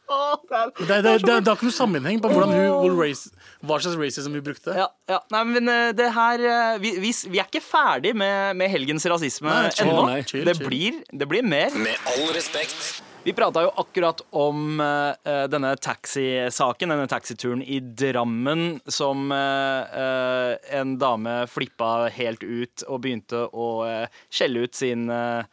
Det, 0.10 0.88
det, 0.88 1.02
det, 1.04 1.19
det, 1.26 1.48
har 1.48 1.58
ikke 1.58 1.69
noe 1.69 1.76
sammenheng 1.76 2.22
på 2.24 2.32
hvordan 2.32 2.54
hun, 2.56 2.69
hvor 2.82 2.95
race, 3.04 3.34
hva 3.62 3.80
slags 3.84 3.98
racism 4.00 4.38
hun 4.38 4.45
brukte. 4.45 4.74
Ja, 4.78 4.88
ja. 5.10 5.19
Nei, 5.36 5.43
men 5.52 5.69
eh, 5.72 5.89
det 5.98 6.10
her 6.15 6.45
eh, 6.45 6.80
Vi, 6.82 6.95
vi, 7.04 7.12
vi 7.34 7.41
er 7.41 7.50
ikke 7.50 7.62
ferdig 7.63 8.15
med, 8.17 8.58
med 8.60 8.72
helgens 8.72 9.06
rasisme 9.10 9.54
ennå. 9.69 10.08
det, 10.34 10.58
blir, 10.63 11.04
det 11.12 11.30
blir 11.30 11.45
mer. 11.45 11.76
Med 11.78 12.10
all 12.15 12.34
respekt. 12.36 13.04
Vi 13.24 13.34
prata 13.34 13.65
jo 13.65 13.72
akkurat 13.76 14.22
om 14.32 14.80
uh, 14.80 15.45
denne 15.52 15.74
taxisaken, 15.76 16.93
denne 16.93 17.08
taxituren 17.12 17.60
i 17.62 17.82
Drammen, 17.84 18.80
som 18.88 19.28
uh, 19.32 20.56
en 20.72 20.95
dame 21.02 21.36
flippa 21.52 22.08
helt 22.15 22.43
ut 22.43 22.86
og 22.88 23.04
begynte 23.04 23.43
å 23.52 23.67
uh, 23.84 24.22
skjelle 24.32 24.63
ut 24.63 24.76
sin 24.76 25.10
eh, 25.12 25.43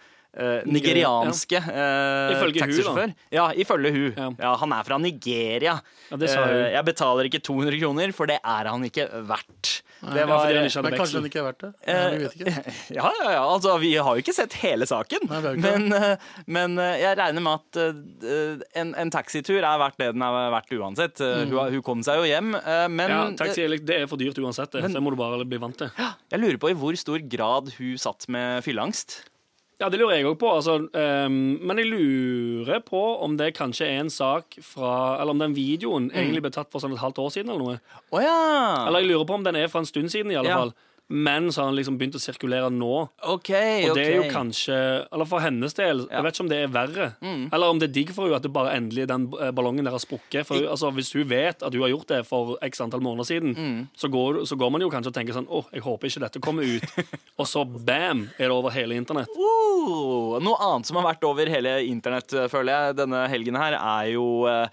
nigerianske 0.68 1.56
eh, 1.60 2.34
Ifølge 2.36 2.52
hun, 2.52 2.60
da. 2.60 2.66
taxisjåfør. 2.66 3.14
Ja, 3.34 3.46
ifølge 3.56 3.92
hun. 3.94 4.06
Ja. 4.16 4.28
Ja. 4.42 4.52
han 4.60 4.72
er 4.76 4.86
fra 4.88 4.98
Nigeria. 5.02 5.78
Ja, 6.10 6.16
det 6.20 6.30
sa 6.32 6.44
hun. 6.44 6.54
Eh, 6.60 6.70
jeg 6.76 6.84
betaler 6.90 7.28
ikke 7.30 7.40
200 7.46 7.80
kroner, 7.82 8.12
for 8.16 8.30
det 8.30 8.38
er 8.42 8.70
han 8.70 8.84
ikke 8.88 9.08
verdt. 9.28 9.72
Det 10.06 10.26
var, 10.28 10.50
ja, 10.52 10.60
ikke 10.68 10.82
Men 10.84 10.94
kanskje 11.00 11.16
den 11.18 11.26
ikke 11.30 11.40
er 11.40 11.46
verdt 11.46 11.62
det? 11.64 11.70
Ja, 11.88 12.00
vi 12.12 12.18
vet 12.26 12.34
ikke. 12.36 12.72
ja, 12.98 13.06
ja, 13.22 13.30
ja, 13.32 13.44
altså 13.48 13.78
Vi 13.80 13.94
har 13.96 14.18
jo 14.18 14.22
ikke 14.22 14.34
sett 14.36 14.52
hele 14.60 14.86
saken. 14.86 15.24
Nei, 15.30 15.54
men, 15.64 15.86
eh, 15.96 16.26
men 16.52 16.76
eh, 16.82 16.98
jeg 17.00 17.16
regner 17.18 17.42
med 17.46 17.62
at 17.62 17.80
eh, 17.80 18.66
en, 18.82 18.92
en 19.00 19.12
taxitur 19.14 19.56
er 19.64 19.80
verdt 19.80 19.96
det 20.02 20.10
den 20.12 20.22
er 20.26 20.50
verdt 20.52 20.74
uansett. 20.76 21.22
Mm. 21.24 21.48
Hun, 21.54 21.72
hun 21.78 21.82
kom 21.86 22.04
seg 22.06 22.20
jo 22.20 22.28
hjem. 22.28 22.52
eh, 22.60 22.84
Men 22.92 23.10
Ja, 23.14 23.22
taxi 23.40 23.64
det 23.88 23.96
er 24.02 24.06
for 24.10 24.20
dyrt 24.20 24.36
uansett. 24.44 24.76
Det, 24.76 24.92
det 24.92 25.02
må 25.02 25.14
du 25.14 25.18
bare 25.18 25.40
bli 25.48 25.58
vant 25.64 25.80
til. 25.80 25.88
eh, 25.96 26.12
jeg 26.36 26.44
lurer 26.44 26.60
på 26.60 26.70
i 26.70 26.76
hvor 26.76 27.00
stor 27.00 27.24
grad 27.32 27.72
hun 27.78 27.96
satt 27.98 28.28
med 28.32 28.62
fylleangst. 28.68 29.22
Ja, 29.78 29.90
det 29.92 29.98
lurer 30.00 30.16
jeg 30.16 30.24
òg 30.24 30.38
på. 30.40 30.48
Altså, 30.56 30.78
um, 30.88 31.34
men 31.68 31.76
jeg 31.82 31.90
lurer 31.90 32.80
på 32.86 33.00
om 33.26 33.34
det 33.36 33.50
kanskje 33.58 33.84
er 33.90 33.98
en 34.00 34.08
sak 34.12 34.56
fra 34.64 35.18
Eller 35.20 35.34
om 35.36 35.42
den 35.42 35.52
videoen 35.56 36.06
egentlig 36.14 36.40
ble 36.46 36.50
tatt 36.54 36.70
for 36.72 36.80
sånn 36.80 36.94
et 36.96 37.02
halvt 37.02 37.20
år 37.20 37.30
siden. 37.34 37.50
Eller 37.52 37.60
noe 37.76 37.80
Oh, 38.14 38.22
ja! 38.24 38.86
Eller 38.86 39.04
jeg 39.04 39.10
lurer 39.12 39.26
på 39.28 39.36
om 39.36 39.44
den 39.44 39.56
er 39.60 39.68
fra 39.68 39.82
en 39.84 39.88
stund 39.90 40.08
siden, 40.14 40.32
i 40.32 40.38
alle 40.40 40.48
Ja. 40.48 40.56
fall. 40.62 40.72
Men 41.08 41.52
så 41.52 41.60
har 41.60 41.68
han 41.70 41.76
liksom 41.78 41.98
begynt 42.00 42.16
å 42.18 42.20
sirkulere 42.20 42.66
nå. 42.74 43.08
Okay, 43.22 43.84
Og 43.88 43.94
det 43.94 44.06
er 44.08 44.16
jo 44.16 44.24
kanskje 44.32 44.74
Eller 45.12 45.24
for 45.30 45.38
hennes 45.38 45.72
del, 45.78 46.00
Ja. 46.10 46.16
jeg 46.16 46.24
vet 46.24 46.34
ikke 46.34 46.44
om 46.44 46.48
det 46.50 46.58
er 46.64 46.72
verre. 46.74 47.06
Eller 47.52 47.66
om 47.70 47.78
det 47.78 47.90
er 47.90 47.92
digg 47.94 48.10
for 48.10 48.26
henne 48.26 48.36
at 48.40 48.42
det 48.42 48.52
bare 48.52 48.72
endelig 48.74 49.06
den 49.06 49.28
eh, 49.40 49.52
ballongen 49.54 49.84
der 49.86 49.92
har 49.94 50.02
sprukket. 50.02 50.44
For 50.46 50.56
hun- 50.58 50.66
altså, 50.68 50.90
Hvis 50.92 51.12
hun 51.14 51.28
vet 51.28 51.62
at 51.62 51.72
hun 51.72 51.82
har 51.82 51.90
gjort 51.90 52.08
det 52.08 52.26
for 52.26 52.56
x 52.60 52.80
antall 52.80 53.00
måneder 53.00 53.24
siden, 53.24 53.88
så, 53.96 54.08
går, 54.10 54.42
så 54.46 54.58
går 54.58 54.70
man 54.72 54.80
jo 54.80 54.90
kanskje 54.90 55.12
og 55.12 55.14
tenker 55.14 55.32
sånn 55.38 55.46
Å, 55.46 55.64
jeg 55.72 55.82
håper 55.82 56.06
ikke 56.10 56.20
dette 56.26 56.40
kommer 56.42 56.62
ut. 56.66 56.82
og 57.38 57.46
så 57.46 57.62
bam, 57.64 58.28
er 58.38 58.48
det 58.48 58.50
over 58.52 58.70
hele 58.70 58.94
internett. 58.98 59.28
Uh, 59.30 60.40
noe 60.42 60.58
annet 60.58 60.86
som 60.86 60.96
har 60.98 61.06
vært 61.14 61.22
over 61.28 61.46
hele 61.46 61.76
internett, 61.86 62.32
eh, 62.34 62.48
føler 62.50 62.72
jeg, 62.88 62.96
denne 62.96 63.28
helgen 63.30 63.54
her, 63.56 63.74
er 63.78 64.10
jo 64.14 64.46
eh, 64.50 64.66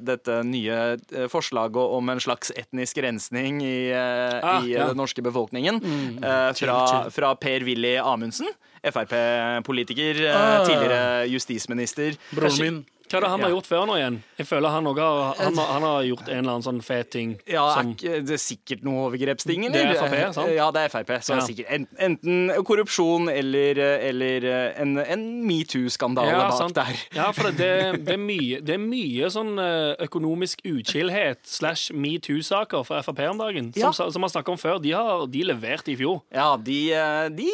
dette 0.00 0.40
nye 0.44 0.78
eh, 0.96 1.26
forslaget 1.30 1.76
om 1.98 2.08
en 2.08 2.20
slags 2.20 2.50
etnisk 2.58 2.98
rensning 3.04 3.62
i, 3.62 3.90
eh, 3.90 4.40
Ah, 4.42 4.60
i 4.64 4.72
ja. 4.74 4.88
den 4.88 4.96
norske 4.96 5.22
befolkningen. 5.22 5.80
eh, 6.22 6.52
fra, 6.58 7.10
fra 7.10 7.34
Per-Willy 7.34 7.96
Amundsen, 8.02 8.48
Frp-politiker, 8.84 10.24
eh, 10.26 10.36
Ah. 10.36 10.64
tidligere 10.66 11.26
justisminister. 11.28 12.16
Broren 12.34 12.60
min. 12.60 12.84
Hva 13.04 13.18
er 13.18 13.24
det 13.26 13.28
han 13.30 13.42
har 13.44 13.50
gjort 13.52 13.66
før 13.68 13.82
nå 13.86 13.94
igjen? 13.98 14.14
Jeg 14.38 14.46
føler 14.48 14.72
Han 14.74 14.86
også 14.90 15.04
har, 15.04 15.34
han, 15.44 15.56
har- 15.60 15.72
han 15.74 15.82
har 15.86 16.02
gjort 16.08 16.28
en 16.28 16.38
eller 16.38 16.52
annen 16.54 16.64
sånn 16.64 16.80
fet 16.82 17.10
ting. 17.12 17.34
Ja, 17.46 17.64
er 17.78 17.82
som, 17.82 17.92
det 18.26 18.38
sikkert 18.40 18.82
noe 18.82 19.04
overgrepsting, 19.10 19.66
Det 19.72 19.82
er? 19.84 19.92
FrP, 20.00 20.32
sant? 20.34 20.50
Ja, 20.56 20.70
det 20.74 20.80
er 20.86 20.88
Frp. 20.94 21.12
Så 21.22 21.34
Ja. 21.36 21.44
sikkert 21.44 21.90
enten 21.98 22.50
korrupsjon 22.64 23.28
eller, 23.30 23.78
eller 24.08 24.46
en, 24.80 24.96
en 24.98 25.24
metoo-skandale 25.46 26.32
Ja, 26.32 26.38
bak 26.48 26.56
sant. 26.58 26.74
der. 26.74 26.96
Ja, 27.14 27.30
for 27.36 27.50
det, 27.52 27.70
det, 28.06 28.14
er 28.16 28.22
mye, 28.22 28.60
det 28.64 28.74
er 28.78 28.82
mye 28.82 29.30
sånn 29.30 29.58
eh, 29.58 29.94
økonomisk 30.08 30.64
uchillhet 30.64 31.40
slash 31.44 31.92
metoo-saker 31.94 32.84
fra 32.88 33.02
Frp 33.04 33.20
om 33.30 33.38
dagen. 33.44 33.72
Ja. 33.76 33.92
Som, 33.92 34.10
som 34.12 34.20
man 34.24 34.30
snakket 34.32 34.54
om 34.56 34.60
før. 34.60 34.80
De 34.82 34.92
har 34.96 35.26
de 35.30 35.44
leverte 35.44 35.92
i 35.92 35.96
fjor. 36.00 36.22
Ja, 36.34 36.54
de, 36.56 36.80
eh, 36.94 37.28
de, 37.36 37.50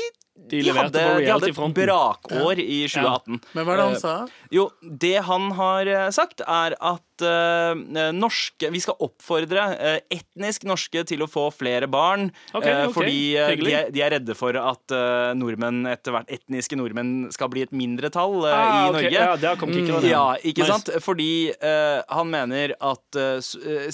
De 0.48 0.57
de, 0.57 0.62
leverte 0.66 0.98
hadde, 0.98 1.24
de 1.24 1.31
hadde 1.31 1.48
et 1.50 1.74
brakår 1.76 2.59
i 2.62 2.79
2018. 2.88 3.40
Men 3.55 3.66
hva 3.66 3.72
er 3.74 3.76
det 3.76 3.85
han 3.85 3.94
Eh, 3.94 4.00
sa? 4.00 4.14
Jo, 4.50 4.70
det 4.81 5.16
han 5.29 5.50
har 5.59 5.87
eh, 5.87 6.09
sagt, 6.11 6.40
er 6.46 6.74
at 6.81 7.05
eh, 7.26 8.11
norske 8.16 8.70
Vi 8.72 8.80
skal 8.83 8.96
oppfordre 9.04 9.64
uh, 9.76 9.98
etnisk 10.12 10.64
norske 10.68 11.02
til 11.09 11.22
å 11.24 11.28
få 11.30 11.46
flere 11.54 11.88
barn. 11.90 12.28
Okay, 12.52 12.72
okay. 12.72 12.87
ok. 12.88 12.94
Fordi 12.96 13.16
de, 13.62 13.72
er, 13.74 13.90
de 13.94 14.02
er 14.04 14.14
redde 14.16 14.37
for 14.38 14.56
at 14.61 14.94
nordmenn 15.38 15.85
etter 15.90 16.14
hvert 16.14 16.30
etniske 16.33 16.76
nordmenn 16.78 17.30
skal 17.35 17.50
bli 17.52 17.64
et 17.66 17.72
mindretall 17.76 18.38
uh, 18.44 18.50
Ah, 18.50 18.64
i 18.70 18.90
okay. 18.90 18.96
Norge. 18.98 19.14
Ja, 19.14 19.37
det 19.40 19.48
har 19.50 19.61
kommet 19.61 19.80
ikke, 19.83 20.00
mm, 20.00 20.09
Ja, 20.11 20.24
ikke 20.42 20.64
Nice. 20.66 20.72
sant? 20.72 20.92
Fordi 21.04 21.30
han 21.61 22.30
mener 22.33 22.74
at 22.80 23.20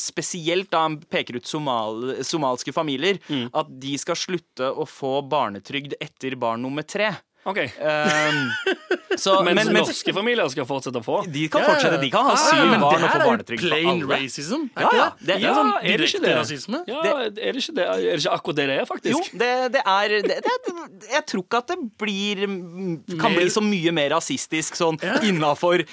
spesielt 0.01 0.71
da 0.73 0.85
han 0.87 0.99
peker 1.01 1.39
ut 1.41 1.47
somal 1.49 2.17
somalske 2.27 2.73
familier, 2.75 3.19
Mm. 3.27 3.49
at 3.55 3.67
de 3.81 3.97
skal 3.99 4.15
slutte 4.19 4.69
å 4.71 4.85
få 4.87 5.19
barnetrygd 5.29 5.97
etter 6.01 6.37
barn 6.39 6.62
nummer 6.62 6.85
tre. 6.87 7.11
OK. 7.47 7.59
Um, 7.79 8.51
så, 9.18 9.42
Mens 9.44 9.57
men, 9.64 9.72
men 9.72 9.83
norske 9.85 10.12
familier 10.14 10.48
skal 10.52 10.66
fortsette 10.68 11.00
å 11.00 11.05
få. 11.05 11.16
de 11.33 11.48
kan 11.48 11.61
yeah. 11.62 11.70
fortsette. 11.74 12.00
De 12.02 12.11
kan 12.11 12.24
ha 12.29 12.35
syv 12.37 12.62
men 12.70 12.81
barn 12.81 13.02
og 13.02 13.11
få 13.11 13.18
barnetrygd. 13.24 13.26
barnetrygd 13.26 13.61
for 13.61 13.68
Plain 13.68 14.02
racism, 14.11 14.66
er 14.76 14.83
Ja, 14.87 14.90
ja, 14.92 15.05
det? 15.18 15.26
det- 15.26 15.37
Det 15.40 15.48
er 15.50 15.55
sånn 15.55 15.72
er 15.76 15.96
det 15.96 16.09
ikke 16.11 16.22
det? 16.26 16.35
rasisme. 16.37 16.79
Ja, 16.87 17.00
er 17.16 17.31
det 17.31 17.57
ikke 17.62 17.74
det? 17.76 17.87
Er 17.87 18.00
det 18.00 18.20
ikke 18.20 18.35
akkurat 18.37 18.57
det 18.57 18.66
det 18.70 18.76
er, 18.81 18.85
faktisk? 18.87 19.12
Jo, 19.12 19.38
det, 19.38 19.50
det 19.72 19.83
er 19.87 20.09
det, 20.09 20.38
det, 20.44 21.11
Jeg 21.12 21.26
tror 21.26 21.42
ikke 21.44 21.59
at 21.59 21.66
det 21.72 21.79
blir 21.98 22.37
kan 22.46 23.33
Mer- 23.33 23.37
bli 23.40 23.48
så 23.50 23.62
mye 23.64 23.92
mer 23.92 24.11
rasistisk 24.16 24.76
sånn 24.76 24.98
Ja. 25.02 25.18
innafor, 25.22 25.85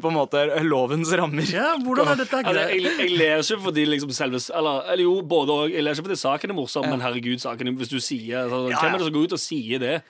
på 0.00 0.08
en 0.08 0.16
måte 0.16 0.62
lovens 0.64 1.10
rammer. 1.12 1.42
Ja, 1.50 1.76
hvordan 1.78 2.08
er 2.12 2.16
dette 2.24 2.36
Altså, 2.40 2.68
jeg, 2.70 2.82
jeg 2.98 3.10
ler 3.18 3.38
ikke 3.42 3.60
fordi 3.64 3.86
liksom 3.86 4.10
selve 4.12 4.40
Eller, 4.56 4.82
eller 4.92 5.02
jo, 5.04 5.22
både 5.22 5.48
òg. 5.50 5.70
Jeg 5.74 5.82
ler 5.84 5.92
ikke 5.94 6.06
fordi 6.08 6.16
saken 6.20 6.50
er 6.50 6.54
morsom, 6.54 6.88
men 6.88 7.00
herregud, 7.00 7.40
saken 7.40 7.68
er- 7.68 7.76
hvis 7.80 7.88
du 7.90 7.98
sier 8.00 8.44
altså, 8.44 8.70
Ja, 8.70 8.76
Hvem 8.80 8.94
er 8.94 8.98
det 8.98 9.06
som 9.06 9.14
går 9.14 9.24
ut 9.24 9.32
og 9.32 9.38
sier 9.42 9.78
det? 9.78 10.02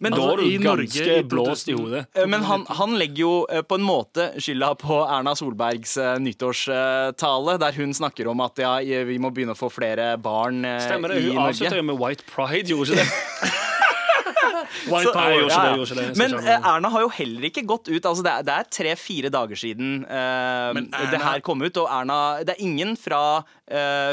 Men 0.00 0.14
da 0.14 0.20
altså, 0.22 0.36
du 0.38 0.50
i 0.52 0.58
Norge 0.62 1.06
i 1.18 1.22
blåst 1.26 1.68
i 1.68 1.74
2000 1.74 1.78
hodet. 1.84 2.02
Eh, 2.14 2.26
Men 2.30 2.44
han, 2.46 2.64
han 2.78 2.94
legger 3.00 3.22
jo 3.24 3.32
eh, 3.50 3.62
på 3.66 3.74
en 3.80 3.86
måte 3.86 4.28
skylda 4.38 4.72
på 4.78 5.00
Erna 5.10 5.34
Solbergs 5.38 5.96
eh, 5.98 6.16
nyttårstale, 6.22 7.58
der 7.58 7.72
hun 7.80 7.94
snakker 7.96 8.30
om 8.30 8.40
at 8.46 8.58
ja, 8.62 8.76
vi 9.08 9.18
må 9.18 9.32
begynne 9.34 9.56
å 9.56 9.58
få 9.58 9.70
flere 9.74 10.12
barn 10.22 10.62
eh, 10.64 10.78
Stemmer 10.86 11.14
det. 11.16 11.22
i 11.24 11.30
Hun 11.32 11.42
avslutta 11.48 11.72
Norge. 11.74 11.82
jo 11.82 11.88
med 11.90 11.98
White 12.04 12.28
Pride, 12.30 12.68
gjorde 12.70 12.94
ikke 12.94 13.02
det? 13.02 13.54
White 14.88 15.12
power. 15.12 15.34
gjorde 15.34 15.52
Ja, 15.52 15.64
ja. 15.74 15.82
ikke 15.82 15.96
det. 15.98 16.06
Men 16.18 16.34
Erna 16.58 16.90
har 16.92 17.02
jo 17.04 17.10
heller 17.12 17.46
ikke 17.48 17.62
gått 17.68 17.88
ut. 17.90 18.04
Altså 18.08 18.24
Det 18.26 18.32
er, 18.32 18.48
er 18.60 18.68
tre-fire 18.72 19.30
dager 19.32 19.58
siden 19.58 20.02
uh, 20.08 20.76
det 21.12 21.20
her 21.22 21.42
kom 21.44 21.62
ut. 21.64 21.76
Og 21.82 21.88
Erna 21.92 22.18
Det 22.46 22.54
er 22.56 22.62
ingen 22.64 22.94
fra, 23.00 23.42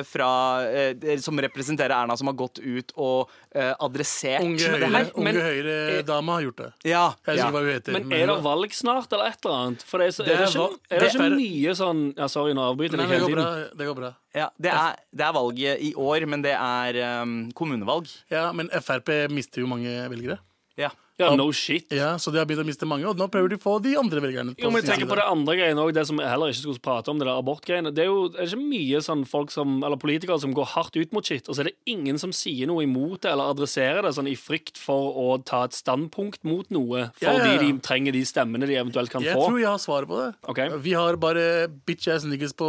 fra 0.06 0.30
eh, 0.68 1.18
som 1.24 1.40
representerer 1.40 1.94
Erna, 1.96 2.18
som 2.20 2.28
har 2.28 2.36
gått 2.38 2.60
ut 2.60 2.92
og 2.96 3.30
eh, 3.56 3.72
adressert 3.80 4.44
Unge 4.44 4.58
det 4.60 4.90
Høyre- 4.90 5.46
Høyre-dama 5.46 6.38
har 6.38 6.46
gjort 6.48 6.58
det. 6.64 6.70
Ja, 6.92 7.04
Jeg 7.28 7.40
ja. 7.40 7.48
hva 7.54 7.62
hun 7.64 7.72
heter. 7.72 7.96
Men 7.96 8.12
er 8.18 8.28
det 8.32 8.38
valg 8.46 8.76
snart, 8.76 9.08
eller 9.16 9.32
et 9.32 9.40
eller 9.46 9.56
annet? 9.62 9.86
For 9.88 10.04
det 10.04 10.08
er, 10.10 10.16
så, 10.18 10.26
Det 10.28 10.34
er, 10.36 10.44
det 10.44 10.50
ikke, 10.52 10.66
er 10.66 10.76
det 10.76 11.00
det 11.00 11.08
er 11.08 11.16
ikke 11.16 11.30
mye 11.40 11.76
sånn 11.80 12.04
Ja, 12.18 12.28
sorry, 12.32 12.54
nå 12.58 12.66
avbryter 12.74 13.00
jeg 13.00 13.08
det 13.08 13.14
hele 13.16 13.30
går 13.30 13.36
bra. 13.38 13.46
tiden. 13.56 13.78
Det 13.80 13.88
går 13.92 14.00
bra. 14.02 14.12
ja 14.36 14.50
det, 14.60 14.74
er, 14.76 15.00
det 15.16 15.26
er 15.30 15.34
valget 15.40 15.86
i 15.88 15.94
år, 15.96 16.26
men 16.36 16.44
det 16.46 16.56
er 16.58 17.00
um, 17.24 17.38
kommunevalg. 17.56 18.12
Ja, 18.34 18.50
men 18.52 18.70
Frp 18.84 19.14
mister 19.32 19.64
jo 19.64 19.72
mange 19.72 19.96
velgere. 20.12 20.40
Ja. 20.76 20.90
Ja, 21.18 21.30
no 21.36 21.46
shit. 21.56 21.86
Ja, 21.96 22.18
Så 22.20 22.32
de 22.34 22.40
har 22.42 22.46
begynt 22.46 22.66
å 22.66 22.68
miste 22.68 22.84
mange, 22.86 23.06
og 23.08 23.16
nå 23.16 23.30
prøver 23.32 23.54
de 23.54 23.56
å 23.56 23.62
få 23.64 23.78
de 23.82 23.94
andre 23.96 24.20
velgerne. 24.20 24.56
Jo, 24.60 24.68
men 24.70 24.82
jeg 24.84 24.90
tenker 24.92 25.08
på 25.08 25.16
det 25.16 25.24
andre 25.24 25.54
greiene 25.56 25.80
også, 25.80 25.94
det 25.96 26.04
som 26.10 26.18
jeg 26.20 26.28
heller 26.28 26.52
ikke 26.52 26.60
skulle 26.66 26.82
prate 26.84 27.08
om, 27.14 27.20
det 27.22 27.28
der 27.30 27.38
abortgreiene. 27.40 27.94
Det 27.96 28.04
er 28.04 28.10
jo 28.10 28.26
er 28.34 28.42
det 28.44 28.50
ikke 28.52 28.66
mye 28.68 29.00
sånn 29.06 29.22
folk 29.26 29.54
som, 29.54 29.78
eller 29.88 29.96
politikere 30.02 30.36
som 30.44 30.52
går 30.58 30.68
hardt 30.74 30.98
ut 31.00 31.14
mot 31.16 31.24
shit, 31.24 31.48
og 31.48 31.56
så 31.56 31.64
er 31.64 31.70
det 31.70 31.76
ingen 31.88 32.20
som 32.20 32.34
sier 32.36 32.68
noe 32.68 32.84
imot 32.84 33.22
det, 33.24 33.32
eller 33.32 33.54
adresserer 33.56 34.02
det 34.04 34.12
sånn 34.18 34.28
i 34.28 34.36
frykt 34.36 34.76
for 34.82 35.16
å 35.16 35.38
ta 35.48 35.62
et 35.70 35.78
standpunkt 35.78 36.44
mot 36.44 36.68
noe, 36.76 37.06
fordi 37.16 37.48
ja, 37.48 37.54
ja. 37.56 37.62
de 37.64 37.72
trenger 37.80 38.12
de 38.12 38.26
stemmene 38.28 38.68
de 38.68 38.76
eventuelt 38.76 39.10
kan 39.16 39.24
Jeg 39.24 39.38
få. 39.40 39.48
tror 39.48 39.60
jeg 39.64 39.70
har 39.72 39.80
svaret 39.86 40.12
på 40.12 40.20
det. 40.20 40.28
Okay. 40.52 40.70
Vi 40.84 40.94
har 41.00 41.16
bare 41.16 41.46
bitch 41.88 42.10
ass 42.12 42.28
niggas 42.28 42.52
på 42.60 42.68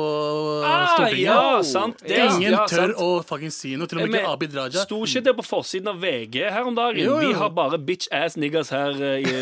Ah, 0.63 0.87
Stortinget. 0.95 1.27
ja, 1.27 1.63
sant. 1.67 1.99
Det, 2.07 2.23
Ingen 2.31 2.55
tør 2.71 2.95
sant. 2.95 3.03
å 3.03 3.11
fucking 3.27 3.51
si 3.51 3.75
noe. 3.75 3.87
Til 3.91 3.99
og 4.05 4.09
med 4.09 4.21
ikke 4.23 4.33
Abid 4.37 4.55
Raja. 4.55 4.85
Sto 4.87 5.03
ikke 5.03 5.25
det 5.27 5.35
på 5.37 5.45
forsiden 5.51 5.89
av 5.91 5.99
VG 6.01 6.47
her 6.53 6.63
om 6.71 6.75
dagen? 6.79 7.03
Jo, 7.03 7.19
jo. 7.21 7.29
Vi 7.29 7.35
har 7.35 7.51
bare 7.51 7.79
bitch 7.83 8.07
ass 8.15 8.36
niggas 8.37 8.71
her 8.75 8.97
eh, 9.03 9.25
i 9.25 9.35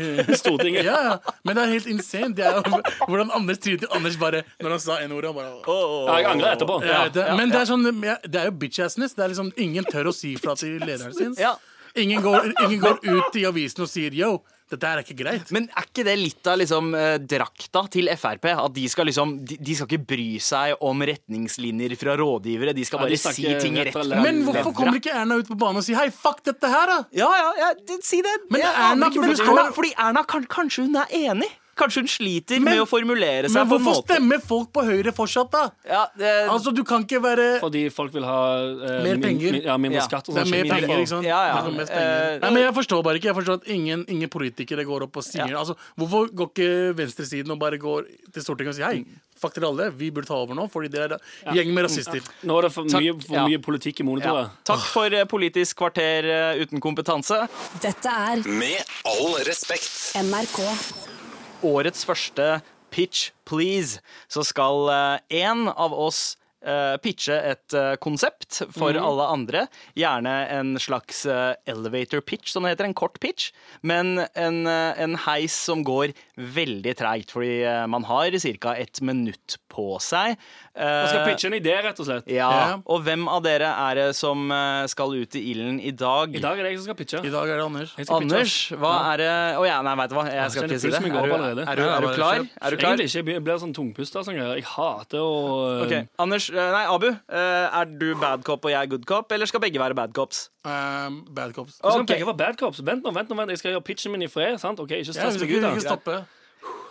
eh, 0.00 0.34
Stortinget. 0.38 0.84
Ja, 0.90 0.98
ja. 1.04 1.34
Men 1.44 1.56
det 1.56 1.64
er 1.64 1.72
helt 1.74 1.88
insane. 1.90 2.34
Det 2.36 2.46
er 2.46 2.58
jo 2.60 2.80
hvordan 3.08 3.30
Anders 3.34 3.58
trynet 3.62 3.86
Anders 3.94 4.16
bare 4.20 4.42
Når 4.62 4.70
han 4.76 4.80
sa 4.82 4.98
N-ordet. 5.04 5.32
han 5.32 5.36
bare 5.36 5.50
Ja, 5.66 6.16
jeg 6.20 6.30
angrer 6.34 6.54
etterpå. 6.54 6.78
Ja, 6.86 7.00
det, 7.12 7.26
men 7.38 7.50
det 7.52 7.60
er 7.60 7.68
sånn 7.70 7.84
Det 7.90 8.40
er 8.40 8.48
jo 8.50 8.54
bitch-assness. 8.62 9.16
Det 9.18 9.24
er 9.26 9.34
liksom 9.34 9.52
Ingen 9.60 9.84
tør 9.90 10.10
å 10.12 10.14
si 10.16 10.34
fra 10.40 10.54
til 10.58 10.78
lederen 10.80 11.14
sin. 11.16 11.34
Ja. 11.38 11.56
Ingen, 11.98 12.22
går, 12.22 12.52
ingen 12.66 12.80
går 12.80 13.00
ut 13.02 13.36
i 13.40 13.44
avisen 13.48 13.82
og 13.82 13.90
sier 13.90 14.14
yo, 14.14 14.36
dette 14.70 14.90
er 14.90 15.02
ikke 15.02 15.16
greit. 15.18 15.50
Men 15.54 15.68
er 15.74 15.86
ikke 15.88 16.04
det 16.06 16.16
litt 16.20 16.50
av 16.50 16.58
liksom, 16.60 16.92
eh, 16.94 17.16
drakta 17.18 17.84
til 17.92 18.10
Frp? 18.16 18.50
At 18.54 18.74
de 18.76 18.86
skal 18.90 19.08
liksom 19.10 19.36
de, 19.44 19.58
de 19.60 19.76
skal 19.76 19.90
ikke 19.90 20.06
bry 20.14 20.28
seg 20.42 20.76
om 20.86 21.04
retningslinjer 21.10 21.96
fra 22.00 22.16
rådgivere. 22.20 22.74
De 22.76 22.86
skal 22.86 23.00
Ja, 23.00 23.06
bare 23.06 23.16
de 23.16 23.36
si 23.36 23.46
ting 23.60 23.78
rett 23.78 23.90
rett 23.90 23.96
fra. 23.96 24.22
Men 24.22 24.42
hvorfor 24.46 24.74
kommer 24.76 25.00
ikke 25.00 25.14
Erna 25.14 25.40
ut 25.40 25.48
på 25.50 25.58
banen 25.58 25.82
og 25.82 25.86
sier 25.86 25.98
hei, 26.00 26.08
fuck 26.14 26.42
dette 26.46 26.70
her, 26.70 26.86
da? 26.86 26.98
Ja, 27.16 27.30
ja, 27.42 27.50
ja, 27.60 27.98
si 28.06 28.22
det. 28.24 28.36
Men 28.50 28.62
Jeg 28.62 28.70
Erna 28.70 29.10
Erna, 29.10 29.70
Fordi 29.74 29.92
Erna, 29.96 30.24
kan, 30.24 30.46
kanskje 30.50 30.86
hun 30.86 30.96
er 30.96 31.06
enig? 31.10 31.50
Kanskje 31.80 32.02
hun 32.04 32.10
sliter 32.12 32.60
Men- 32.60 32.74
med 32.74 32.82
å 32.84 32.86
formulere 32.88 33.48
seg 33.48 33.54
Men 33.56 33.68
på 33.70 33.76
en 33.78 33.84
hvorfor 33.84 34.02
måte 34.02 34.12
stemmer 34.14 34.40
folk 34.44 34.68
på 34.76 34.84
Høyre 34.84 35.12
fortsatt, 35.16 35.50
da? 35.54 35.62
ja, 35.88 36.02
det, 36.18 36.32
Altså, 36.50 36.74
du 36.76 36.82
kan 36.84 37.04
ikke 37.06 37.20
være 37.24 37.46
Fordi 37.62 37.84
folk 37.92 38.12
vil 38.12 38.24
ha 38.28 38.40
eh, 38.60 39.02
Mer 39.06 39.18
penger. 39.24 39.52
min- 39.52 39.62
ja, 39.64 39.76
mindre 39.80 40.00
Ja. 40.02 40.06
skatt 40.08 40.28
og 40.28 40.34
Det 40.36 40.42
er 40.42 40.44
sånn. 40.44 40.50
mer 40.68 40.74
penger, 40.74 40.98
ikke 41.00 41.08
sant? 41.08 41.24
Ja, 41.26 41.40
ja. 41.48 41.70
Mest 41.70 41.90
penger. 41.90 42.34
Eh, 42.34 42.38
Nei, 42.44 42.50
men 42.50 42.62
Jeg 42.62 42.74
forstår 42.74 43.02
bare 43.02 43.16
ikke 43.18 43.30
Jeg 43.32 43.36
forstår 43.40 43.54
at 43.62 43.68
ingen, 43.68 44.04
ingen 44.08 44.28
politikere 44.28 44.84
går 44.84 45.02
opp 45.08 45.16
og 45.16 45.24
sier 45.24 45.48
Ja. 45.48 45.58
Altså, 45.58 45.76
Hvorfor 45.98 46.28
går 46.34 46.50
ikke 46.52 46.94
venstresiden 46.96 47.50
og 47.50 47.58
bare 47.58 47.78
går 47.78 48.04
til 48.32 48.42
Stortinget 48.42 48.68
og 48.68 48.74
sier 48.76 48.86
hei, 48.92 49.04
fuck 49.40 49.54
dere 49.54 49.64
alle, 49.70 49.90
vi 49.90 50.10
burde 50.10 50.26
ta 50.26 50.34
over 50.34 50.54
nå, 50.54 50.68
fordi 50.70 50.90
dere 50.90 51.16
er 51.46 51.54
gjeng 51.54 51.72
med 51.72 51.84
rasister. 51.86 52.20
Nå 52.44 52.58
er 52.58 52.62
det 52.68 52.72
for 52.72 52.84
Takk. 52.84 53.00
mye, 53.00 53.22
for 53.24 53.34
Ja. 53.34 53.46
mye 53.48 53.58
politikk 53.58 54.00
i 54.00 54.04
ja. 54.04 54.08
monitoret. 54.10 54.50
Takk 54.64 54.80
for 54.80 55.06
eh, 55.06 55.24
Politisk 55.24 55.76
kvarter 55.76 56.24
eh, 56.28 56.60
uten 56.62 56.78
kompetanse. 56.80 57.48
Dette 57.80 58.06
er 58.06 58.42
Med 58.46 58.84
all 59.06 59.34
respekt. 59.44 60.12
NRK. 60.16 61.19
Årets 61.66 62.04
første 62.08 62.60
Pitch 62.90 63.30
Please, 63.46 64.00
så 64.28 64.42
skal 64.46 64.90
én 65.30 65.50
en 65.50 65.68
av 65.70 65.94
oss 65.94 66.36
eh, 66.64 66.96
pitche 67.02 67.36
et 67.36 67.76
eh, 67.76 67.94
konsept 68.02 68.62
for 68.74 68.94
mm. 68.94 69.00
alle 69.04 69.28
andre. 69.34 69.64
Gjerne 69.98 70.34
en 70.56 70.74
slags 70.82 71.24
eh, 71.28 71.54
elevator 71.70 72.22
pitch, 72.24 72.52
som 72.52 72.66
det 72.66 72.74
heter. 72.74 72.90
En 72.90 72.96
kort 72.96 73.20
pitch. 73.22 73.50
Men 73.82 74.26
en, 74.34 74.62
eh, 74.66 75.00
en 75.00 75.16
heis 75.26 75.56
som 75.56 75.84
går 75.86 76.14
veldig 76.36 76.96
treigt, 77.00 77.34
fordi 77.34 77.62
eh, 77.64 77.86
man 77.90 78.06
har 78.10 78.36
ca. 78.60 78.76
ett 78.76 79.00
minutt 79.00 79.59
på 79.70 79.86
seg. 80.02 80.36
Man 80.76 81.08
skal 81.08 81.20
Eh, 81.20 81.26
pitche 81.30 81.46
en 81.50 81.54
idé, 81.56 81.72
rett 81.84 81.98
og 82.02 82.06
slett. 82.06 82.26
ja, 82.30 82.50
Ja. 82.50 82.76
Og 82.86 83.02
hvem 83.06 83.28
av 83.30 83.42
dere 83.44 83.70
er 83.70 83.94
det 84.00 84.16
som 84.18 84.50
eh, 84.52 84.86
skal 84.90 85.14
ut 85.14 85.34
i 85.38 85.42
ilden 85.52 85.78
i 85.80 85.90
dag? 85.94 86.34
I 86.34 86.42
dag 86.42 86.58
er 86.58 86.62
det 86.66 86.72
jeg 86.72 86.78
som 86.80 86.86
skal 86.90 86.98
pitche. 87.00 87.22
I 87.26 87.30
dag 87.32 87.48
er 87.48 87.56
det 87.60 87.64
Anders. 87.66 87.94
Jeg 87.96 88.06
skal. 88.06 88.22
Anders, 88.22 88.54
hva 88.80 88.92
er 89.12 89.16
det 89.22 89.30
Å 89.60 89.64
ja, 89.66 89.78
nei, 89.86 89.94
veit 90.02 90.10
du 90.10 90.16
hva, 90.16 90.24
jeg 90.30 90.50
skal 90.54 90.68
ikke 90.68 90.80
si 90.80 90.90
det. 90.90 91.00
Er 91.00 91.00
du, 91.00 91.16
Er 91.16 91.54
du, 91.54 91.60
er 91.62 91.76
du, 91.76 91.82
er 91.82 92.00
du 92.00 92.08
klar? 92.14 92.36
Er 92.60 92.70
du 92.70 92.76
klar? 92.76 92.94
Egentlig 92.96 93.08
ikke. 93.10 93.32
Jeg 93.34 93.44
blir 93.44 93.58
sånn 93.62 93.74
tungpusta 93.76 94.20
og 94.20 94.26
sånn 94.28 94.38
greier. 94.38 94.56
Jeg 94.60 94.64
hater 94.74 95.18
å 95.18 95.84
Ok, 95.86 95.94
Anders, 96.18 96.50
eh, 96.50 96.70
nei, 96.74 96.84
Abu, 96.90 97.08
eh, 97.10 97.78
er 97.80 97.84
du 97.98 98.14
bad 98.16 98.42
cop 98.44 98.64
og 98.64 98.70
jeg 98.70 98.90
good 98.90 99.06
cop, 99.06 99.30
eller 99.32 99.46
skal 99.46 99.60
begge 99.60 99.78
være 99.78 99.94
bad 99.94 100.12
cops? 100.14 100.50
Um, 100.64 101.24
bad 101.30 101.54
cops. 101.54 101.78
Okay. 101.82 101.92
skal 101.92 102.04
begge 102.06 102.26
være 102.26 102.36
bad 102.36 102.56
cops. 102.58 102.80
Vent 102.84 103.02
nå, 103.04 103.12
vent 103.14 103.28
nå, 103.30 103.36
vent. 103.36 103.48
Jeg 103.54 103.58
skal 103.58 103.72
gjøre 103.72 103.84
pitchen 103.84 104.12
min 104.12 104.22
i 104.22 104.28
fred. 104.28 104.58
sant? 104.60 104.78
Ok, 104.80 104.90
Ikke 104.90 105.06
Ja, 105.06 105.12
stress 105.12 105.40
meg 105.40 105.50
ut. 105.50 105.64
ikke 105.64 105.80
stoppe. 105.86 106.18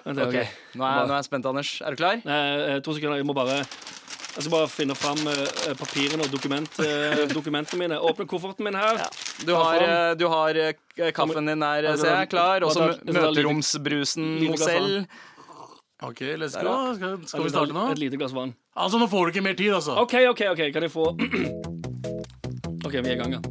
Okay. 0.06 0.26
Ok, 0.26 0.60
Nå 0.80 0.86
er, 0.86 1.08
nå 1.08 1.14
er 1.14 1.18
jeg 1.18 1.28
spent, 1.28 1.50
Anders. 1.50 1.72
Er 1.84 1.96
du 1.96 2.00
klar? 2.00 2.22
Eh, 2.24 2.78
to 2.86 2.96
sekunder. 2.96 3.20
Jeg 3.20 3.28
må 3.28 3.36
bare 3.38 3.64
jeg 4.30 4.46
skal 4.46 4.54
bare 4.54 4.68
finne 4.72 4.96
fram 4.96 5.20
eh, 5.28 5.72
papirene 5.76 6.24
og 6.24 6.30
dokument, 6.32 6.78
eh, 6.86 7.24
dokumentene 7.38 7.80
mine. 7.82 7.98
Åpne 8.00 8.28
kofferten 8.30 8.64
min 8.64 8.78
her. 8.78 9.02
Du 9.44 9.52
har, 9.58 9.84
du 10.16 10.28
har 10.32 10.60
kaffen 11.18 11.50
din 11.50 11.66
eh, 11.66 11.90
ser 12.00 12.14
jeg, 12.14 12.30
klar. 12.32 12.64
Og 12.64 12.72
så 12.72 12.94
møteromsbrusen 13.04 14.38
Mozell. 14.46 15.02
OK, 16.02 16.22
let's 16.40 16.56
go. 16.56 16.94
Skal, 16.96 17.18
skal 17.28 17.44
vi 17.44 17.52
starte 17.52 17.76
nå? 17.76 17.90
Et 17.92 18.00
lite 18.00 18.20
glass 18.22 18.32
vann. 18.32 18.54
Altså, 18.80 19.02
Nå 19.02 19.10
får 19.12 19.26
du 19.28 19.34
ikke 19.34 19.44
mer 19.50 19.58
tid, 19.60 19.74
altså. 19.76 19.98
OK, 20.00 20.16
OK, 20.30 20.46
ok, 20.54 20.62
kan 20.72 20.88
jeg 20.88 20.94
få 20.94 21.10
OK, 22.88 22.94
vi 22.94 23.10
er 23.10 23.18
i 23.18 23.20
gang, 23.20 23.36
ja. 23.36 23.44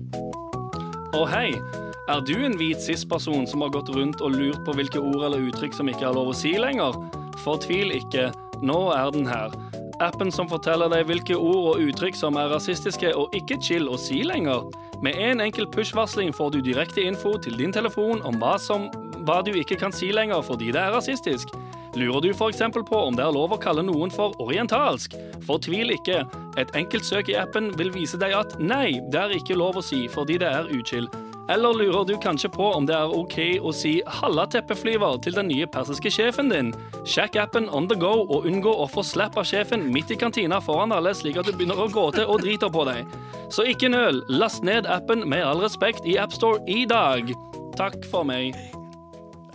Å, 1.12 1.26
hei. 1.28 1.87
Er 2.08 2.22
du 2.24 2.38
en 2.40 2.54
hvit 2.56 2.80
cis-person 2.80 3.42
som 3.44 3.60
har 3.60 3.68
gått 3.74 3.90
rundt 3.92 4.22
og 4.24 4.32
lurt 4.32 4.62
på 4.64 4.72
hvilke 4.78 5.00
ord 5.00 5.26
eller 5.26 5.42
uttrykk 5.50 5.74
som 5.76 5.90
ikke 5.92 6.06
er 6.08 6.14
lov 6.16 6.30
å 6.30 6.36
si 6.36 6.54
lenger? 6.56 6.96
Fortvil 7.42 7.92
ikke. 7.98 8.30
Nå 8.64 8.78
er 8.96 9.10
den 9.12 9.28
her. 9.28 9.52
Appen 10.00 10.32
som 10.32 10.48
forteller 10.48 10.88
deg 10.88 11.04
hvilke 11.10 11.36
ord 11.36 11.74
og 11.74 11.84
uttrykk 11.84 12.16
som 12.16 12.40
er 12.40 12.48
rasistiske 12.48 13.12
og 13.12 13.36
ikke 13.36 13.58
chill 13.60 13.92
å 13.92 14.00
si 14.00 14.22
lenger. 14.24 14.64
Med 15.04 15.20
en 15.20 15.44
enkel 15.44 15.68
push-varsling 15.68 16.32
får 16.32 16.56
du 16.56 16.62
direkte 16.70 17.04
info 17.04 17.34
til 17.36 17.60
din 17.60 17.76
telefon 17.76 18.24
om 18.24 18.40
hva, 18.40 18.56
som, 18.56 18.88
hva 19.28 19.42
du 19.44 19.52
ikke 19.52 19.76
kan 19.76 19.92
si 19.92 20.08
lenger 20.08 20.40
fordi 20.48 20.72
det 20.72 20.80
er 20.80 20.96
rasistisk. 20.96 21.52
Lurer 21.92 22.24
du 22.24 22.32
f.eks. 22.32 22.64
på 22.88 23.04
om 23.04 23.20
det 23.20 23.28
er 23.28 23.36
lov 23.36 23.52
å 23.52 23.60
kalle 23.60 23.84
noen 23.84 24.08
for 24.08 24.32
orientalsk? 24.40 25.12
Fortvil 25.44 25.92
ikke. 26.00 26.22
Et 26.56 26.76
enkelt 26.78 27.04
søk 27.04 27.28
i 27.28 27.36
appen 27.36 27.74
vil 27.76 27.92
vise 27.92 28.16
deg 28.16 28.32
at 28.32 28.56
nei, 28.56 28.96
det 29.12 29.26
er 29.26 29.40
ikke 29.42 29.60
lov 29.60 29.76
å 29.76 29.84
si 29.84 30.06
fordi 30.08 30.40
det 30.40 30.48
er 30.56 30.72
uchill. 30.72 31.12
Eller 31.48 31.72
lurer 31.72 32.04
du 32.04 32.16
kanskje 32.20 32.50
på 32.52 32.66
om 32.76 32.86
det 32.86 32.94
er 32.94 33.14
OK 33.14 33.38
å 33.64 33.72
si 33.72 34.02
'halla 34.04 34.44
teppeflyver' 34.46 35.22
til 35.22 35.32
den 35.32 35.48
nye 35.48 35.66
persiske 35.66 36.10
sjefen 36.12 36.50
din? 36.52 36.74
Sjekk 37.08 37.36
appen 37.40 37.68
on 37.72 37.88
the 37.88 37.96
go 37.96 38.26
og 38.28 38.44
unngå 38.44 38.68
å 38.68 38.88
få 38.88 39.02
slapp 39.02 39.38
av 39.40 39.46
sjefen 39.48 39.92
midt 39.92 40.10
i 40.10 40.16
kantina 40.16 40.60
foran 40.60 40.92
alle, 40.92 41.14
slik 41.14 41.38
at 41.40 41.46
du 41.46 41.52
begynner 41.52 41.80
å 41.80 41.88
gråte 41.88 42.26
og 42.26 42.42
driter 42.42 42.68
på 42.68 42.84
deg. 42.84 43.06
Så 43.48 43.64
ikke 43.64 43.88
nøl, 43.88 44.20
last 44.28 44.62
ned 44.62 44.86
appen 44.86 45.24
med 45.28 45.44
all 45.44 45.60
respekt 45.64 46.04
i 46.04 46.18
AppStore 46.20 46.60
i 46.68 46.84
dag. 46.84 47.32
Takk 47.76 48.04
for 48.10 48.28
meg. 48.28 48.52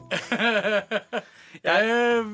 Jeg, 1.64 2.26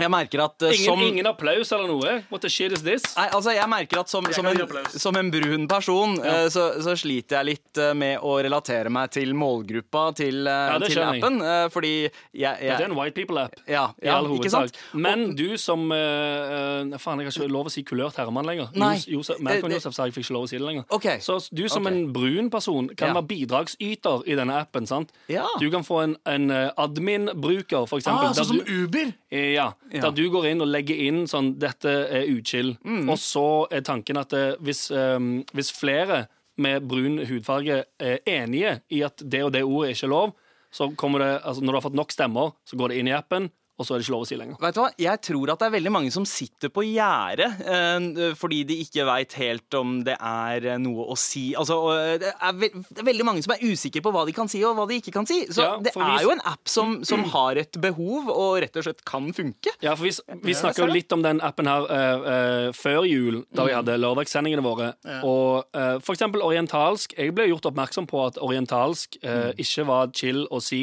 Jeg 0.00 0.08
merker 0.08 0.40
at 0.40 0.62
uh, 0.64 0.70
Ingen, 0.72 0.86
som 0.86 1.00
ingen 1.04 1.26
applaus 1.28 1.68
eller 1.76 1.90
noe? 1.90 2.12
What 2.30 2.40
the 2.40 2.48
shit 2.48 2.72
is 2.72 2.80
this? 2.80 3.02
Nei, 3.12 3.26
altså 3.36 3.52
jeg 3.52 3.68
merker 3.68 4.00
at 4.00 4.08
som, 4.08 4.24
som, 4.32 4.46
en, 4.48 4.62
som 4.88 5.18
en 5.20 5.28
brun 5.32 5.66
person 5.68 6.14
eh, 6.16 6.46
så, 6.52 6.62
så 6.80 6.94
sliter 6.96 7.42
jeg 7.42 7.48
litt 7.50 7.80
uh, 7.82 7.90
med 7.92 8.24
å 8.24 8.38
relatere 8.40 8.88
meg 8.92 9.12
til 9.12 9.34
målgruppa 9.36 10.06
til, 10.16 10.48
Ja, 10.48 10.78
det 10.80 10.88
til 10.94 11.02
appen. 11.04 11.36
Fordi 11.74 11.92
jeg, 12.06 12.56
Dette 12.62 12.78
er 12.78 12.86
en 12.86 12.96
white 12.96 13.12
people-app. 13.18 13.58
ja, 13.68 13.84
ja, 14.00 14.16
ikke 14.24 14.52
sant? 14.52 14.78
Men 14.96 15.34
du 15.36 15.58
som 15.60 15.84
Faen, 15.92 17.20
jeg 17.20 17.28
har 17.28 17.36
ikke 17.36 17.50
lov 17.52 17.68
å 17.68 17.72
si 17.74 17.84
kulørt 17.86 18.16
herremann 18.16 18.48
lenger. 18.48 18.72
Nei. 18.78 18.94
Jos- 18.96 19.10
Josef, 19.12 19.42
Malcolm 19.44 19.76
Josef 19.76 19.94
sa 19.96 20.06
jeg 20.08 20.16
fikk 20.16 20.28
ikke 20.30 20.36
lov 20.38 20.46
å 20.46 20.50
si 20.50 20.56
det 20.56 20.64
lenger. 20.64 20.86
Okay. 20.88 21.20
Så 21.24 21.36
du 21.52 21.66
som 21.68 21.84
okay. 21.84 22.00
en 22.00 22.12
brun 22.14 22.48
person 22.52 22.88
kan 22.96 23.12
Ja. 23.12 23.18
være 23.20 23.28
bidragsyter 23.34 24.24
i 24.24 24.38
denne 24.40 24.56
appen. 24.64 24.88
sant? 24.88 25.12
Ja. 25.28 25.44
Du 25.60 25.68
kan 25.70 25.84
få 25.84 26.00
en, 26.06 26.16
en 26.26 26.48
admin-bruker, 26.50 27.86
for 27.90 28.00
eksempel. 28.00 28.32
ah, 28.32 28.36
sånn 28.36 28.50
som 28.54 28.64
Uber. 28.64 29.12
Ja, 29.32 29.72
Ja. 29.92 30.06
Der 30.06 30.14
du 30.16 30.30
går 30.32 30.46
inn 30.48 30.64
og 30.64 30.70
legger 30.72 30.96
inn 30.96 31.26
sånn 31.28 31.54
'Dette 31.60 31.90
er 32.08 32.28
uchill'. 32.32 32.76
Mm. 32.84 33.10
Og 33.12 33.18
så 33.20 33.66
er 33.70 33.84
tanken 33.84 34.16
at 34.16 34.30
det, 34.32 34.56
hvis, 34.64 34.90
um, 34.90 35.44
hvis 35.52 35.72
flere 35.72 36.26
med 36.56 36.88
brun 36.88 37.18
hudfarge 37.28 37.84
er 38.00 38.18
enige 38.28 38.80
i 38.90 39.02
at 39.04 39.22
det 39.24 39.42
og 39.44 39.52
det 39.52 39.64
ordet 39.64 39.90
er 39.90 39.96
ikke 39.96 40.12
lov, 40.12 40.34
så 40.72 40.88
kommer 40.96 41.18
det, 41.18 41.32
altså 41.44 41.62
når 41.62 41.72
du 41.72 41.76
har 41.76 41.84
fått 41.84 41.98
nok 41.98 42.12
stemmer, 42.12 42.54
så 42.64 42.76
går 42.76 42.88
det 42.88 42.98
inn 42.98 43.08
i 43.08 43.16
appen, 43.16 43.50
og 43.82 43.86
så 43.88 43.96
er 43.96 44.00
det 44.00 44.06
ikke 44.06 44.14
lov 44.14 44.24
å 44.24 44.28
si 44.30 44.38
lenger. 44.38 44.56
Vet 44.62 44.76
du 44.76 44.80
hva? 44.84 44.88
Jeg 45.02 45.20
tror 45.26 45.52
at 45.52 45.62
det 45.62 45.66
er 45.68 45.74
veldig 45.76 45.92
mange 45.98 46.12
som 46.14 46.26
sitter 46.28 46.70
på 46.72 46.84
gjerdet 46.86 47.48
eh, 47.66 48.32
fordi 48.38 48.60
de 48.68 48.76
ikke 48.84 49.06
veit 49.08 49.34
helt 49.40 49.76
om 49.78 49.96
det 50.06 50.14
er 50.18 50.66
eh, 50.72 50.78
noe 50.82 51.08
å 51.12 51.16
si. 51.18 51.48
Altså, 51.58 51.76
eh, 51.96 52.14
det, 52.22 52.30
er 52.38 52.56
ve 52.60 52.70
det 52.72 53.02
er 53.02 53.08
veldig 53.10 53.26
mange 53.26 53.42
som 53.44 53.54
er 53.56 53.64
usikre 53.66 54.02
på 54.06 54.12
hva 54.14 54.22
de 54.28 54.34
kan 54.36 54.48
si, 54.52 54.62
og 54.66 54.76
hva 54.78 54.86
de 54.90 55.00
ikke 55.02 55.14
kan 55.14 55.26
si. 55.28 55.40
Så 55.52 55.66
Ja, 55.66 55.72
det 55.82 55.92
er 55.96 56.22
jo 56.24 56.32
en 56.36 56.44
app 56.48 56.70
som, 56.70 57.00
som 57.08 57.24
har 57.34 57.58
et 57.60 57.76
behov, 57.82 58.30
og 58.32 58.60
rett 58.62 58.76
og 58.78 58.86
slett 58.86 59.02
kan 59.08 59.28
funke. 59.36 59.74
Ja, 59.84 59.96
for 59.98 60.06
Vi, 60.06 60.14
vi 60.46 60.54
snakka 60.56 60.84
jo 60.86 60.90
litt 60.92 61.12
om 61.16 61.22
den 61.26 61.42
appen 61.44 61.66
her 61.70 61.88
eh, 61.90 62.32
eh, 62.36 62.70
før 62.76 63.02
jul, 63.10 63.42
da 63.50 63.62
Mm. 63.62 63.68
vi 63.68 63.74
hadde 63.80 63.98
lørdagssendingene 64.02 64.62
våre. 64.64 64.88
Og 65.26 65.64
eh, 65.74 65.98
for 66.02 66.14
eksempel 66.16 66.42
orientalsk. 66.44 67.14
Jeg 67.18 67.34
ble 67.34 67.46
gjort 67.50 67.68
oppmerksom 67.70 68.06
på 68.10 68.20
at 68.26 68.38
orientalsk 68.42 69.18
eh, 69.22 69.30
Mm. 69.52 69.60
ikke 69.64 69.84
var 69.88 70.10
chill 70.14 70.44
å 70.52 70.60
si 70.62 70.82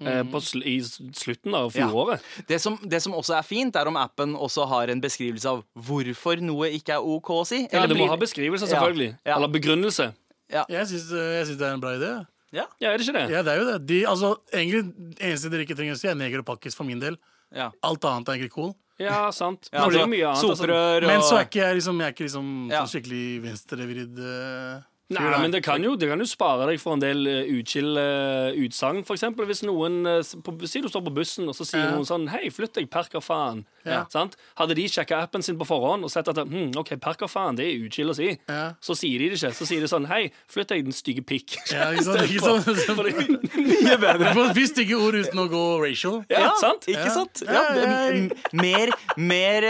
eh, 0.00 0.22
på 0.24 0.40
sl 0.42 0.62
i 0.66 0.80
slutten 0.82 1.54
av 1.54 1.70
fjoråret. 1.72 2.20
Det 2.48 2.60
som, 2.60 2.78
det 2.82 3.00
som 3.02 3.12
også 3.14 3.36
er 3.38 3.42
fint, 3.46 3.76
er 3.76 3.86
om 3.86 3.96
appen 3.96 4.34
også 4.36 4.66
har 4.68 4.88
en 4.88 5.00
beskrivelse 5.00 5.46
av 5.46 5.64
hvorfor 5.76 6.40
noe 6.42 6.70
ikke 6.74 6.96
er 6.96 7.02
OK 7.04 7.30
å 7.30 7.44
si. 7.46 7.62
Ja, 7.70 7.78
Eller 7.82 7.88
det 7.88 7.96
må 7.98 8.04
blir- 8.04 8.14
ha 8.14 8.16
beskrivelse, 8.16 8.66
selvfølgelig. 8.68 9.16
ja. 9.24 9.36
Eller 9.36 9.48
begrunnelse. 9.48 10.12
Jeg 10.50 10.86
syns, 10.86 11.10
jeg 11.10 11.46
syns 11.46 11.58
det 11.58 11.66
er 11.68 11.74
en 11.74 11.80
bra 11.80 11.90
idé. 11.98 12.26
Ja, 12.54 12.66
Ja, 12.80 12.90
er 12.92 12.98
det 12.98 13.08
ikke 13.08 13.18
det? 13.18 13.30
Ja, 13.32 13.42
det 13.42 13.52
er 13.52 13.58
jo 13.58 13.64
det. 13.72 13.86
De, 13.86 14.04
altså, 14.06 14.36
egentlig, 14.52 14.94
eneste 15.18 15.50
dere 15.50 15.64
ikke 15.66 15.74
trenger 15.76 15.94
å 15.96 15.98
si, 15.98 16.06
er 16.06 16.14
neger 16.14 16.38
og 16.38 16.46
pakkis 16.46 16.74
for 16.76 16.84
min 16.84 17.00
del. 17.00 17.16
ja. 17.52 17.70
Alt 17.82 18.04
annet 18.04 18.28
er 18.28 18.32
egentlig 18.38 18.52
cool. 18.52 18.74
Ja, 18.96 19.30
sant. 19.34 19.68
Ja, 19.72 19.86
altså, 19.88 20.06
mye. 20.06 20.22
Altså. 20.30 20.54
Sotrør 20.54 21.02
og 21.02 21.08
Men 21.10 21.20
så 21.20 21.38
er 21.40 21.46
ikke 21.48 21.64
jeg 21.64 21.74
liksom, 21.80 21.98
jeg 21.98 22.06
er 22.06 22.12
ikke 22.14 22.26
liksom 22.28 22.70
Ja. 22.70 22.84
sånn 22.84 22.92
skikkelig 22.92 23.42
venstrevridd 23.42 24.18
uh, 24.22 24.82
Nei, 25.12 25.38
men 25.42 25.52
det 25.52 25.60
kan, 25.62 25.82
jo, 25.84 25.96
det 26.00 26.08
kan 26.08 26.18
jo 26.18 26.24
spare 26.24 26.64
deg 26.70 26.78
for 26.80 26.94
en 26.96 27.00
del 27.02 27.26
utskill 27.28 27.60
uchill 27.64 27.98
uh, 28.00 28.56
utsagn. 28.64 29.02
For 29.04 29.14
eksempel 29.18 29.44
hvis 29.46 29.60
noen 29.66 29.98
uh, 30.08 30.22
på, 30.42 30.54
Si 30.66 30.80
du 30.80 30.88
står 30.88 31.02
på 31.04 31.12
bussen, 31.14 31.44
og 31.50 31.54
så 31.54 31.66
sier 31.68 31.84
Ja. 31.84 31.90
noen 31.92 32.06
sånn 32.08 32.24
Hei, 32.32 32.48
flytt 32.50 32.72
deg, 32.78 32.88
perkerfaen. 32.90 33.66
Ja. 33.84 34.06
Hadde 34.56 34.74
de 34.78 34.86
sjekka 34.88 35.18
appen 35.26 35.42
sin 35.44 35.58
på 35.60 35.66
forhånd 35.68 36.04
og 36.06 36.10
sett 36.10 36.28
at 36.32 36.38
hm, 36.40 36.70
OK, 36.80 36.94
perkerfaen, 37.04 37.58
det 37.58 37.66
er 37.68 37.84
utskill 37.84 38.08
å 38.10 38.16
si, 38.16 38.30
Ja. 38.48 38.72
så 38.80 38.96
sier 38.96 39.18
de 39.20 39.28
det 39.28 39.36
ikke. 39.42 39.52
Så 39.58 39.66
sier 39.68 39.84
de 39.84 39.90
sånn 39.92 40.06
Hei, 40.08 40.30
flytt 40.48 40.72
deg, 40.72 40.84
den 40.88 40.96
stygge 40.96 41.20
pikk. 41.28 41.58
Ja, 41.70 41.90
ikke 41.92 42.06
sant? 42.08 42.24
Ikke 42.32 42.40
sant? 42.40 42.96
Fordi- 42.96 43.28
mye 43.84 43.98
bedre. 44.00 44.32
Du 44.34 44.40
får 44.40 44.70
stygge 44.72 44.96
ord 44.96 45.14
uten 45.20 45.38
å 45.44 45.46
gå 45.52 45.62
racial. 45.84 46.22
ja, 46.32 46.48
sant? 46.60 46.88
Ikke 46.88 47.04
Ja. 47.04 47.14
sant? 47.20 47.44
Ja, 47.44 47.52
Ja, 47.74 48.08
ja, 48.08 48.28
mer 48.56 48.88
mer 49.20 49.62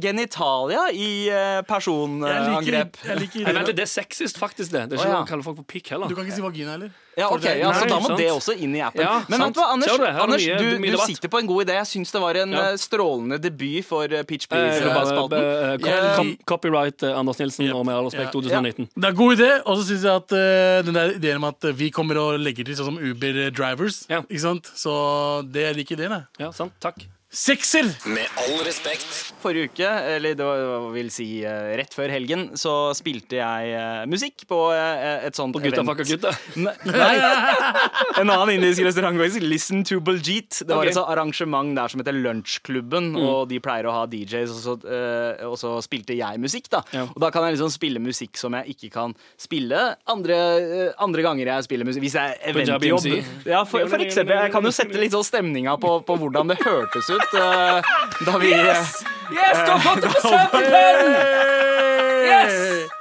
genitalia 0.00 0.88
i 0.92 1.28
personangrep. 1.68 2.64
Jeg 2.64 2.66
liker, 2.66 3.08
jeg 3.10 3.20
liker 3.24 3.44
Nei, 3.44 3.52
vent, 3.60 3.66
det. 3.70 3.76
det 3.76 3.84
er 3.86 3.92
sexist, 3.92 4.38
faktisk. 4.40 4.69
Det 4.70 4.88
Det 4.90 4.96
er 4.98 5.02
ikke 5.02 5.08
ikke 5.10 5.18
ja. 5.20 5.24
kaller 5.28 5.44
folk 5.44 5.56
for 5.56 5.64
pikk 5.64 5.88
heller. 5.94 6.08
Du 6.08 6.14
kan 6.14 6.24
ikke 6.26 6.34
si 6.38 6.42
vagina 6.42 6.70
heller. 6.76 6.90
Ja, 7.18 7.26
ok, 7.28 7.42
ja, 7.44 7.72
så 7.74 7.88
Da 7.90 7.96
må 8.00 8.06
sant. 8.06 8.18
det 8.18 8.28
også 8.30 8.54
inn 8.56 8.74
i 8.76 8.80
appen. 8.80 9.02
Ja, 9.02 9.16
Men 9.28 9.40
vent 9.42 9.56
hva, 9.58 9.64
Anders, 9.74 9.90
du 9.90 9.98
det? 9.98 10.08
Er 10.08 10.20
Anders 10.22 10.40
mye- 10.46 10.58
du, 10.58 10.78
mye 10.80 10.90
du 10.94 10.98
sitter 11.04 11.28
på 11.28 11.38
en 11.40 11.46
god 11.50 11.66
idé. 11.66 11.74
Jeg 11.80 11.86
syns 11.90 12.12
det 12.14 12.20
var 12.22 12.34
en 12.40 12.52
Ja. 12.52 12.62
eh, 12.70 12.76
strålende 12.80 13.38
debut 13.42 13.84
for 13.84 14.04
eh, 14.04 14.22
Pitch 14.22 14.46
Eh, 14.50 14.56
Please-spalten. 14.56 15.84
eh, 15.84 16.36
copyright 16.46 17.02
eh, 17.02 17.18
Anders 17.18 17.38
Nilsen 17.38 17.70
og 17.74 17.84
med 17.86 17.94
all 17.94 18.04
respekt 18.08 18.32
Ja. 18.32 18.40
2019. 18.40 18.88
Det 18.96 19.04
er 19.04 19.08
en 19.08 19.16
god 19.16 19.36
idé, 19.38 19.50
og 19.66 19.76
så 19.78 19.84
syns 19.90 20.02
jeg 20.02 20.14
at 20.16 20.32
uh, 20.32 20.82
den 20.86 20.94
der 20.94 21.14
ideen 21.18 21.36
om 21.36 21.44
at 21.44 21.64
eh, 21.64 21.72
vi 21.72 21.90
kommer 21.90 22.16
og 22.16 22.40
legger 22.40 22.64
til 22.64 22.74
sånn 22.76 22.84
som 22.94 22.98
Uber-drivers. 22.98 24.06
Ja. 24.08 24.22
Ikke 24.22 24.40
sant? 24.40 24.70
Så 24.74 25.42
det 25.50 25.62
jeg 25.66 25.76
liker 25.76 25.96
ideen, 25.98 26.10
jeg. 26.12 26.24
Ja, 26.46 26.50
sant? 26.52 26.72
Takk. 26.80 27.04
Sekser! 27.30 27.86
Med 28.10 28.26
all 28.42 28.56
respekt. 28.66 29.06
Forrige 29.38 29.68
uke, 29.70 29.86
eller 29.86 30.34
det 30.34 30.42
var, 30.42 30.88
vil 30.90 31.12
si 31.14 31.44
eh, 31.46 31.68
rett 31.78 31.92
før 31.94 32.10
helgen, 32.10 32.48
så 32.58 32.90
spilte 32.98 33.38
jeg 33.38 33.68
eh, 33.70 34.00
musikk 34.10 34.42
på 34.50 34.58
eh, 34.74 35.28
et 35.28 35.38
sånt 35.38 35.54
På 35.54 35.62
Gutta 35.62 35.78
event. 35.78 35.92
fucka 35.92 36.06
gutta. 36.08 36.32
Nei. 36.90 37.12
En 38.18 38.32
annen 38.34 38.56
indisk 38.56 38.82
restaurant 38.82 39.14
faktisk. 39.22 39.46
Listen 39.46 39.86
to 39.86 40.00
Baljeet. 40.02 40.64
Det 40.64 40.74
var 40.74 40.82
okay. 40.82 40.90
et 40.90 40.98
sånt 40.98 41.12
arrangement 41.14 41.70
der 41.78 41.94
som 41.94 42.02
heter 42.02 42.18
Lunsjklubben, 42.18 43.12
og 43.22 43.46
de 43.52 43.62
pleier 43.62 43.86
å 43.86 43.94
ha 43.94 44.02
DJs, 44.10 44.56
og 44.56 44.60
så, 44.64 44.74
og 45.46 45.54
så 45.62 45.76
spilte 45.86 46.18
jeg 46.18 46.42
musikk, 46.42 46.66
da. 46.74 46.82
Ja. 46.90 47.06
Og 47.14 47.22
da 47.22 47.30
kan 47.30 47.46
jeg 47.46 47.60
liksom 47.60 47.70
spille 47.70 48.02
musikk 48.02 48.42
som 48.42 48.58
jeg 48.58 48.74
ikke 48.74 48.90
kan 48.96 49.14
spille 49.38 49.84
andre, 50.10 50.40
andre 50.98 51.28
ganger 51.28 51.54
jeg 51.54 51.70
spiller 51.70 51.86
musikk. 51.92 52.08
Hvis 52.08 52.18
jeg 52.18 52.34
er 52.34 52.50
eventjobb. 52.56 53.08
Ja, 53.46 53.62
for, 53.62 53.86
for 53.86 54.02
eksempel. 54.02 54.34
Jeg 54.34 54.56
kan 54.58 54.66
jo 54.66 54.74
sette 54.74 54.98
litt 54.98 55.14
sånn 55.14 55.30
stemninga 55.30 55.78
på, 55.78 56.00
på 56.02 56.18
hvordan 56.24 56.50
det 56.50 56.58
hørtes 56.66 57.06
ut 57.14 57.19
eh, 57.34 57.82
da 58.26 58.38
vi 58.38 58.50
Yes! 58.54 59.04
Yes, 59.30 59.58
du 59.66 59.70
har 59.70 59.78
fått 59.78 60.02
det 60.02 60.08
på 60.08 60.20
søppelpennen! 60.20 61.14
Hey! 62.30 62.99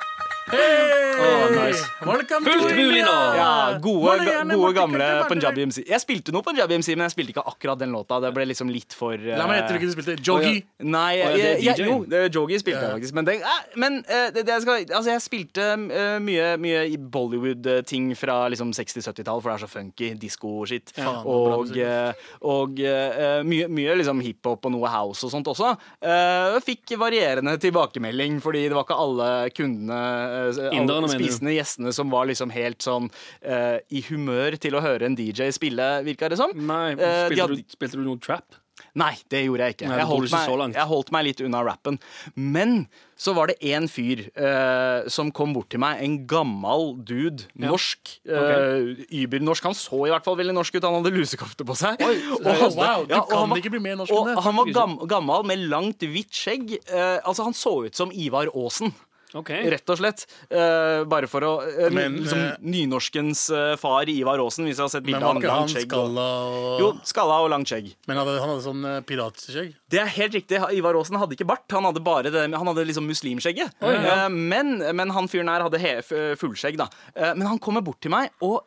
Hey! 0.53 1.09
Å, 1.19 1.29
nice. 1.51 1.83
Fullt 1.99 2.71
mulig 2.77 3.01
nå. 3.03 3.15
Ja, 3.35 3.49
gode, 3.83 4.35
gode 4.53 4.71
gamle 4.77 5.07
Punjabi. 5.29 5.65
MC. 5.69 5.81
Jeg 5.89 5.99
spilte 6.03 6.33
noe 6.35 6.45
Punjabi 6.45 6.77
MC, 6.79 6.93
men 6.95 7.07
jeg 7.07 7.15
spilte 7.15 7.33
ikke 7.35 7.43
akkurat 7.51 7.81
den 7.81 7.91
låta. 7.95 8.21
Det 8.23 8.31
ble 8.35 8.45
liksom 8.49 8.71
litt 8.71 8.95
for 8.95 9.19
uh... 9.19 9.33
La 9.39 9.47
meg 9.49 9.59
gjette 9.59 9.75
hvilken 9.75 9.91
du 9.91 9.95
spilte. 9.97 10.15
Jogi. 10.25 10.62
Nei, 10.88 11.09
ja, 11.19 11.33
jeg, 11.59 11.75
jo, 11.83 11.97
Jogi 12.31 12.62
spilte 12.62 12.85
jeg 12.85 12.95
faktisk. 12.95 13.17
Men, 13.19 13.27
det, 13.27 13.35
eh, 13.43 13.59
men 13.83 13.99
eh, 14.05 14.29
det, 14.35 14.45
det 14.47 14.62
skal, 14.63 14.85
altså 14.88 15.12
jeg 15.12 15.25
spilte 15.25 15.67
eh, 15.75 16.15
mye, 16.23 16.53
mye 16.62 16.85
Bollywood-ting 17.12 18.13
fra 18.19 18.41
liksom 18.53 18.71
60-70-tall, 18.77 19.43
for 19.43 19.51
det 19.51 19.57
er 19.57 19.65
så 19.65 19.71
funky. 19.71 20.13
Disko-shit. 20.23 20.95
Og 21.03 21.75
eh, 21.75 22.25
og 22.47 22.79
eh, 22.79 23.41
mye, 23.45 23.67
mye 23.71 23.95
liksom 23.99 24.21
hiphop 24.23 24.67
og 24.67 24.73
noe 24.73 24.89
house 24.91 25.25
og 25.27 25.33
sånt 25.33 25.49
også. 25.51 25.73
Eh, 25.99 26.57
fikk 26.65 26.95
varierende 26.99 27.55
tilbakemelding, 27.62 28.39
fordi 28.43 28.65
det 28.67 28.77
var 28.77 28.88
ikke 28.88 28.99
alle 29.03 29.29
kundene, 29.55 29.99
eh, 29.99 30.38
Inderne, 30.71 31.04
alle 31.10 31.12
spisende 31.17 31.56
gjestene, 31.58 31.93
som 31.93 32.10
var 32.13 32.25
liksom 32.32 32.52
helt 32.56 32.80
sånn 32.86 33.10
uh, 33.45 33.78
i 33.91 34.02
humør 34.10 34.58
til 34.62 34.78
å 34.80 34.82
høre 34.86 35.06
en 35.10 35.15
DJ 35.19 35.52
spille, 35.56 35.89
virka 36.08 36.30
det 36.30 36.38
som. 36.41 36.52
Nei, 36.56 36.91
Eh, 36.99 37.28
spilte, 37.28 37.41
hadde- 37.41 37.62
du, 37.63 37.63
spilte 37.78 37.99
du 37.99 38.04
noe 38.08 38.19
trap? 38.19 38.58
Nei, 38.95 39.12
det 39.30 39.43
gjorde 39.45 39.65
jeg 39.67 39.73
ikke. 39.75 39.88
Nei, 39.91 39.97
jeg, 39.99 40.08
holdt 40.08 40.32
meg, 40.32 40.73
jeg 40.73 40.88
holdt 40.88 41.10
meg 41.13 41.25
litt 41.28 41.41
unna 41.45 41.60
rappen. 41.67 41.97
Men 42.36 42.88
så 43.19 43.34
var 43.36 43.52
det 43.52 43.58
én 43.62 43.86
fyr 43.91 44.23
uh, 44.39 45.08
som 45.12 45.30
kom 45.36 45.52
bort 45.54 45.67
til 45.69 45.82
meg, 45.84 45.99
en 46.02 46.15
gammel 46.25 46.95
dude, 47.06 47.43
norsk. 47.60 48.15
eh, 48.25 49.04
Übernorsk. 49.19 49.67
Han 49.67 49.75
så 49.78 49.99
i 50.08 50.13
hvert 50.13 50.23
fall 50.25 50.39
veldig 50.39 50.56
norsk 50.58 50.80
ut, 50.80 50.88
han 50.88 50.95
hadde 51.04 51.12
lusekofte 51.13 51.67
på 51.67 51.75
seg. 51.78 52.02
og, 52.02 52.15
Oh, 52.39 52.69
wow, 52.80 53.06
ja, 53.10 53.19
og 53.19 53.30
kan 53.30 53.38
han 53.43 53.49
var- 53.52 53.62
og 54.10 54.41
han 54.47 54.56
var 54.56 55.08
gammel 55.12 55.45
med 55.52 55.60
langt, 55.69 55.99
hvitt 55.99 56.32
skjegg. 56.32 56.80
Uh, 56.89 57.19
altså, 57.28 57.43
han 57.43 57.54
så 57.54 57.75
ut 57.86 57.95
som 57.95 58.12
Ivar 58.15 58.47
Aasen. 58.56 58.95
Ok. 59.37 59.51
Rett 59.73 59.91
og 59.93 59.99
slett. 59.99 60.25
Uh, 60.49 61.05
bare 61.09 61.29
for 61.29 61.45
å 61.45 61.51
uh, 61.61 61.89
Men, 61.93 62.17
liksom, 62.23 62.39
eh, 62.47 62.63
Nynorskens 62.65 63.43
uh, 63.53 63.75
far 63.77 64.09
Ivar 64.09 64.41
Aasen, 64.41 64.65
hvis 64.65 64.79
jeg 64.79 64.85
har 64.87 64.93
sett 64.93 65.05
bilde 65.05 65.21
av 65.21 65.37
han. 65.37 65.45
Langt 65.45 65.75
skjegg. 65.75 65.85
Skalla 65.85 66.27
og 66.49 66.81
jo, 66.81 66.89
skalla 67.07 67.37
og 67.45 67.51
langt 67.53 67.69
skjegg. 67.69 67.91
Men 68.09 68.17
han 68.17 68.25
hadde, 68.25 68.39
han 68.41 68.53
hadde 68.55 68.65
sånn 68.65 68.89
piratskjegg? 69.09 69.75
Det 69.89 70.01
er 70.01 70.09
helt 70.17 70.39
riktig. 70.39 70.63
Ivar 70.79 70.97
Aasen 70.97 71.19
hadde 71.21 71.37
ikke 71.37 71.49
bart. 71.49 71.67
Han 71.75 71.87
hadde 71.89 72.03
bare 72.05 72.33
det, 72.33 72.47
han 72.49 72.71
hadde 72.71 72.87
liksom 72.89 73.07
muslimskjegget. 73.09 73.77
Eh, 73.85 74.25
men, 74.33 74.79
men 74.97 75.13
han 75.15 75.29
fyren 75.31 75.51
her 75.51 75.65
hadde 75.67 75.81
he, 75.81 75.95
fullskjegg, 76.39 76.79
da. 76.79 76.89
Eh, 77.15 77.33
men 77.35 77.47
han 77.49 77.61
kommer 77.61 77.85
bort 77.85 78.01
til 78.03 78.13
meg, 78.13 78.33
og 78.45 78.63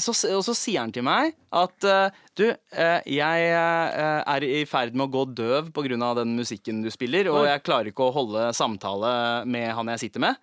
så, 0.00 0.12
og 0.36 0.42
så 0.46 0.54
sier 0.56 0.82
han 0.82 0.92
til 0.94 1.04
meg 1.06 1.34
at 1.56 1.86
eh, 1.86 2.18
du, 2.38 2.44
eh, 2.50 3.00
jeg 3.16 3.48
eh, 3.50 4.20
er 4.22 4.46
i 4.46 4.64
ferd 4.68 4.96
med 4.96 5.08
å 5.08 5.12
gå 5.12 5.24
døv 5.38 5.72
pga. 5.74 6.12
den 6.20 6.36
musikken 6.38 6.82
du 6.84 6.90
spiller, 6.92 7.30
og 7.32 7.46
jeg 7.48 7.64
klarer 7.66 7.90
ikke 7.90 8.08
å 8.08 8.14
holde 8.14 8.50
samtale 8.56 9.44
med 9.48 9.72
han 9.74 9.92
jeg 9.94 10.06
sitter 10.06 10.24
med. 10.28 10.40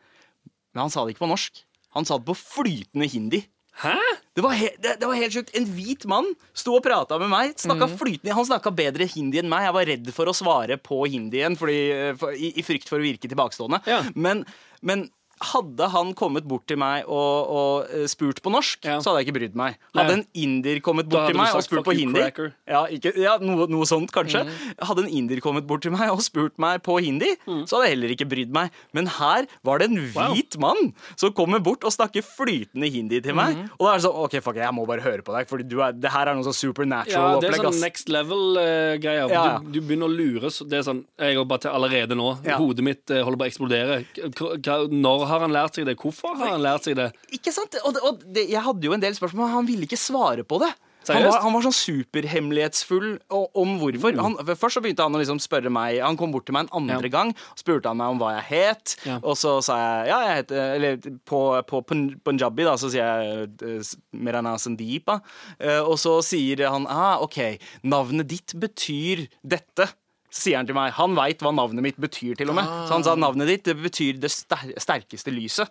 Men 0.73 0.87
han 0.87 0.93
sa 0.93 1.03
det 1.03 1.13
ikke 1.13 1.25
på 1.25 1.33
norsk. 1.33 1.63
Han 1.93 2.05
sa 2.05 2.17
det 2.17 2.27
på 2.27 2.37
flytende 2.37 3.09
hindi. 3.11 3.43
Hæ? 3.83 3.97
Det 4.33 4.41
var, 4.41 4.53
he 4.57 4.69
det, 4.81 4.95
det 5.01 5.07
var 5.09 5.17
helt 5.17 5.33
sjukt. 5.33 5.51
En 5.57 5.65
hvit 5.75 6.05
mann 6.09 6.29
sto 6.57 6.75
og 6.77 6.83
prata 6.85 7.17
med 7.21 7.29
meg. 7.29 7.53
Mm. 7.65 7.83
flytende 7.97 8.35
Han 8.37 8.47
snakka 8.49 8.73
bedre 8.73 9.07
hindi 9.09 9.41
enn 9.41 9.49
meg. 9.49 9.67
Jeg 9.67 9.75
var 9.77 9.89
redd 9.89 10.11
for 10.13 10.29
å 10.29 10.35
svare 10.37 10.77
på 10.81 11.03
hindien 11.09 11.57
fordi, 11.57 11.79
for, 12.21 12.33
i, 12.33 12.53
i 12.57 12.65
frykt 12.65 12.89
for 12.89 13.01
å 13.01 13.05
virke 13.05 13.29
tilbakestående. 13.29 13.81
Ja. 13.89 14.01
Men, 14.13 14.45
men 14.81 15.07
hadde 15.41 15.87
han 15.91 16.13
kommet 16.13 16.45
bort 16.47 16.67
til 16.69 16.77
meg 16.79 17.03
og, 17.09 17.49
og 17.51 17.87
eh, 17.91 18.05
spurt 18.07 18.39
på 18.43 18.51
norsk, 18.53 18.85
Ja. 18.85 18.99
så 19.01 19.09
hadde 19.11 19.23
jeg 19.23 19.27
ikke 19.27 19.37
brydd 19.39 19.55
meg. 19.59 19.77
Hadde 19.97 20.13
en 20.19 20.25
indier 20.33 20.79
kommet 20.85 21.09
bort 21.09 21.27
til 21.27 21.35
meg 21.37 21.53
og 21.55 21.63
spurt 21.65 21.83
på 21.83 21.95
hindi. 21.97 22.21
Mm. 22.21 22.51
ja, 22.69 22.83
ikke, 22.87 23.11
ja, 23.19 23.33
noe, 23.41 23.67
noe 23.67 23.85
sånt, 23.89 24.11
kanskje. 24.13 24.43
Hadde 24.79 25.03
en 25.03 25.09
indier 25.11 25.41
kommet 25.43 25.65
bort 25.67 25.81
til 25.83 25.91
meg 25.91 26.11
og 26.13 26.21
spurt 26.23 26.57
meg 26.61 26.81
på 26.85 26.99
hindi, 27.03 27.33
Mm. 27.47 27.65
så 27.67 27.75
hadde 27.75 27.89
jeg 27.89 27.95
heller 27.97 28.13
ikke 28.15 28.29
brydd 28.29 28.53
meg. 28.55 28.71
Men 28.93 29.07
her 29.07 29.47
var 29.63 29.79
det 29.79 29.89
en 29.89 29.97
hvit 30.13 30.57
mann 30.61 30.93
som 31.19 31.33
kommer 31.35 31.59
bort 31.59 31.83
og 31.83 31.91
snakker 31.91 32.23
flytende 32.23 32.87
hindi 32.93 33.19
til 33.21 33.35
meg. 33.35 33.57
Mm. 33.57 33.69
Og 33.79 33.83
da 33.87 33.91
er 33.93 33.97
det 33.99 34.05
sånn 34.05 34.15
OK, 34.23 34.37
fuck, 34.45 34.55
jeg 34.55 34.73
må 34.73 34.85
bare 34.87 35.01
høre 35.03 35.23
på 35.25 35.33
deg, 35.35 35.47
for 35.49 35.57
det 35.59 36.11
her 36.13 36.27
er 36.29 36.35
noe 36.37 36.45
sånn 36.47 36.55
supernatural 36.55 37.35
Ja, 37.35 37.39
det 37.43 37.49
er 37.51 37.59
sånn 37.63 37.81
next 37.83 38.07
level-greier. 38.09 39.29
Ja, 39.29 39.43
ja. 39.45 39.57
du, 39.59 39.71
du 39.75 39.81
begynner 39.81 40.07
å 40.07 40.13
lure. 40.13 40.49
så 40.53 40.67
Det 40.69 40.79
er 40.79 40.85
sånn, 40.87 41.03
Jeg 41.19 41.35
går 41.37 41.47
bare 41.49 41.65
til 41.65 41.71
allerede 41.75 42.15
nå. 42.17 42.29
Hodet 42.53 42.83
mitt 42.85 43.11
eh, 43.11 43.21
holder 43.25 43.39
på 43.41 43.45
å 43.45 43.51
eksplodere. 43.51 43.97
K- 44.13 44.55
hva- 44.63 44.87
Når 45.23 45.31
har 45.31 45.45
han 45.47 45.55
lært 45.55 45.79
seg 45.79 45.87
det? 45.87 45.95
Hvorfor 46.03 46.35
har 46.35 46.53
han 46.57 46.63
lært 46.67 46.83
seg 46.89 46.99
det? 46.99 47.09
Ikke 47.39 47.51
sant? 47.55 47.79
Og, 47.87 47.95
og 48.03 48.23
det, 48.35 48.49
jeg 48.51 48.61
hadde 48.67 48.83
jo 48.91 48.95
en 48.95 49.03
del 49.03 49.15
spørsmål, 49.15 49.47
men 49.47 49.55
han 49.61 49.69
ville 49.71 49.87
ikke 49.87 49.99
svare 50.03 50.43
på 50.43 50.59
det. 50.63 50.73
Han 51.03 51.19
var, 51.25 51.41
han 51.43 51.51
var 51.51 51.63
sånn 51.65 51.73
superhemmelighetsfull 51.75 53.07
om 53.35 53.73
hvorfor. 53.81 54.15
Han, 54.23 54.37
først 54.55 54.77
så 54.77 54.83
begynte 54.83 55.03
han 55.03 55.15
å 55.15 55.19
liksom 55.19 55.39
spørre 55.43 55.67
meg 55.73 55.97
Han 55.99 56.15
kom 56.19 56.31
bort 56.31 56.45
til 56.47 56.55
meg 56.55 56.69
en 56.69 56.77
andre 56.79 57.09
Ja. 57.09 57.11
gang. 57.17 57.33
Spurte 57.59 57.91
han 57.91 57.97
meg 57.99 58.13
om 58.13 58.21
hva 58.21 58.29
jeg 58.37 58.45
het. 58.53 58.93
Ja. 59.07 59.17
Og 59.21 59.35
så 59.39 59.57
sa 59.65 59.75
jeg 59.81 60.07
ja, 60.13 60.19
jeg 60.29 60.37
heter 60.43 60.61
Eller 60.77 60.97
på, 61.27 61.41
på 61.67 61.81
punjabi, 62.23 62.63
da, 62.63 62.77
så 62.79 62.87
sier 62.93 63.03
jeg 63.03 63.49
Mirana 63.59 63.81
s- 63.83 63.97
Merana 64.13 64.53
Sandeepa. 64.57 65.19
Eh, 65.59 65.81
Og 65.83 65.97
så 65.99 66.17
sier 66.23 66.63
han 66.69 66.87
ah, 66.87 67.19
OK, 67.23 67.59
navnet 67.83 68.27
ditt 68.31 68.55
betyr 68.55 69.27
dette. 69.43 69.89
Sier 70.33 70.57
han 70.57 70.65
til 70.69 70.77
meg. 70.77 70.95
Han 70.97 71.13
veit 71.17 71.43
hva 71.45 71.51
navnet 71.53 71.85
mitt 71.85 71.99
betyr, 72.01 72.33
til 72.39 72.49
og 72.49 72.57
med. 72.57 72.65
Så 72.87 72.95
han 72.95 73.05
sa 73.05 73.13
navnet 73.19 73.51
ditt 73.51 73.67
det 73.69 73.75
betyr 73.83 74.17
det 74.23 74.31
sterkeste 74.33 75.33
lyset. 75.33 75.69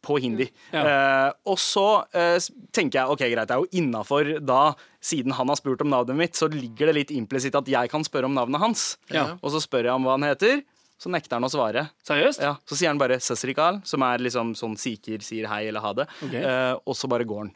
På 0.00 0.14
hindi. 0.16 0.46
Eh, 0.72 1.30
og 1.44 1.58
så 1.60 1.82
uh, 2.16 2.36
tenker 2.72 3.02
jeg 3.02 3.12
ok, 3.12 3.20
greit, 3.34 3.50
det 3.50 3.52
er 3.52 3.60
jo 3.60 3.82
innafor 3.82 4.30
da, 4.40 4.72
siden 5.04 5.34
han 5.36 5.52
har 5.52 5.58
spurt 5.60 5.82
om 5.84 5.90
navnet 5.92 6.16
mitt, 6.16 6.38
så 6.38 6.48
ligger 6.48 6.88
det 6.88 6.94
litt 6.96 7.12
implisitt 7.12 7.58
at 7.58 7.68
jeg 7.68 7.90
kan 7.92 8.06
spørre 8.08 8.30
om 8.30 8.32
navnet 8.32 8.62
hans. 8.62 8.84
Ja. 9.12 9.26
Og 9.44 9.52
så 9.52 9.60
spør 9.60 9.90
jeg 9.90 9.92
om 9.92 10.08
hva 10.08 10.16
han 10.16 10.24
heter, 10.24 10.62
så 11.00 11.12
nekter 11.12 11.36
han 11.36 11.44
å 11.44 11.52
svare. 11.52 11.84
Seriøst? 12.08 12.40
Ja, 12.40 12.54
Så 12.64 12.80
sier 12.80 12.88
han 12.88 12.98
bare 13.00 13.20
'sasrikal', 13.20 13.82
som 13.84 14.00
er 14.08 14.24
liksom 14.24 14.54
sånn 14.56 14.78
sikher 14.80 15.20
sier 15.20 15.46
hei 15.52 15.66
eller 15.68 15.84
ha 15.84 15.92
det. 16.00 16.08
Okay. 16.24 16.42
Uh, 16.48 16.80
og 16.80 16.96
så 16.96 17.08
bare 17.08 17.28
går 17.28 17.44
han. 17.44 17.52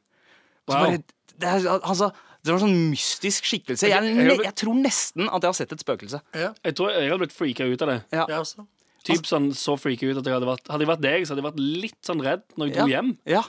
Og 0.68 0.72
så 0.72 0.78
Wow. 0.78 0.84
bare, 0.84 1.02
det, 1.40 1.48
er, 1.48 1.80
altså, 1.80 2.12
det 2.44 2.52
var 2.52 2.58
en 2.60 2.66
sånn 2.66 2.90
mystisk 2.92 3.46
skikkelse. 3.48 3.88
Jeg, 3.88 4.14
jeg 4.14 4.38
jeg 4.44 4.54
tror 4.60 4.74
nesten 4.76 5.28
at 5.30 5.40
jeg 5.42 5.48
har 5.48 5.56
sett 5.56 5.72
et 5.72 5.80
spøkelse. 5.84 6.20
Ja, 6.36 6.52
Jeg 6.64 6.74
tror 6.76 6.90
jeg 6.92 7.08
hadde 7.10 7.22
blitt 7.24 7.32
freaka 7.36 7.64
ut 7.64 7.82
av 7.86 7.88
det. 7.94 7.98
Ja. 8.12 8.26
jeg 8.28 8.38
også. 8.44 8.66
Typ 9.04 9.26
sånn 9.28 9.50
så 9.56 9.74
freaka 9.80 10.06
ut 10.08 10.16
at 10.20 10.24
jeg 10.28 10.32
hadde 10.36 10.48
vært 10.48 10.68
Hadde 10.72 10.84
jeg 10.86 10.88
vært 10.94 11.02
deg, 11.04 11.24
så 11.26 11.34
hadde 11.34 11.42
jeg 11.42 11.48
vært 11.50 11.62
litt 11.84 11.98
sånn 12.08 12.22
redd 12.24 12.44
når 12.56 12.66
jeg 12.70 12.74
dro 12.76 12.86
Ja. 12.88 12.94
hjem. 13.00 13.10
Ja. 13.28 13.42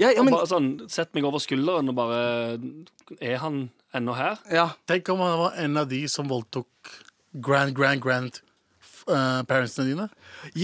Ja, 0.00 0.08
ja, 0.16 0.22
men, 0.24 0.32
bare 0.32 0.48
sånn 0.48 0.88
Sett 0.88 1.14
meg 1.14 1.24
over 1.28 1.38
skulderen 1.44 1.88
og 1.92 1.94
bare 1.96 2.58
Er 3.20 3.36
han 3.44 3.70
ennå 3.94 4.14
her? 4.16 4.38
ja. 4.50 4.70
Tenk 4.88 5.08
om 5.12 5.20
han 5.20 5.38
var 5.38 5.52
en 5.60 5.76
av 5.76 5.88
de 5.88 6.06
som 6.08 6.28
voldtok 6.28 6.68
grand, 7.40 7.74
grand, 7.76 8.00
grand 8.00 8.40
uh, 9.08 9.42
parentsene 9.48 9.88
dine. 9.92 10.08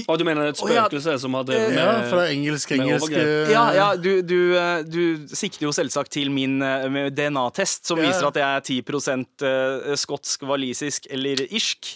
Og 0.09 0.18
du 0.18 0.24
mener 0.27 0.51
et 0.51 0.59
Å, 0.59 0.68
ja. 0.70 0.85
spøkelse 0.87 1.14
som 1.22 1.37
hadde 1.38 1.53
drevet 1.55 1.74
med, 1.77 1.85
Ja, 1.85 1.92
fra 2.11 2.24
engelsk-engelsk 2.33 3.14
eh, 3.14 3.53
Ja, 3.53 3.64
ja 3.77 3.87
du, 3.98 4.11
du, 4.27 4.38
eh, 4.59 4.81
du 4.83 5.29
sikter 5.31 5.68
jo 5.68 5.74
selvsagt 5.74 6.11
til 6.16 6.33
min 6.35 6.59
eh, 6.64 7.11
DNA-test, 7.14 7.87
som 7.87 8.01
Ja. 8.01 8.09
viser 8.09 8.27
at 8.31 8.40
jeg 8.40 8.83
er 8.83 8.83
10 9.07 9.22
eh, 9.46 9.94
skotsk, 10.01 10.42
walisisk 10.51 11.07
eller 11.14 11.44
irsk. 11.46 11.94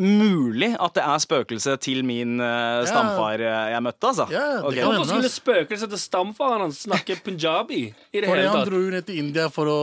Mulig 0.00 0.72
at 0.82 0.96
det 0.96 1.04
er 1.06 1.20
spøkelse 1.22 1.76
til 1.84 2.00
min 2.06 2.40
eh, 2.42 2.80
stamfar 2.88 3.38
eh, 3.38 3.68
jeg 3.76 3.84
møtte, 3.86 4.10
altså. 4.10 4.26
Ja, 4.32 4.46
det 4.64 4.82
Hvorfor 4.82 5.06
skulle 5.12 5.30
spøkelset 5.30 5.92
til 5.92 6.02
stamfaren 6.02 6.66
hans 6.66 6.82
snakke 6.88 7.20
punjabi 7.22 7.84
i 7.92 8.20
det 8.20 8.26
hele 8.26 8.48
tatt? 8.48 8.64
han 8.64 8.68
dro 8.72 8.80
jo 8.82 8.90
ned 8.96 9.06
til 9.06 9.20
India 9.22 9.46
for 9.54 9.70
å 9.70 9.80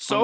Så 0.00 0.16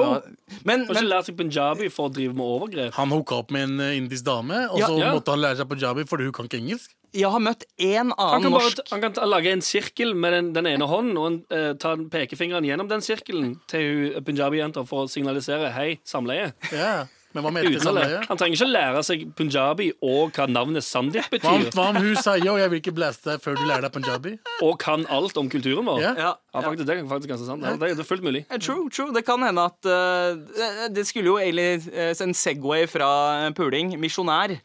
Men, 0.65 0.87
Har 0.87 0.95
ikke 0.97 1.05
lært 1.11 1.27
seg 1.27 1.35
punjabi 1.37 1.87
for 1.93 2.09
å 2.09 2.13
drive 2.15 2.33
med 2.33 2.41
overgrep? 2.45 2.93
Han 2.97 3.11
hooka 3.13 3.35
opp 3.43 3.51
med 3.53 3.67
en 3.67 3.79
eh, 3.85 3.97
indisk 3.99 4.25
dame, 4.25 4.63
og 4.71 4.79
Ja, 4.81 4.87
så 4.89 4.95
ja. 4.97 5.11
måtte 5.13 5.35
han 5.35 5.43
lære 5.43 5.59
seg 5.59 5.67
punjabi 5.69 6.05
fordi 6.09 6.25
hun 6.25 6.33
kan 6.33 6.47
ikke 6.49 6.57
engelsk. 6.63 6.95
jeg 7.13 7.29
har 7.31 7.39
møtt 7.39 7.63
én 7.79 8.09
Han 8.09 8.13
annen 8.17 8.43
kan, 8.47 8.51
bare, 8.51 8.63
norsk 8.65 8.89
han 8.91 9.01
kan 9.01 9.13
ta, 9.13 9.25
lage 9.29 9.51
en 9.53 9.61
sirkel 9.61 10.15
med 10.15 10.33
den, 10.33 10.49
den 10.57 10.65
ene 10.73 10.87
hånden 10.89 11.17
og 11.21 11.27
en, 11.29 11.37
eh, 11.53 11.73
ta 11.79 11.93
pekefingeren 11.95 12.65
gjennom 12.65 12.89
den 12.89 13.01
sirkelen 13.05 13.53
til 13.69 14.17
punjabi-jenta 14.25 14.83
for 14.89 15.05
å 15.05 15.09
signalisere 15.09 15.69
'hei, 15.71 15.99
samleie'. 16.05 16.53
Ja, 16.73 17.05
Men 17.37 17.45
hva 17.45 17.51
mente 17.53 17.79
samleie? 17.83 18.19
Han 18.31 18.39
trenger 18.41 18.57
ikke 18.57 18.67
lære 18.73 19.03
seg 19.05 19.25
punjabi 19.37 19.87
og 20.01 20.31
hva 20.33 20.47
navnet 20.49 20.85
Sandeep 20.87 21.27
betyr, 21.35 21.67
hva 21.75 21.85
om 21.91 21.99
hun 22.01 22.15
sier 22.17 22.41
'og 22.49 22.57
jeg 22.63 22.71
vil 22.73 22.81
ikke 22.81 22.95
blaste 22.97 23.29
deg 23.29 23.43
før 23.43 23.59
du 23.59 23.63
lærer 23.69 23.85
deg 23.85 23.93
punjabi? 23.93 24.31
og 24.65 24.79
kan 24.81 25.05
alt 25.13 25.37
om 25.37 25.49
kulturen 25.53 25.85
vår. 25.85 25.99
Yeah. 26.01 26.17
ja. 26.17 26.31
Ja, 26.57 26.61
faktisk, 26.65 26.87
det 26.87 26.95
er 26.97 27.05
faktisk 27.05 27.29
ganske 27.29 27.45
sant. 27.45 27.61
Det, 27.79 27.91
er- 27.99 28.03
fullt 28.09 28.23
mulig. 28.25 28.45
True, 28.59 28.89
true. 28.89 29.13
Det 29.13 29.23
kan 29.27 29.43
hende 29.45 29.61
at 29.61 29.85
uh, 29.85 30.89
det- 30.89 31.05
skulle 31.05 31.29
jo 31.29 31.37
egentlig 31.37 31.87
eh, 31.93 32.15
en 32.25 32.33
Segway 32.33 32.87
fra 32.89 33.51
puling. 33.53 33.93
Misjonær. 34.01 34.57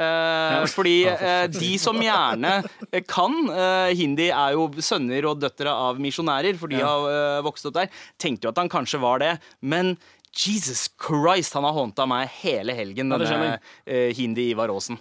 Eh, 0.00 0.66
fordi 0.70 1.02
eh, 1.10 1.46
de 1.50 1.72
som 1.82 1.98
gjerne 2.00 2.52
eh, 2.92 3.02
kan 3.10 3.34
eh, 3.50 3.90
hindi, 3.98 4.28
er 4.30 4.54
jo 4.54 4.68
sønner 4.78 5.26
og 5.28 5.40
døtre 5.42 5.66
av 5.72 5.98
misjonærer, 6.00 6.56
for 6.60 6.70
de 6.70 6.78
har 6.78 7.08
eh, 7.10 7.42
vokst 7.42 7.66
opp 7.66 7.74
der. 7.74 7.90
Tenkte 8.22 8.46
jo 8.46 8.52
at 8.54 8.60
han 8.62 8.70
kanskje 8.70 9.00
var 9.02 9.18
det, 9.18 9.32
men 9.60 9.96
Jesus 10.36 10.88
Christ, 10.94 11.56
han 11.58 11.66
har 11.66 11.74
håndta 11.74 12.06
meg 12.08 12.30
hele 12.40 12.74
helgen, 12.76 13.10
Ja, 13.10 13.18
denne 13.18 13.56
uh, 13.58 14.10
Hindi 14.16 14.50
Ivar 14.52 14.72
Aasen. 14.72 15.00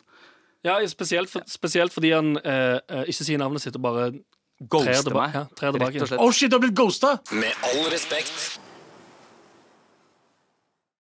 Ja, 0.66 0.80
spesielt, 0.92 1.30
for, 1.32 1.46
spesielt 1.48 1.94
fordi 1.96 2.12
han 2.12 2.34
uh, 2.42 2.80
uh, 2.84 3.04
ikke 3.08 3.24
sier 3.24 3.40
navnet 3.40 3.64
sitt 3.64 3.78
og 3.80 3.86
bare 3.86 4.10
Ghoster 4.60 5.16
meg. 5.16 5.36
Ja. 5.38 5.46
Rett 5.72 6.02
og 6.02 6.10
slett. 6.10 6.20
Oh 6.20 6.34
shit, 6.36 6.52
du 6.52 6.58
har 6.58 6.66
blitt 6.66 6.76
ghosta! 6.76 7.16
Med 7.32 7.56
all 7.70 7.86
respekt. 7.94 8.60